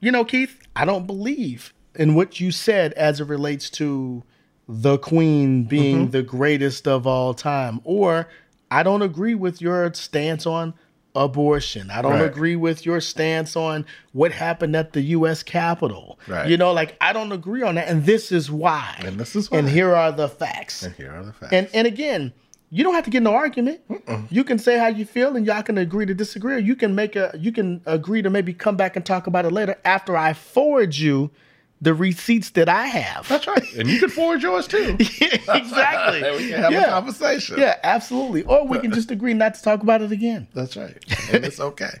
you 0.00 0.10
know, 0.12 0.24
Keith, 0.24 0.58
I 0.76 0.84
don't 0.86 1.06
believe 1.06 1.72
in 1.94 2.14
what 2.14 2.40
you 2.40 2.50
said 2.52 2.92
as 2.94 3.20
it 3.20 3.24
relates 3.26 3.70
to 3.70 4.22
the 4.68 4.98
queen 4.98 5.64
being 5.64 6.02
mm-hmm. 6.02 6.10
the 6.10 6.22
greatest 6.22 6.86
of 6.86 7.06
all 7.06 7.32
time, 7.32 7.80
or 7.84 8.28
I 8.70 8.82
don't 8.82 9.02
agree 9.02 9.34
with 9.34 9.62
your 9.62 9.92
stance 9.94 10.46
on 10.46 10.74
abortion. 11.14 11.90
I 11.90 12.02
don't 12.02 12.12
Right. 12.12 12.26
agree 12.26 12.54
with 12.54 12.84
your 12.84 13.00
stance 13.00 13.56
on 13.56 13.86
what 14.12 14.30
happened 14.32 14.76
at 14.76 14.92
the 14.92 15.00
U.S. 15.00 15.42
Capitol. 15.42 16.18
Right. 16.28 16.48
You 16.48 16.56
know, 16.56 16.72
like 16.72 16.96
I 17.00 17.12
don't 17.12 17.32
agree 17.32 17.62
on 17.62 17.76
that, 17.76 17.88
and 17.88 18.04
this 18.04 18.30
is 18.30 18.50
why. 18.50 19.00
And 19.04 19.18
this 19.18 19.34
is 19.34 19.50
why 19.50 19.58
And 19.58 19.68
here 19.68 19.94
are 19.94 20.12
the 20.12 20.28
facts. 20.28 20.82
And 20.82 20.94
here 20.94 21.12
are 21.12 21.24
the 21.24 21.32
facts. 21.32 21.52
And 21.52 21.68
and 21.72 21.86
again, 21.86 22.32
you 22.70 22.84
don't 22.84 22.94
have 22.94 23.04
to 23.04 23.10
get 23.10 23.22
no 23.22 23.34
argument. 23.34 23.80
You 24.30 24.44
can 24.44 24.58
say 24.58 24.78
how 24.78 24.88
you 24.88 25.06
feel, 25.06 25.34
and 25.34 25.46
y'all 25.46 25.62
can 25.62 25.78
agree 25.78 26.04
to 26.04 26.14
disagree. 26.14 26.54
Or 26.54 26.58
you 26.58 26.76
can 26.76 26.94
make 26.94 27.16
a 27.16 27.34
you 27.38 27.52
can 27.52 27.80
agree 27.86 28.20
to 28.20 28.28
maybe 28.28 28.52
come 28.52 28.76
back 28.76 28.96
and 28.96 29.04
talk 29.04 29.26
about 29.26 29.46
it 29.46 29.52
later 29.52 29.76
after 29.84 30.16
I 30.16 30.34
forward 30.34 30.94
you 30.96 31.30
the 31.80 31.94
receipts 31.94 32.50
that 32.50 32.68
I 32.68 32.86
have. 32.86 33.28
That's 33.28 33.46
right. 33.46 33.62
And 33.74 33.88
you 33.88 34.00
can 34.00 34.08
forward 34.08 34.42
yours 34.42 34.66
too. 34.66 34.96
exactly. 34.98 36.22
we 36.36 36.48
can 36.48 36.60
have 36.60 36.70
a 36.70 36.74
yeah. 36.74 36.88
conversation. 36.90 37.58
Yeah, 37.58 37.76
absolutely. 37.82 38.42
Or 38.44 38.66
we 38.66 38.78
can 38.78 38.92
just 38.92 39.10
agree 39.10 39.34
not 39.34 39.54
to 39.54 39.62
talk 39.62 39.82
about 39.82 40.02
it 40.02 40.10
again. 40.10 40.48
That's 40.54 40.76
right. 40.76 40.96
And 41.32 41.44
it's 41.44 41.60
okay. 41.60 41.90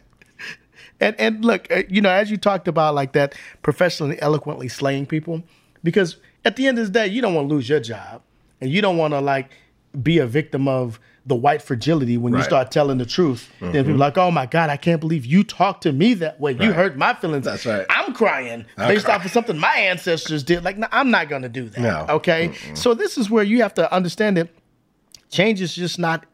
And 1.00 1.14
and 1.20 1.44
look, 1.44 1.70
uh, 1.70 1.84
you 1.88 2.00
know, 2.00 2.10
as 2.10 2.28
you 2.28 2.36
talked 2.36 2.66
about 2.66 2.92
like 2.92 3.12
that, 3.12 3.36
professionally, 3.62 4.20
eloquently 4.20 4.66
slaying 4.66 5.06
people, 5.06 5.44
because 5.84 6.16
at 6.44 6.56
the 6.56 6.66
end 6.66 6.76
of 6.80 6.86
the 6.86 6.90
day, 6.90 7.06
you 7.06 7.22
don't 7.22 7.34
want 7.34 7.48
to 7.48 7.54
lose 7.54 7.68
your 7.68 7.78
job, 7.78 8.20
and 8.60 8.68
you 8.68 8.82
don't 8.82 8.96
want 8.96 9.14
to 9.14 9.20
like 9.20 9.52
be 10.02 10.18
a 10.18 10.26
victim 10.26 10.66
of 10.66 10.98
the 11.28 11.36
white 11.36 11.62
fragility 11.62 12.16
when 12.16 12.32
you 12.34 12.42
start 12.42 12.70
telling 12.72 12.98
the 12.98 13.06
truth. 13.06 13.48
Then 13.60 13.72
people 13.72 13.92
are 13.92 13.96
like, 13.96 14.18
oh 14.18 14.30
my 14.30 14.46
god, 14.46 14.70
I 14.70 14.76
can't 14.76 15.00
believe 15.00 15.24
you 15.24 15.44
talked 15.44 15.82
to 15.84 15.92
me 15.92 16.14
that 16.14 16.40
way. 16.40 16.52
You 16.52 16.58
Right. 16.58 16.72
hurt 16.74 16.96
my 16.96 17.14
feelings. 17.14 17.44
That's 17.44 17.64
right. 17.66 17.86
I'm 17.90 18.12
crying 18.14 18.64
I'm 18.76 18.88
based 18.88 19.04
crying. 19.04 19.20
off 19.20 19.26
of 19.26 19.30
something 19.30 19.56
my 19.58 19.74
ancestors 19.76 20.42
did. 20.42 20.64
Like, 20.64 20.78
no, 20.78 20.88
I'm 20.90 21.10
not 21.10 21.28
going 21.28 21.42
to 21.42 21.48
do 21.48 21.68
that. 21.68 21.80
No. 21.80 22.06
Okay. 22.08 22.52
So 22.74 22.94
this 22.94 23.16
is 23.16 23.30
where 23.30 23.44
you 23.44 23.62
have 23.62 23.74
to 23.74 23.92
understand 23.94 24.36
that 24.38 24.48
change 25.30 25.60
is 25.60 25.74
just 25.74 25.98
not 25.98 26.24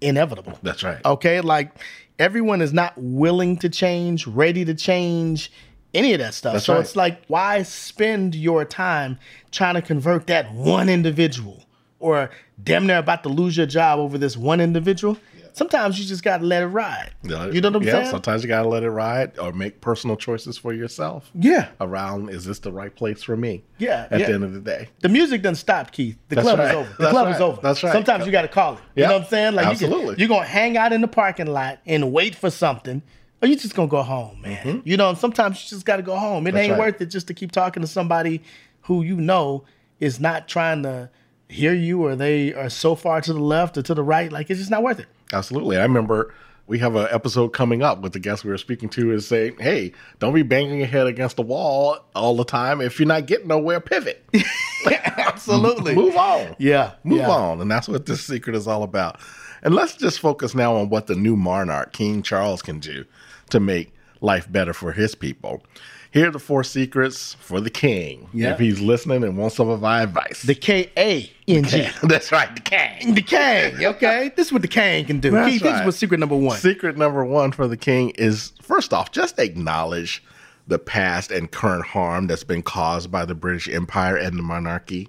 inevitable. 0.00 0.58
That's 0.62 0.82
right. 0.82 1.04
Okay, 1.04 1.40
like 1.40 1.72
everyone 2.18 2.60
is 2.62 2.72
not 2.72 2.92
willing 2.96 3.56
to 3.58 3.68
change, 3.68 4.26
ready 4.26 4.64
to 4.64 4.74
change, 4.74 5.50
any 5.94 6.12
of 6.12 6.20
that 6.20 6.34
stuff. 6.34 6.54
That's 6.54 6.64
so 6.66 6.74
right. 6.74 6.80
it's 6.80 6.96
like, 6.96 7.24
why 7.26 7.62
spend 7.62 8.34
your 8.34 8.64
time 8.64 9.18
trying 9.50 9.74
to 9.74 9.82
convert 9.82 10.26
that 10.28 10.52
one 10.52 10.88
individual 10.88 11.64
or 12.00 12.30
damn 12.62 12.86
near 12.86 12.98
about 12.98 13.22
to 13.22 13.28
lose 13.28 13.56
your 13.56 13.66
job 13.66 13.98
over 14.00 14.18
this 14.18 14.36
one 14.36 14.60
individual? 14.60 15.16
Sometimes 15.52 15.98
you 15.98 16.04
just 16.06 16.22
got 16.22 16.38
to 16.38 16.44
let 16.46 16.62
it 16.62 16.66
ride. 16.68 17.10
Yeah, 17.24 17.48
You 17.48 17.60
know 17.60 17.70
what 17.70 17.76
I'm 17.78 17.82
yeah, 17.82 17.92
saying? 17.92 18.06
Sometimes 18.06 18.42
you 18.44 18.48
gotta 18.48 18.68
let 18.68 18.84
it 18.84 18.90
ride 18.90 19.36
or 19.36 19.52
make 19.52 19.80
personal 19.80 20.16
choices 20.16 20.56
for 20.56 20.72
yourself. 20.72 21.28
Yeah. 21.34 21.68
Around 21.80 22.30
is 22.30 22.44
this 22.44 22.60
the 22.60 22.70
right 22.70 22.94
place 22.94 23.24
for 23.24 23.36
me? 23.36 23.64
Yeah, 23.78 24.06
At 24.12 24.20
yeah. 24.20 24.26
the 24.28 24.34
end 24.34 24.44
of 24.44 24.54
the 24.54 24.60
day. 24.60 24.88
The 25.00 25.08
music 25.08 25.42
doesn't 25.42 25.56
stop, 25.56 25.90
Keith. 25.90 26.16
The 26.28 26.36
That's 26.36 26.46
club 26.46 26.58
right. 26.60 26.68
is 26.68 26.74
over. 26.76 26.88
The 26.90 26.96
That's 27.00 27.10
club 27.10 27.34
is 27.34 27.40
over. 27.40 27.60
That's 27.60 27.82
right. 27.82 27.92
Sometimes 27.92 28.26
you 28.26 28.32
got 28.32 28.42
to 28.42 28.48
call 28.48 28.74
it. 28.74 28.80
You 28.94 29.02
know 29.06 29.14
what 29.14 29.22
I'm 29.22 29.28
saying? 29.28 29.54
Like 29.56 29.64
You 29.66 29.70
Absolutely. 29.72 30.14
can, 30.14 30.20
you're 30.20 30.28
gonna 30.28 30.46
hang 30.46 30.76
out 30.76 30.92
in 30.92 31.00
the 31.00 31.08
parking 31.08 31.48
lot 31.48 31.80
and 31.84 32.12
wait 32.12 32.36
for 32.36 32.48
something, 32.48 33.02
or 33.42 33.48
you 33.48 33.56
just 33.56 33.74
gonna 33.74 33.88
go 33.88 34.02
home, 34.02 34.40
man. 34.40 34.82
You 34.84 34.96
know, 34.96 35.14
sometimes 35.14 35.62
you 35.64 35.68
just 35.68 35.84
got 35.84 35.96
to 35.96 36.02
go 36.02 36.16
home. 36.16 36.46
It 36.46 36.50
Mm-hmm. 36.50 36.54
That's 36.56 36.62
ain't 36.68 36.72
right. 36.78 36.78
worth 36.92 37.00
it 37.00 37.06
just 37.06 37.26
to 37.26 37.34
keep 37.34 37.50
talking 37.50 37.80
to 37.80 37.88
somebody 37.88 38.40
who 38.82 39.02
you 39.02 39.16
know 39.16 39.64
is 39.98 40.20
not 40.20 40.46
trying 40.46 40.84
to 40.84 41.10
hear 41.50 41.74
you, 41.74 42.04
or 42.04 42.16
they 42.16 42.54
are 42.54 42.70
so 42.70 42.94
far 42.94 43.20
to 43.20 43.32
the 43.32 43.40
left 43.40 43.76
or 43.76 43.82
to 43.82 43.94
the 43.94 44.02
right. 44.02 44.30
Like 44.30 44.50
it's 44.50 44.60
just 44.60 44.70
not 44.70 44.82
worth 44.82 45.00
it. 45.00 45.06
Absolutely. 45.32 45.76
I 45.76 45.82
remember 45.82 46.32
we 46.70 46.78
have 46.78 46.94
an 46.94 47.08
episode 47.10 47.48
coming 47.48 47.82
up 47.82 48.00
with 48.00 48.12
the 48.12 48.20
guest 48.20 48.44
we 48.44 48.50
were 48.50 48.56
speaking 48.56 48.88
to 48.90 49.10
is 49.10 49.26
saying, 49.26 49.56
hey, 49.58 49.92
don't 50.20 50.32
be 50.32 50.42
banging 50.42 50.78
your 50.78 50.86
head 50.86 51.08
against 51.08 51.34
the 51.34 51.42
wall 51.42 51.98
all 52.14 52.36
the 52.36 52.44
time. 52.44 52.80
If 52.80 53.00
you're 53.00 53.08
not 53.08 53.26
getting 53.26 53.48
nowhere, 53.48 53.80
pivot. 53.80 54.24
Absolutely. 54.86 55.96
Move 55.96 56.16
on. 56.16 56.54
Yeah. 56.58 56.92
Move 57.02 57.18
yeah. 57.18 57.28
on. 57.28 57.60
And 57.60 57.68
that's 57.68 57.88
what 57.88 58.06
this 58.06 58.22
secret 58.24 58.54
is 58.54 58.68
all 58.68 58.84
about. 58.84 59.18
And 59.62 59.74
let's 59.74 59.96
just 59.96 60.20
focus 60.20 60.54
now 60.54 60.76
on 60.76 60.90
what 60.90 61.08
the 61.08 61.16
new 61.16 61.34
monarch, 61.34 61.92
King 61.92 62.22
Charles, 62.22 62.62
can 62.62 62.78
do 62.78 63.04
to 63.50 63.58
make 63.58 63.92
life 64.20 64.50
better 64.50 64.72
for 64.72 64.92
his 64.92 65.16
people. 65.16 65.64
Here 66.12 66.26
are 66.26 66.32
the 66.32 66.40
four 66.40 66.64
secrets 66.64 67.34
for 67.34 67.60
the 67.60 67.70
king. 67.70 68.28
Yeah. 68.32 68.52
If 68.52 68.58
he's 68.58 68.80
listening 68.80 69.22
and 69.22 69.36
wants 69.36 69.54
some 69.56 69.68
of 69.68 69.80
my 69.80 70.02
advice. 70.02 70.42
The 70.42 70.56
K 70.56 70.90
A 70.96 71.30
N 71.46 71.64
G. 71.64 71.88
That's 72.02 72.32
right, 72.32 72.52
the 72.54 72.60
king. 72.60 73.14
The 73.14 73.22
Kang, 73.22 73.84
okay? 73.84 74.32
This 74.34 74.48
is 74.48 74.52
what 74.52 74.62
the 74.62 74.68
Kang 74.68 75.04
can 75.04 75.20
do. 75.20 75.30
That's 75.30 75.52
Keith, 75.52 75.62
this 75.62 75.78
is 75.78 75.84
what 75.86 75.94
secret 75.94 76.18
number 76.18 76.34
one. 76.34 76.58
Secret 76.58 76.96
number 76.96 77.24
one 77.24 77.52
for 77.52 77.68
the 77.68 77.76
king 77.76 78.10
is 78.10 78.52
first 78.60 78.92
off, 78.92 79.12
just 79.12 79.38
acknowledge 79.38 80.22
the 80.66 80.78
past 80.78 81.30
and 81.30 81.50
current 81.50 81.86
harm 81.86 82.26
that's 82.26 82.44
been 82.44 82.62
caused 82.62 83.10
by 83.10 83.24
the 83.24 83.34
British 83.34 83.68
Empire 83.68 84.16
and 84.16 84.36
the 84.36 84.42
monarchy. 84.42 85.08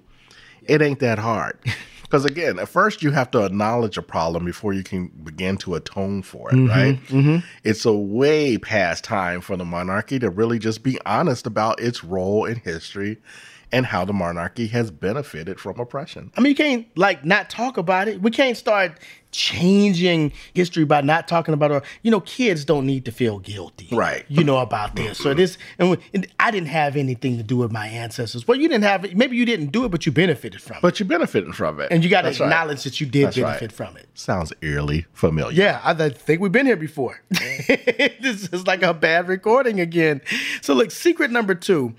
It 0.64 0.82
ain't 0.82 1.00
that 1.00 1.18
hard. 1.18 1.58
Because 2.12 2.26
again, 2.26 2.58
at 2.58 2.68
first 2.68 3.02
you 3.02 3.10
have 3.12 3.30
to 3.30 3.42
acknowledge 3.42 3.96
a 3.96 4.02
problem 4.02 4.44
before 4.44 4.74
you 4.74 4.82
can 4.82 5.08
begin 5.24 5.56
to 5.56 5.76
atone 5.76 6.20
for 6.20 6.50
it, 6.50 6.56
mm-hmm, 6.56 6.68
right? 6.68 7.02
Mm-hmm. 7.06 7.38
It's 7.64 7.86
a 7.86 7.92
way 7.94 8.58
past 8.58 9.02
time 9.02 9.40
for 9.40 9.56
the 9.56 9.64
monarchy 9.64 10.18
to 10.18 10.28
really 10.28 10.58
just 10.58 10.82
be 10.82 10.98
honest 11.06 11.46
about 11.46 11.80
its 11.80 12.04
role 12.04 12.44
in 12.44 12.56
history 12.56 13.16
and 13.72 13.86
how 13.86 14.04
the 14.04 14.12
monarchy 14.12 14.66
has 14.66 14.90
benefited 14.90 15.58
from 15.58 15.80
oppression. 15.80 16.30
I 16.36 16.42
mean, 16.42 16.50
you 16.50 16.54
can't 16.54 16.86
like 16.98 17.24
not 17.24 17.48
talk 17.48 17.78
about 17.78 18.08
it. 18.08 18.20
We 18.20 18.30
can't 18.30 18.58
start 18.58 18.98
changing 19.32 20.32
history 20.54 20.84
by 20.84 21.00
not 21.00 21.26
talking 21.26 21.54
about 21.54 21.72
our, 21.72 21.82
you 22.02 22.10
know, 22.10 22.20
kids 22.20 22.64
don't 22.64 22.86
need 22.86 23.04
to 23.06 23.12
feel 23.12 23.38
guilty. 23.38 23.88
Right. 23.90 24.24
You 24.28 24.44
know 24.44 24.58
about 24.58 24.94
this. 24.94 25.18
So 25.18 25.34
this, 25.34 25.58
and, 25.78 25.98
and 26.14 26.26
I 26.38 26.50
didn't 26.50 26.68
have 26.68 26.96
anything 26.96 27.38
to 27.38 27.42
do 27.42 27.56
with 27.56 27.72
my 27.72 27.88
ancestors. 27.88 28.46
Well, 28.46 28.58
you 28.58 28.68
didn't 28.68 28.84
have 28.84 29.04
it. 29.04 29.16
Maybe 29.16 29.36
you 29.36 29.44
didn't 29.44 29.72
do 29.72 29.84
it, 29.84 29.88
but 29.90 30.06
you 30.06 30.12
benefited 30.12 30.60
from 30.62 30.76
it. 30.76 30.82
But 30.82 31.00
you 31.00 31.06
benefited 31.06 31.54
from 31.54 31.80
it. 31.80 31.88
And 31.90 32.04
you 32.04 32.10
got 32.10 32.22
to 32.22 32.28
That's 32.28 32.40
right. 32.40 32.46
acknowledge 32.46 32.84
that 32.84 33.00
you 33.00 33.06
did 33.06 33.26
That's 33.26 33.38
right. 33.38 33.48
benefit 33.48 33.72
from 33.72 33.96
it. 33.96 34.06
Sounds 34.14 34.52
eerily 34.60 35.06
familiar. 35.12 35.56
Yeah, 35.60 35.80
I 35.82 35.94
th- 35.94 36.14
think 36.14 36.40
we've 36.40 36.52
been 36.52 36.66
here 36.66 36.76
before. 36.76 37.22
this 37.30 38.48
is 38.52 38.66
like 38.66 38.82
a 38.82 38.94
bad 38.94 39.28
recording 39.28 39.80
again. 39.80 40.20
So, 40.60 40.74
look, 40.74 40.90
secret 40.90 41.30
number 41.30 41.54
two 41.54 41.94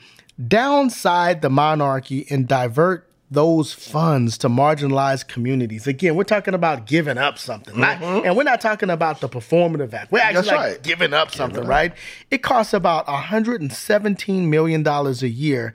downside 0.48 1.42
the 1.42 1.50
monarchy 1.50 2.26
and 2.30 2.48
divert 2.48 3.08
those 3.34 3.74
funds 3.74 4.38
to 4.38 4.48
marginalized 4.50 5.28
communities. 5.28 5.88
Again, 5.88 6.16
we're 6.16 6.24
talking 6.24 6.54
about 6.54 6.86
giving 6.86 7.18
up 7.18 7.38
something. 7.40 7.80
not- 7.80 8.02
and 8.02 8.38
we're 8.38 8.44
not 8.44 8.62
talking 8.62 8.90
about 8.90 9.22
the 9.22 9.28
performative 9.30 9.94
act. 9.94 10.12
We're 10.12 10.20
actually 10.20 10.44
Mm-hmm. 10.44 10.56
Like 10.56 10.66
right. 10.74 10.84
giving 10.84 11.14
up 11.14 11.32
something, 11.32 11.64
right? 11.66 11.94
It 12.32 12.44
costs 12.44 12.74
about 12.74 13.08
$117 13.08 14.48
million 14.48 14.88
a 14.88 15.12
year 15.28 15.74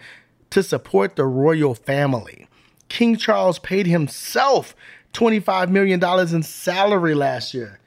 to 0.51 0.63
support 0.63 1.17
the 1.17 1.25
royal 1.27 1.75
family. 1.75 2.47
King 2.89 3.17
Charles 3.17 3.59
paid 3.59 3.87
himself 3.87 4.75
$25 5.13 5.69
million 5.71 6.03
in 6.35 6.43
salary 6.43 7.15
last 7.15 7.55
year. 7.55 7.81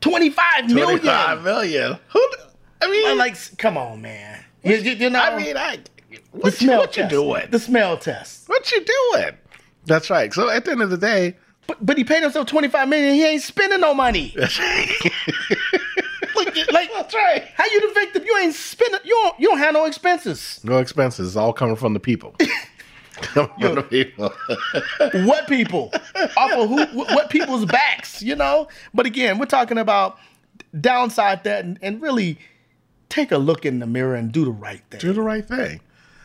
25 0.00 0.70
million. 0.70 0.98
25 1.00 1.42
million. 1.42 1.98
Who? 2.08 2.26
I 2.80 2.90
mean, 2.90 3.06
I'm 3.10 3.18
like, 3.18 3.36
come 3.58 3.76
on, 3.76 4.00
man. 4.02 4.44
You- 4.62 4.76
you 4.76 5.10
know, 5.10 5.20
I 5.20 5.36
mean, 5.36 5.56
I. 5.56 5.78
the 6.10 6.38
What, 6.38 6.60
you, 6.60 6.66
smell 6.66 6.80
what 6.80 6.96
you 6.96 7.08
doing? 7.08 7.48
The 7.50 7.58
smell 7.58 7.96
test. 7.96 8.48
What 8.48 8.70
you 8.72 8.84
doing? 8.84 9.36
That's 9.86 10.10
right. 10.10 10.32
So 10.32 10.50
at 10.50 10.64
the 10.64 10.72
end 10.72 10.82
of 10.82 10.90
the 10.90 10.98
day, 10.98 11.36
But, 11.66 11.84
but 11.84 11.98
he 11.98 12.04
paid 12.04 12.22
himself 12.22 12.46
25 12.46 12.88
million. 12.88 13.14
He 13.14 13.24
ain't 13.24 13.42
spending 13.42 13.80
no 13.80 13.94
money. 13.94 14.34
that's 14.36 14.58
right. 14.58 14.90
like, 16.36 16.72
like, 16.72 16.90
that's 16.92 17.14
right. 17.14 17.44
how 17.54 17.64
you 17.66 17.88
the 17.88 17.94
victim? 17.94 18.24
You 18.24 18.36
ain't 18.38 18.54
spending. 18.54 19.00
You 19.04 19.14
don't. 19.22 19.40
You 19.40 19.48
don't 19.48 19.58
have 19.58 19.74
no 19.74 19.84
expenses. 19.86 20.60
No 20.64 20.78
expenses. 20.78 21.28
It's 21.28 21.36
all 21.36 21.52
coming 21.52 21.76
from 21.76 21.94
the 21.94 22.00
people. 22.00 22.34
From 23.34 23.50
the 23.58 23.82
people. 23.82 24.32
what 25.26 25.46
people? 25.46 25.92
Off 26.38 26.52
of 26.52 26.68
who? 26.70 26.86
What 26.94 27.28
people's 27.28 27.66
backs? 27.66 28.22
You 28.22 28.34
know. 28.34 28.66
But 28.94 29.04
again, 29.04 29.38
we're 29.38 29.44
talking 29.44 29.76
about 29.76 30.16
downside 30.80 31.44
that 31.44 31.66
and, 31.66 31.78
and 31.82 32.00
really 32.00 32.38
take 33.10 33.30
a 33.30 33.36
look 33.36 33.66
in 33.66 33.78
the 33.78 33.86
mirror 33.86 34.14
and 34.14 34.32
do 34.32 34.46
the 34.46 34.50
right 34.50 34.80
thing. 34.90 35.00
do 35.00 35.12
the 35.12 35.20
right 35.20 35.46
thing. 35.46 35.80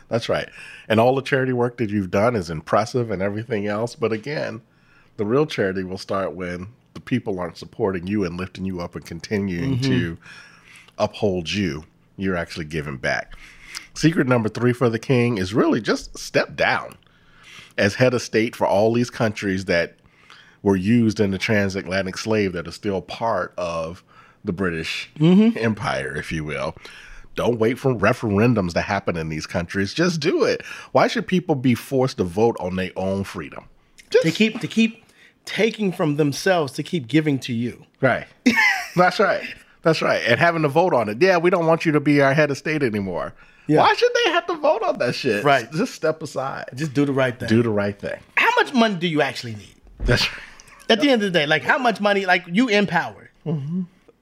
That's 0.08 0.28
right. 0.28 0.48
And 0.88 1.00
all 1.00 1.14
the 1.14 1.22
charity 1.22 1.52
work 1.52 1.78
that 1.78 1.90
you've 1.90 2.10
done 2.10 2.36
is 2.36 2.50
impressive 2.50 3.10
and 3.10 3.20
everything 3.20 3.66
else. 3.66 3.94
But 3.94 4.12
again, 4.12 4.62
the 5.16 5.26
real 5.26 5.46
charity 5.46 5.82
will 5.82 5.98
start 5.98 6.34
when 6.34 6.68
the 6.94 7.00
people 7.00 7.38
aren't 7.38 7.58
supporting 7.58 8.06
you 8.06 8.24
and 8.24 8.36
lifting 8.36 8.64
you 8.64 8.80
up 8.80 8.94
and 8.94 9.04
continuing 9.04 9.78
mm-hmm. 9.78 9.90
to 9.90 10.18
uphold 10.98 11.50
you. 11.50 11.84
You're 12.16 12.36
actually 12.36 12.66
giving 12.66 12.96
back. 12.96 13.34
Secret 13.94 14.26
number 14.26 14.48
three 14.48 14.72
for 14.72 14.88
the 14.88 14.98
king 14.98 15.38
is 15.38 15.54
really 15.54 15.80
just 15.80 16.16
step 16.18 16.54
down 16.54 16.96
as 17.76 17.94
head 17.94 18.14
of 18.14 18.22
state 18.22 18.54
for 18.54 18.66
all 18.66 18.92
these 18.92 19.10
countries 19.10 19.66
that 19.66 19.96
were 20.62 20.76
used 20.76 21.20
in 21.20 21.30
the 21.30 21.38
transatlantic 21.38 22.16
slave 22.16 22.52
that 22.52 22.66
are 22.66 22.72
still 22.72 23.02
part 23.02 23.52
of 23.56 24.02
the 24.44 24.52
British 24.52 25.10
mm-hmm. 25.18 25.56
Empire, 25.58 26.16
if 26.16 26.32
you 26.32 26.44
will. 26.44 26.74
Don't 27.36 27.58
wait 27.58 27.78
for 27.78 27.94
referendums 27.94 28.72
to 28.72 28.80
happen 28.80 29.16
in 29.16 29.28
these 29.28 29.46
countries. 29.46 29.94
Just 29.94 30.20
do 30.20 30.42
it. 30.44 30.64
Why 30.92 31.06
should 31.06 31.26
people 31.26 31.54
be 31.54 31.74
forced 31.74 32.16
to 32.16 32.24
vote 32.24 32.56
on 32.58 32.76
their 32.76 32.90
own 32.96 33.24
freedom? 33.24 33.66
To 34.10 34.30
keep 34.30 34.60
to 34.60 34.66
keep 34.66 35.04
taking 35.44 35.92
from 35.92 36.16
themselves 36.16 36.72
to 36.74 36.82
keep 36.82 37.06
giving 37.06 37.38
to 37.40 37.52
you. 37.52 37.84
Right. 38.00 38.26
That's 38.96 39.18
right. 39.20 39.44
That's 39.82 40.02
right. 40.02 40.22
And 40.26 40.40
having 40.40 40.62
to 40.62 40.68
vote 40.68 40.92
on 40.92 41.08
it. 41.08 41.22
Yeah, 41.22 41.38
we 41.38 41.50
don't 41.50 41.66
want 41.66 41.86
you 41.86 41.92
to 41.92 42.00
be 42.00 42.20
our 42.20 42.34
head 42.34 42.50
of 42.50 42.58
state 42.58 42.82
anymore. 42.82 43.34
Yeah. 43.68 43.78
Why 43.78 43.94
should 43.94 44.12
they 44.24 44.30
have 44.32 44.46
to 44.46 44.54
vote 44.56 44.82
on 44.82 44.98
that 44.98 45.14
shit? 45.14 45.44
Right. 45.44 45.70
Just 45.72 45.94
step 45.94 46.22
aside. 46.22 46.66
Just 46.74 46.94
do 46.94 47.04
the 47.04 47.12
right 47.12 47.38
thing. 47.38 47.48
do 47.48 47.62
the 47.62 47.70
right 47.70 47.98
thing. 47.98 48.18
How 48.36 48.50
much 48.56 48.72
money 48.74 48.96
do 48.96 49.06
you 49.06 49.22
actually 49.22 49.54
need? 49.54 49.74
That's 50.00 50.28
right. 50.30 50.40
At 50.88 51.00
the 51.00 51.10
end 51.10 51.22
of 51.22 51.32
the 51.32 51.38
day, 51.38 51.46
like 51.46 51.62
how 51.62 51.78
much 51.78 52.00
money? 52.00 52.26
Like 52.26 52.44
you 52.46 52.68
empowered. 52.68 53.28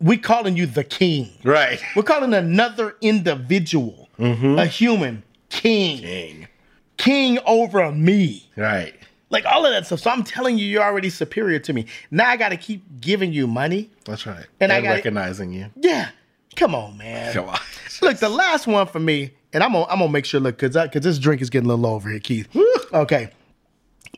We 0.01 0.17
calling 0.17 0.57
you 0.57 0.67
the 0.67 0.85
king. 0.85 1.31
Right. 1.45 1.81
We're 1.97 2.03
calling 2.03 2.35
another 2.35 2.97
individual, 3.01 4.09
mm-hmm. 4.19 4.59
a 4.59 4.67
human, 4.67 5.23
king, 5.49 5.99
King. 6.01 6.49
king 6.97 7.39
over 7.47 7.91
me. 7.93 8.49
Right. 8.57 8.95
Like 9.31 9.47
all 9.47 9.65
of 9.65 9.73
that 9.73 9.87
stuff. 9.87 10.01
So 10.01 10.11
I'm 10.11 10.23
telling 10.23 10.59
you, 10.59 10.67
you're 10.67 10.83
already 10.83 11.11
superior 11.11 11.59
to 11.61 11.73
me. 11.73 11.87
Now 12.11 12.29
I 12.29 12.37
got 12.37 12.51
to 12.51 12.57
keep 12.57 12.85
giving 13.01 13.33
you 13.33 13.47
money. 13.47 13.91
That's 14.05 14.27
right. 14.27 14.47
And 14.61 14.71
And, 14.71 14.73
I 14.73 14.81
gotta- 14.81 14.95
recognizing 14.97 15.53
you. 15.53 15.67
Yeah, 15.77 16.11
come 16.57 16.75
on, 16.75 16.99
man. 16.99 17.33
Come 17.33 17.49
on. 17.49 17.59
Look, 18.03 18.19
the 18.19 18.29
last 18.29 18.67
one 18.67 18.87
for 18.87 19.01
me, 19.01 19.31
and 19.53 19.63
I'm 19.63 19.73
gonna 19.73 19.87
I'm 19.87 19.99
gonna 20.01 20.11
make 20.13 20.25
sure. 20.25 20.41
Look, 20.41 20.59
cause 20.59 20.75
cause 20.75 21.03
this 21.03 21.19
drink 21.19 21.41
is 21.41 21.49
getting 21.51 21.67
a 21.71 21.73
little 21.75 21.89
low 21.91 21.95
over 21.97 22.11
here, 22.11 22.21
Keith. 22.21 22.49
Okay. 22.93 23.31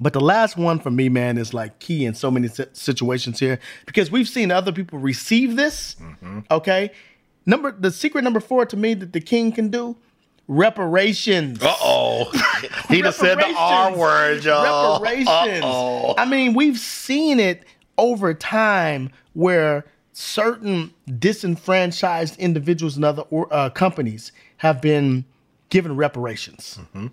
But 0.01 0.13
the 0.13 0.21
last 0.21 0.57
one 0.57 0.79
for 0.79 0.91
me, 0.91 1.09
man, 1.09 1.39
is 1.39 1.55
like 1.55 1.79
key 1.79 2.05
in 2.05 2.15
so 2.15 2.31
many 2.31 2.49
situations 2.49 3.41
here 3.41 3.59
because 3.87 4.11
we've 4.11 4.29
seen 4.29 4.51
other 4.51 4.73
people 4.73 4.99
receive 4.99 5.57
this. 5.57 5.97
Okay, 6.51 6.91
number 7.47 7.73
the 7.73 7.91
secret 7.91 8.23
number 8.23 8.41
four 8.41 8.67
to 8.67 8.77
me 8.77 8.95
that 8.95 9.13
the 9.13 9.21
king 9.21 9.53
can 9.53 9.69
do 9.69 9.97
reparations. 10.49 11.63
Uh 11.63 11.75
oh. 11.81 12.31
he 12.89 13.03
just 13.03 13.19
said 13.19 13.39
the 13.39 13.55
R 13.57 13.97
word, 13.97 14.45
y'all. 14.45 15.01
Reparations. 15.01 15.65
Uh-oh. 15.65 16.15
I 16.19 16.25
mean, 16.25 16.55
we've 16.55 16.79
seen 16.79 17.41
it 17.41 17.65
over 17.99 18.35
time 18.35 19.11
where 19.33 19.87
certain 20.13 20.93
disenfranchised 21.19 22.39
individuals 22.39 22.97
and 22.97 23.05
other 23.05 23.25
uh, 23.51 23.71
companies 23.71 24.33
have 24.59 24.81
been 24.81 25.25
given 25.69 25.97
reparations. 25.97 26.79
Mm-hmm. 26.81 27.07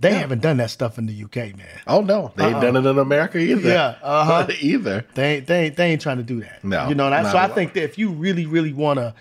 They 0.00 0.14
haven't 0.14 0.40
done 0.40 0.56
that 0.56 0.70
stuff 0.70 0.98
in 0.98 1.06
the 1.06 1.24
UK, 1.24 1.56
man. 1.56 1.66
Oh 1.86 2.00
no, 2.00 2.32
they 2.34 2.46
ain't 2.46 2.60
done 2.60 2.74
it 2.74 2.86
in 2.86 2.98
America 2.98 3.38
either. 3.38 3.68
Yeah, 3.68 3.96
uh-huh. 4.02 4.46
either. 4.60 5.04
They 5.14 5.36
ain't, 5.36 5.46
they 5.46 5.64
ain't, 5.66 5.76
they 5.76 5.92
ain't 5.92 6.00
trying 6.00 6.16
to 6.16 6.22
do 6.22 6.40
that. 6.40 6.64
No, 6.64 6.88
you 6.88 6.94
know. 6.94 7.10
That, 7.10 7.30
so 7.30 7.36
I 7.36 7.48
think 7.48 7.74
that 7.74 7.82
if 7.82 7.98
you 7.98 8.10
really, 8.10 8.46
really 8.46 8.72
want 8.72 8.98
to 8.98 9.14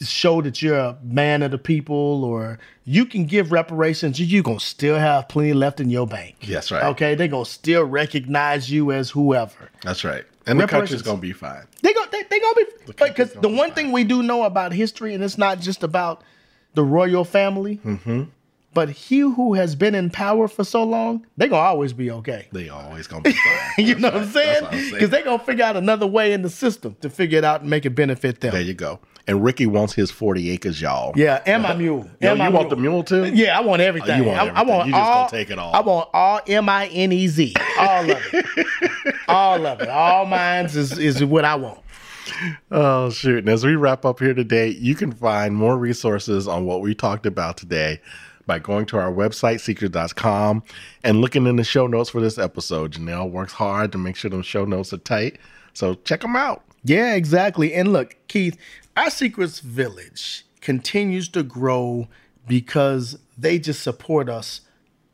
show 0.00 0.40
that 0.42 0.62
you're 0.62 0.78
a 0.78 0.98
man 1.02 1.42
of 1.42 1.50
the 1.50 1.58
people, 1.58 2.24
or 2.24 2.58
you 2.84 3.04
can 3.04 3.26
give 3.26 3.52
reparations, 3.52 4.18
you, 4.18 4.42
gonna 4.42 4.58
still 4.58 4.96
have 4.96 5.28
plenty 5.28 5.52
left 5.52 5.80
in 5.80 5.90
your 5.90 6.06
bank. 6.06 6.36
That's 6.48 6.70
right. 6.70 6.84
Okay, 6.84 7.14
they 7.14 7.28
gonna 7.28 7.44
still 7.44 7.84
recognize 7.84 8.70
you 8.70 8.90
as 8.90 9.10
whoever. 9.10 9.70
That's 9.82 10.02
right. 10.02 10.24
And 10.46 10.58
the 10.58 10.66
country's 10.66 11.02
gonna 11.02 11.20
be 11.20 11.32
fine. 11.32 11.66
They 11.82 11.92
go. 11.92 12.04
They, 12.10 12.22
they 12.22 12.40
gonna 12.40 12.54
be 12.56 12.64
because 12.86 13.32
the 13.34 13.48
be 13.48 13.54
one 13.54 13.68
fine. 13.68 13.74
thing 13.74 13.92
we 13.92 14.04
do 14.04 14.22
know 14.22 14.44
about 14.44 14.72
history, 14.72 15.14
and 15.14 15.22
it's 15.22 15.38
not 15.38 15.60
just 15.60 15.82
about 15.82 16.22
the 16.74 16.82
royal 16.82 17.24
family, 17.24 17.80
Mm-hmm. 17.84 18.22
But 18.74 18.88
he 18.88 19.20
who 19.20 19.54
has 19.54 19.74
been 19.74 19.94
in 19.94 20.10
power 20.10 20.48
for 20.48 20.64
so 20.64 20.82
long, 20.82 21.26
they 21.36 21.48
gonna 21.48 21.62
always 21.62 21.92
be 21.92 22.10
okay. 22.10 22.48
They 22.52 22.68
always 22.68 23.06
gonna 23.06 23.22
be 23.22 23.32
fine. 23.32 23.86
you 23.86 23.94
know 23.96 24.08
what 24.08 24.22
I'm 24.22 24.28
saying? 24.28 24.62
What 24.64 24.72
I'm 24.72 24.78
saying. 24.78 24.92
Because 24.94 25.10
they 25.10 25.22
gonna 25.22 25.38
figure 25.42 25.64
out 25.64 25.76
another 25.76 26.06
way 26.06 26.32
in 26.32 26.42
the 26.42 26.50
system 26.50 26.96
to 27.00 27.10
figure 27.10 27.38
it 27.38 27.44
out 27.44 27.60
and 27.60 27.70
make 27.70 27.84
it 27.84 27.90
benefit 27.90 28.40
them. 28.40 28.52
There 28.52 28.62
you 28.62 28.74
go. 28.74 29.00
And 29.26 29.44
Ricky 29.44 29.66
wants 29.66 29.92
his 29.92 30.10
40 30.10 30.50
acres, 30.50 30.80
y'all. 30.80 31.12
Yeah, 31.14 31.42
and 31.46 31.62
my 31.62 31.74
mule. 31.74 32.10
Yo, 32.20 32.30
and 32.30 32.38
my 32.38 32.48
you 32.48 32.54
want 32.54 32.70
the 32.70 32.76
mule 32.76 33.04
too? 33.04 33.26
Yeah, 33.26 33.56
I 33.56 33.60
want 33.60 33.80
everything. 33.80 34.10
Oh, 34.10 34.16
you 34.16 34.24
want 34.24 34.38
I, 34.38 34.42
I 34.42 34.48
everything. 34.48 34.68
want 34.68 34.86
You 34.86 34.92
just 34.94 35.12
gonna 35.12 35.30
take 35.30 35.50
it 35.50 35.58
all. 35.58 35.74
I 35.74 35.80
want 35.80 36.08
all 36.12 36.40
M 36.46 36.68
I 36.68 36.86
N 36.88 37.12
E 37.12 37.28
Z. 37.28 37.54
All 37.78 38.10
of 38.10 38.18
it. 38.32 38.66
all 39.28 39.66
of 39.66 39.80
it. 39.80 39.88
All 39.88 40.26
mines 40.26 40.76
is 40.76 40.98
is 40.98 41.24
what 41.24 41.44
I 41.44 41.54
want. 41.54 41.78
Oh, 42.70 43.10
shoot. 43.10 43.38
And 43.38 43.48
as 43.48 43.64
we 43.64 43.76
wrap 43.76 44.04
up 44.04 44.18
here 44.18 44.34
today, 44.34 44.68
you 44.68 44.94
can 44.94 45.12
find 45.12 45.54
more 45.54 45.76
resources 45.76 46.48
on 46.48 46.64
what 46.64 46.80
we 46.80 46.94
talked 46.94 47.26
about 47.26 47.56
today 47.56 48.00
by 48.46 48.58
going 48.58 48.86
to 48.86 48.98
our 48.98 49.12
website, 49.12 49.60
secret.com, 49.60 50.62
and 51.04 51.20
looking 51.20 51.46
in 51.46 51.56
the 51.56 51.64
show 51.64 51.86
notes 51.86 52.10
for 52.10 52.20
this 52.20 52.38
episode. 52.38 52.92
Janelle 52.92 53.30
works 53.30 53.52
hard 53.52 53.92
to 53.92 53.98
make 53.98 54.16
sure 54.16 54.30
those 54.30 54.46
show 54.46 54.64
notes 54.64 54.92
are 54.92 54.98
tight. 54.98 55.38
So 55.74 55.94
check 55.94 56.20
them 56.20 56.36
out. 56.36 56.64
Yeah, 56.84 57.14
exactly. 57.14 57.74
And 57.74 57.92
look, 57.92 58.16
Keith, 58.28 58.58
our 58.96 59.10
Secrets 59.10 59.60
Village 59.60 60.44
continues 60.60 61.28
to 61.28 61.42
grow 61.42 62.08
because 62.46 63.18
they 63.38 63.58
just 63.58 63.82
support 63.82 64.28
us 64.28 64.62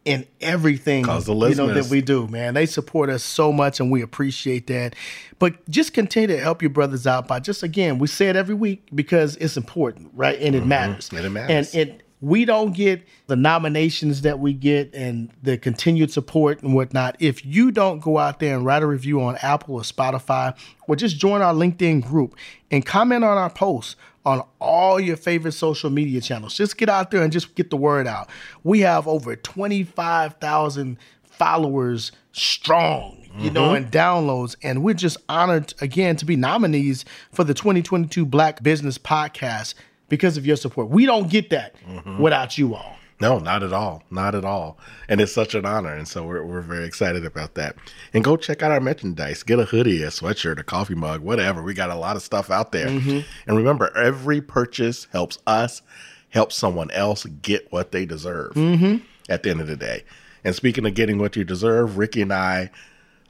in 0.05 0.27
everything 0.41 1.05
you 1.05 1.55
know 1.55 1.75
that 1.75 1.89
we 1.91 2.01
do, 2.01 2.27
man. 2.29 2.55
They 2.55 2.65
support 2.65 3.11
us 3.11 3.23
so 3.23 3.53
much 3.53 3.79
and 3.79 3.91
we 3.91 4.01
appreciate 4.01 4.67
that. 4.69 4.95
But 5.39 5.69
just 5.69 5.93
continue 5.93 6.29
to 6.29 6.39
help 6.39 6.63
your 6.63 6.71
brothers 6.71 7.07
out 7.07 7.29
by 7.29 7.41
just 7.41 7.63
again, 7.63 7.99
we 7.99 8.07
say 8.07 8.29
it 8.29 8.37
every 8.37 8.55
week 8.55 8.89
because 8.95 9.37
it's 9.37 9.59
important, 9.59 10.11
right? 10.15 10.41
And 10.41 10.55
it 10.55 10.61
mm-hmm. 10.61 10.69
matters. 10.69 11.11
And 11.11 11.27
it 11.27 11.31
matters. 11.31 11.75
And 11.75 11.89
it 11.91 12.03
we 12.21 12.45
don't 12.45 12.73
get 12.73 13.07
the 13.27 13.37
nominations 13.37 14.23
that 14.23 14.41
we 14.41 14.53
get 14.53 14.93
and 14.95 15.31
the 15.43 15.57
continued 15.57 16.11
support 16.11 16.63
and 16.63 16.75
whatnot 16.75 17.17
if 17.21 17.45
you 17.47 17.71
don't 17.71 18.01
go 18.01 18.19
out 18.19 18.41
there 18.41 18.57
and 18.57 18.67
write 18.67 18.83
a 18.83 18.87
review 18.87 19.21
on 19.21 19.37
Apple 19.37 19.77
or 19.77 19.83
Spotify 19.83 20.57
or 20.89 20.97
just 20.97 21.17
join 21.17 21.43
our 21.43 21.55
LinkedIn 21.55 22.05
group 22.05 22.35
and 22.71 22.85
comment 22.85 23.25
on 23.25 23.39
our 23.39 23.51
posts 23.51 23.97
on 24.25 24.43
all 24.61 25.01
your 25.01 25.17
favorite 25.17 25.53
social 25.53 25.91
media 25.91 26.21
channels. 26.21 26.55
Just 26.55 26.77
get 26.77 26.89
out 26.89 27.11
there 27.11 27.23
and 27.23 27.33
just 27.33 27.55
get 27.55 27.71
the 27.71 27.77
word 27.77 28.07
out. 28.07 28.29
We 28.63 28.81
have 28.81 29.09
over 29.09 29.37
25,000 29.37 30.99
followers 31.23 32.13
strong. 32.33 33.17
you 33.39 33.45
mm-hmm. 33.45 33.55
know, 33.55 33.75
and 33.75 33.91
downloads. 33.91 34.57
And 34.63 34.83
we're 34.83 34.95
just 34.95 35.17
honored 35.29 35.73
again 35.81 36.17
to 36.17 36.25
be 36.25 36.35
nominees 36.35 37.05
for 37.33 37.45
the 37.45 37.55
2022 37.55 38.27
Black 38.27 38.63
Business 38.63 38.99
Podcast 38.99 39.75
because 40.09 40.37
of 40.37 40.47
your 40.47 40.57
support. 40.57 40.89
We 40.89 41.07
don't 41.07 41.29
get 41.31 41.51
that 41.51 41.77
mm-hmm. 41.87 42.19
without 42.19 42.59
you 42.59 42.75
all. 42.75 42.97
No, 43.21 43.39
not 43.39 43.65
at 43.65 43.73
all. 43.73 44.05
Not 44.11 44.37
at 44.37 44.45
all. 44.45 44.79
And 45.09 45.21
it's 45.21 45.33
such 45.33 45.55
an 45.55 45.67
honor. 45.67 45.93
And 45.93 46.07
so 46.07 46.25
we're, 46.25 46.45
we're 46.45 46.61
very 46.61 46.87
excited 46.87 47.25
about 47.25 47.55
that. 47.55 47.75
And 48.15 48.23
go 48.23 48.37
check 48.37 48.63
out 48.63 48.71
our 48.71 48.81
merchandise. 48.81 49.43
Get 49.43 49.59
a 49.59 49.65
hoodie, 49.65 50.03
a 50.05 50.09
sweatshirt, 50.09 50.61
a 50.61 50.63
coffee 50.63 50.95
mug, 50.95 51.21
whatever. 51.21 51.63
We 51.63 51.75
got 51.75 51.91
a 51.91 51.97
lot 51.97 52.15
of 52.15 52.23
stuff 52.23 52.51
out 52.51 52.71
there. 52.71 52.87
Mm-hmm. 52.87 53.21
And 53.49 53.57
remember, 53.57 53.95
every 53.97 54.41
purchase 54.41 55.09
helps 55.11 55.39
us 55.47 55.83
help 56.31 56.53
someone 56.53 56.91
else 56.93 57.25
get 57.43 57.71
what 57.73 57.91
they 57.91 58.07
deserve 58.07 58.53
mm-hmm. 58.53 58.99
at 59.29 59.43
the 59.43 59.51
end 59.51 59.61
of 59.61 59.67
the 59.67 59.77
day. 59.77 60.05
And 60.45 60.55
speaking 60.55 60.87
of 60.87 60.95
getting 60.95 61.19
what 61.19 61.35
you 61.35 61.43
deserve, 61.43 61.99
Ricky 61.99 62.23
and 62.23 62.33
I 62.33 62.71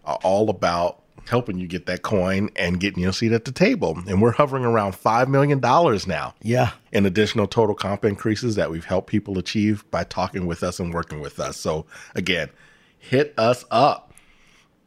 are 0.04 0.18
all 0.22 0.50
about 0.50 0.97
helping 1.28 1.58
you 1.58 1.66
get 1.66 1.86
that 1.86 2.02
coin 2.02 2.50
and 2.56 2.80
getting 2.80 3.02
your 3.02 3.12
seat 3.12 3.32
at 3.32 3.44
the 3.44 3.52
table. 3.52 3.98
And 4.06 4.22
we're 4.22 4.32
hovering 4.32 4.64
around 4.64 4.92
$5 4.92 5.28
million 5.28 5.60
now. 5.60 6.34
Yeah. 6.42 6.72
In 6.92 7.06
additional 7.06 7.46
total 7.46 7.74
comp 7.74 8.04
increases 8.04 8.54
that 8.56 8.70
we've 8.70 8.84
helped 8.84 9.08
people 9.08 9.38
achieve 9.38 9.88
by 9.90 10.04
talking 10.04 10.46
with 10.46 10.62
us 10.62 10.80
and 10.80 10.92
working 10.92 11.20
with 11.20 11.40
us. 11.40 11.56
So, 11.56 11.86
again, 12.14 12.50
hit 12.98 13.34
us 13.36 13.64
up. 13.70 14.12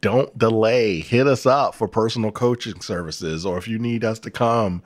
Don't 0.00 0.36
delay. 0.36 1.00
Hit 1.00 1.26
us 1.26 1.46
up 1.46 1.74
for 1.74 1.86
personal 1.86 2.32
coaching 2.32 2.80
services 2.80 3.46
or 3.46 3.56
if 3.58 3.68
you 3.68 3.78
need 3.78 4.04
us 4.04 4.18
to 4.20 4.30
come 4.30 4.82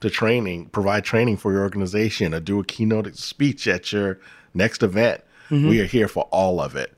to 0.00 0.10
training, 0.10 0.66
provide 0.66 1.04
training 1.04 1.36
for 1.36 1.52
your 1.52 1.62
organization 1.62 2.34
or 2.34 2.40
do 2.40 2.60
a 2.60 2.64
keynote 2.64 3.16
speech 3.16 3.68
at 3.68 3.92
your 3.92 4.20
next 4.54 4.82
event. 4.82 5.22
Mm-hmm. 5.50 5.68
We 5.68 5.80
are 5.80 5.86
here 5.86 6.08
for 6.08 6.24
all 6.32 6.60
of 6.60 6.74
it 6.74 6.96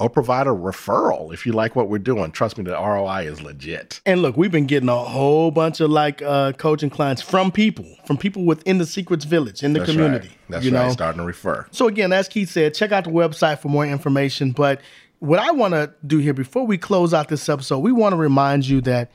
or 0.00 0.08
provide 0.08 0.46
a 0.46 0.50
referral 0.50 1.32
if 1.32 1.44
you 1.44 1.52
like 1.52 1.74
what 1.74 1.88
we're 1.88 1.98
doing. 1.98 2.30
Trust 2.30 2.56
me, 2.56 2.64
the 2.64 2.72
ROI 2.72 3.26
is 3.26 3.42
legit. 3.42 4.00
And 4.06 4.22
look, 4.22 4.36
we've 4.36 4.52
been 4.52 4.66
getting 4.66 4.88
a 4.88 4.96
whole 4.96 5.50
bunch 5.50 5.80
of 5.80 5.90
like 5.90 6.22
uh, 6.22 6.52
coaching 6.52 6.90
clients 6.90 7.20
from 7.20 7.50
people, 7.50 7.86
from 8.06 8.16
people 8.16 8.44
within 8.44 8.78
the 8.78 8.86
Secrets 8.86 9.24
Village 9.24 9.62
in 9.62 9.72
the 9.72 9.80
That's 9.80 9.90
community. 9.90 10.28
Right. 10.28 10.38
That's 10.50 10.64
you 10.64 10.72
right. 10.72 10.86
Know? 10.86 10.92
Starting 10.92 11.20
to 11.20 11.26
refer. 11.26 11.66
So 11.72 11.88
again, 11.88 12.12
as 12.12 12.28
Keith 12.28 12.50
said, 12.50 12.74
check 12.74 12.92
out 12.92 13.04
the 13.04 13.10
website 13.10 13.58
for 13.58 13.68
more 13.68 13.86
information. 13.86 14.52
But 14.52 14.80
what 15.18 15.40
I 15.40 15.50
want 15.50 15.74
to 15.74 15.92
do 16.06 16.18
here 16.18 16.34
before 16.34 16.64
we 16.64 16.78
close 16.78 17.12
out 17.12 17.28
this 17.28 17.48
episode, 17.48 17.80
we 17.80 17.90
want 17.90 18.12
to 18.12 18.16
remind 18.16 18.68
you 18.68 18.80
that 18.82 19.10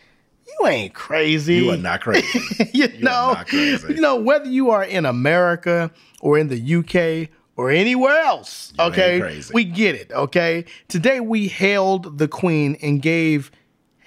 you 0.45 0.67
ain't 0.67 0.93
crazy. 0.93 1.55
You 1.55 1.71
are 1.71 1.77
not 1.77 2.01
crazy. 2.01 2.39
you, 2.73 2.87
you 2.87 2.99
know, 2.99 3.35
crazy. 3.47 3.93
you 3.93 4.01
know 4.01 4.17
whether 4.17 4.49
you 4.49 4.71
are 4.71 4.83
in 4.83 5.05
America 5.05 5.91
or 6.19 6.37
in 6.37 6.49
the 6.49 6.75
UK 6.75 7.29
or 7.55 7.69
anywhere 7.69 8.19
else. 8.21 8.73
You 8.77 8.85
okay. 8.85 9.41
We 9.53 9.63
get 9.63 9.95
it. 9.95 10.11
Okay. 10.11 10.65
Today 10.87 11.19
we 11.19 11.47
hailed 11.47 12.17
the 12.17 12.27
queen 12.27 12.77
and 12.81 13.01
gave 13.01 13.51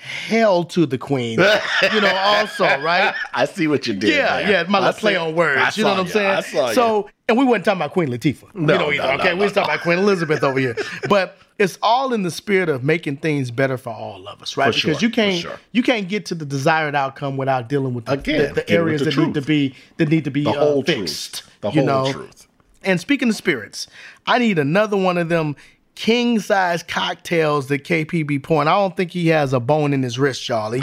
hell 0.06 0.64
to 0.64 0.86
the 0.86 0.98
queen. 0.98 1.38
you 1.92 2.00
know, 2.00 2.14
also, 2.14 2.64
right? 2.80 3.14
I 3.32 3.44
see 3.44 3.66
what 3.66 3.86
you 3.86 3.94
did. 3.94 4.10
Yeah, 4.10 4.36
man. 4.36 4.50
yeah, 4.50 4.62
my 4.68 4.78
little 4.78 4.94
play 4.94 5.16
on 5.16 5.34
words. 5.34 5.76
you 5.76 5.84
know 5.84 5.90
what 5.90 6.00
I'm 6.00 6.08
saying? 6.08 6.30
I 6.30 6.40
saw 6.40 6.72
so, 6.72 7.10
and 7.28 7.36
we 7.36 7.44
weren't 7.44 7.64
talking 7.64 7.78
about 7.78 7.92
Queen 7.92 8.08
Latifah. 8.08 8.54
No, 8.54 8.72
you 8.72 8.78
know, 8.78 8.92
either, 8.92 9.16
no, 9.16 9.20
okay? 9.20 9.30
No, 9.30 9.36
we 9.36 9.42
was 9.44 9.52
talking 9.52 9.70
about 9.70 9.82
Queen 9.82 9.98
Elizabeth 9.98 10.42
over 10.42 10.58
here. 10.58 10.76
But 11.08 11.38
it's 11.58 11.78
all 11.82 12.12
in 12.12 12.22
the 12.22 12.30
spirit 12.30 12.68
of 12.68 12.84
making 12.84 13.16
things 13.18 13.50
better 13.50 13.76
for 13.76 13.90
all 13.90 14.28
of 14.28 14.42
us, 14.42 14.56
right? 14.56 14.74
For 14.74 14.80
because 14.80 15.00
sure, 15.00 15.08
you 15.08 15.12
can't 15.12 15.40
sure. 15.40 15.58
you 15.72 15.82
can't 15.82 16.08
get 16.08 16.26
to 16.26 16.34
the 16.34 16.44
desired 16.44 16.94
outcome 16.94 17.36
without 17.36 17.68
dealing 17.68 17.94
with 17.94 18.04
the, 18.04 18.12
Again, 18.12 18.54
the, 18.54 18.62
the 18.62 18.70
areas 18.70 19.00
the 19.00 19.06
that 19.06 19.12
truth. 19.12 19.26
need 19.28 19.34
to 19.34 19.42
be 19.42 19.74
that 19.96 20.08
need 20.08 20.24
to 20.24 20.30
be 20.30 20.44
the 20.44 20.52
whole 20.52 20.80
uh, 20.80 20.82
fixed. 20.82 21.38
Truth. 21.38 21.60
The 21.62 21.70
whole 21.70 21.80
you 21.80 21.86
know? 21.86 22.12
truth. 22.12 22.45
And 22.86 23.00
speaking 23.00 23.28
of 23.28 23.36
spirits, 23.36 23.88
I 24.26 24.38
need 24.38 24.58
another 24.58 24.96
one 24.96 25.18
of 25.18 25.28
them 25.28 25.56
king 25.96 26.38
size 26.38 26.82
cocktails 26.82 27.68
that 27.68 27.82
KP 27.82 28.24
be 28.26 28.38
pouring. 28.38 28.68
I 28.68 28.74
don't 28.74 28.96
think 28.96 29.10
he 29.10 29.28
has 29.28 29.52
a 29.52 29.58
bone 29.58 29.92
in 29.92 30.02
his 30.02 30.18
wrist, 30.18 30.46
y'all. 30.48 30.70
He, 30.70 30.80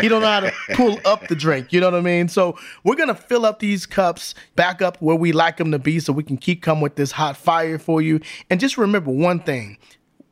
he 0.00 0.08
don't 0.08 0.20
know 0.20 0.26
how 0.26 0.40
to 0.40 0.52
pull 0.74 0.98
up 1.04 1.28
the 1.28 1.36
drink. 1.36 1.72
You 1.72 1.80
know 1.80 1.90
what 1.90 1.98
I 1.98 2.02
mean? 2.02 2.28
So 2.28 2.58
we're 2.84 2.96
gonna 2.96 3.14
fill 3.14 3.46
up 3.46 3.60
these 3.60 3.86
cups 3.86 4.34
back 4.56 4.82
up 4.82 5.00
where 5.00 5.16
we 5.16 5.32
like 5.32 5.56
them 5.56 5.70
to 5.72 5.78
be, 5.78 6.00
so 6.00 6.12
we 6.12 6.22
can 6.22 6.36
keep 6.36 6.60
coming 6.60 6.82
with 6.82 6.96
this 6.96 7.12
hot 7.12 7.36
fire 7.36 7.78
for 7.78 8.02
you. 8.02 8.20
And 8.50 8.60
just 8.60 8.76
remember 8.76 9.10
one 9.10 9.40
thing: 9.40 9.78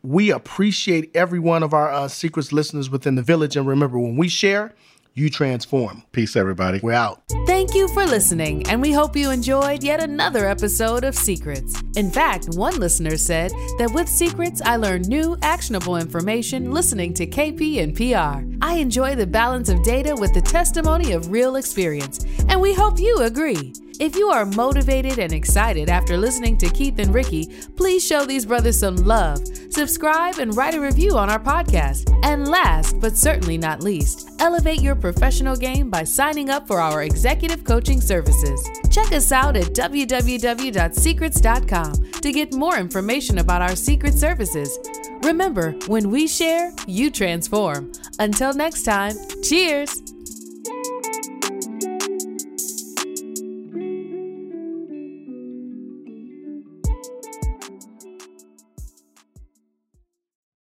we 0.03 0.31
appreciate 0.31 1.11
every 1.15 1.39
one 1.39 1.63
of 1.63 1.73
our 1.73 1.91
uh, 1.91 2.09
secrets 2.09 2.53
listeners 2.53 2.91
within 2.91 3.15
the 3.15 3.23
village. 3.23 3.57
And 3.57 3.67
remember, 3.67 3.99
when 3.99 4.17
we 4.17 4.29
share 4.29 4.75
you 5.17 5.31
transform. 5.31 6.03
Peace, 6.13 6.37
everybody. 6.37 6.79
We're 6.83 6.93
out. 6.93 7.23
Thank 7.47 7.75
you 7.75 7.89
for 7.89 8.05
listening, 8.05 8.69
and 8.69 8.81
we 8.81 8.93
hope 8.93 9.17
you 9.17 9.31
enjoyed 9.31 9.83
yet 9.83 10.01
another 10.01 10.47
episode 10.47 11.05
of 11.05 11.17
Secrets. 11.17 11.83
In 11.97 12.11
fact, 12.11 12.51
one 12.51 12.79
listener 12.79 13.17
said 13.17 13.51
that 13.79 13.91
with 13.93 14.09
Secrets, 14.09 14.61
I 14.63 14.77
learned 14.77 15.09
new, 15.09 15.37
actionable 15.43 15.97
information 15.97 16.71
listening 16.71 17.15
to 17.15 17.27
KP 17.27 17.83
and 17.83 17.97
PR. 17.97 18.47
I 18.65 18.75
enjoy 18.75 19.15
the 19.15 19.27
balance 19.27 19.71
of 19.71 19.83
data 19.83 20.15
with 20.15 20.35
the 20.35 20.43
testimony 20.43 21.13
of 21.13 21.31
real 21.31 21.57
experience, 21.57 22.25
and 22.49 22.61
we 22.61 22.75
hope 22.75 22.99
you 22.99 23.21
agree. 23.21 23.73
If 23.99 24.15
you 24.15 24.29
are 24.29 24.45
motivated 24.45 25.19
and 25.19 25.33
excited 25.33 25.89
after 25.89 26.19
listening 26.19 26.59
to 26.59 26.69
Keith 26.69 26.99
and 26.99 27.15
Ricky, 27.15 27.47
please 27.77 28.07
show 28.07 28.27
these 28.27 28.45
brothers 28.45 28.79
some 28.79 28.97
love, 28.97 29.41
subscribe, 29.71 30.39
and 30.39 30.55
write 30.55 30.75
a 30.75 30.81
review 30.81 31.17
on 31.17 31.31
our 31.31 31.39
podcast. 31.39 32.15
And 32.23 32.47
last 32.47 33.01
but 33.01 33.17
certainly 33.17 33.57
not 33.57 33.83
least, 33.83 34.29
elevate 34.39 34.83
your 34.83 34.97
professional 34.97 35.57
game 35.57 35.89
by 35.89 36.05
signing 36.05 36.51
up 36.51 36.67
for 36.67 36.79
our 36.79 37.05
executive 37.05 37.65
coaching 37.65 38.03
services. 38.03 38.69
Check 38.91 39.13
us 39.13 39.33
out 39.33 39.57
at 39.57 39.69
www.secrets.com 39.69 42.11
to 42.21 42.33
get 42.33 42.53
more 42.53 42.77
information 42.77 43.39
about 43.39 43.63
our 43.63 43.77
secret 43.77 44.13
services. 44.15 44.79
Remember, 45.23 45.73
when 45.87 46.11
we 46.11 46.29
share, 46.29 46.71
you 46.87 47.11
transform. 47.11 47.91
Until 48.19 48.53
next 48.53 48.83
time, 48.83 49.17
cheers! 49.43 50.03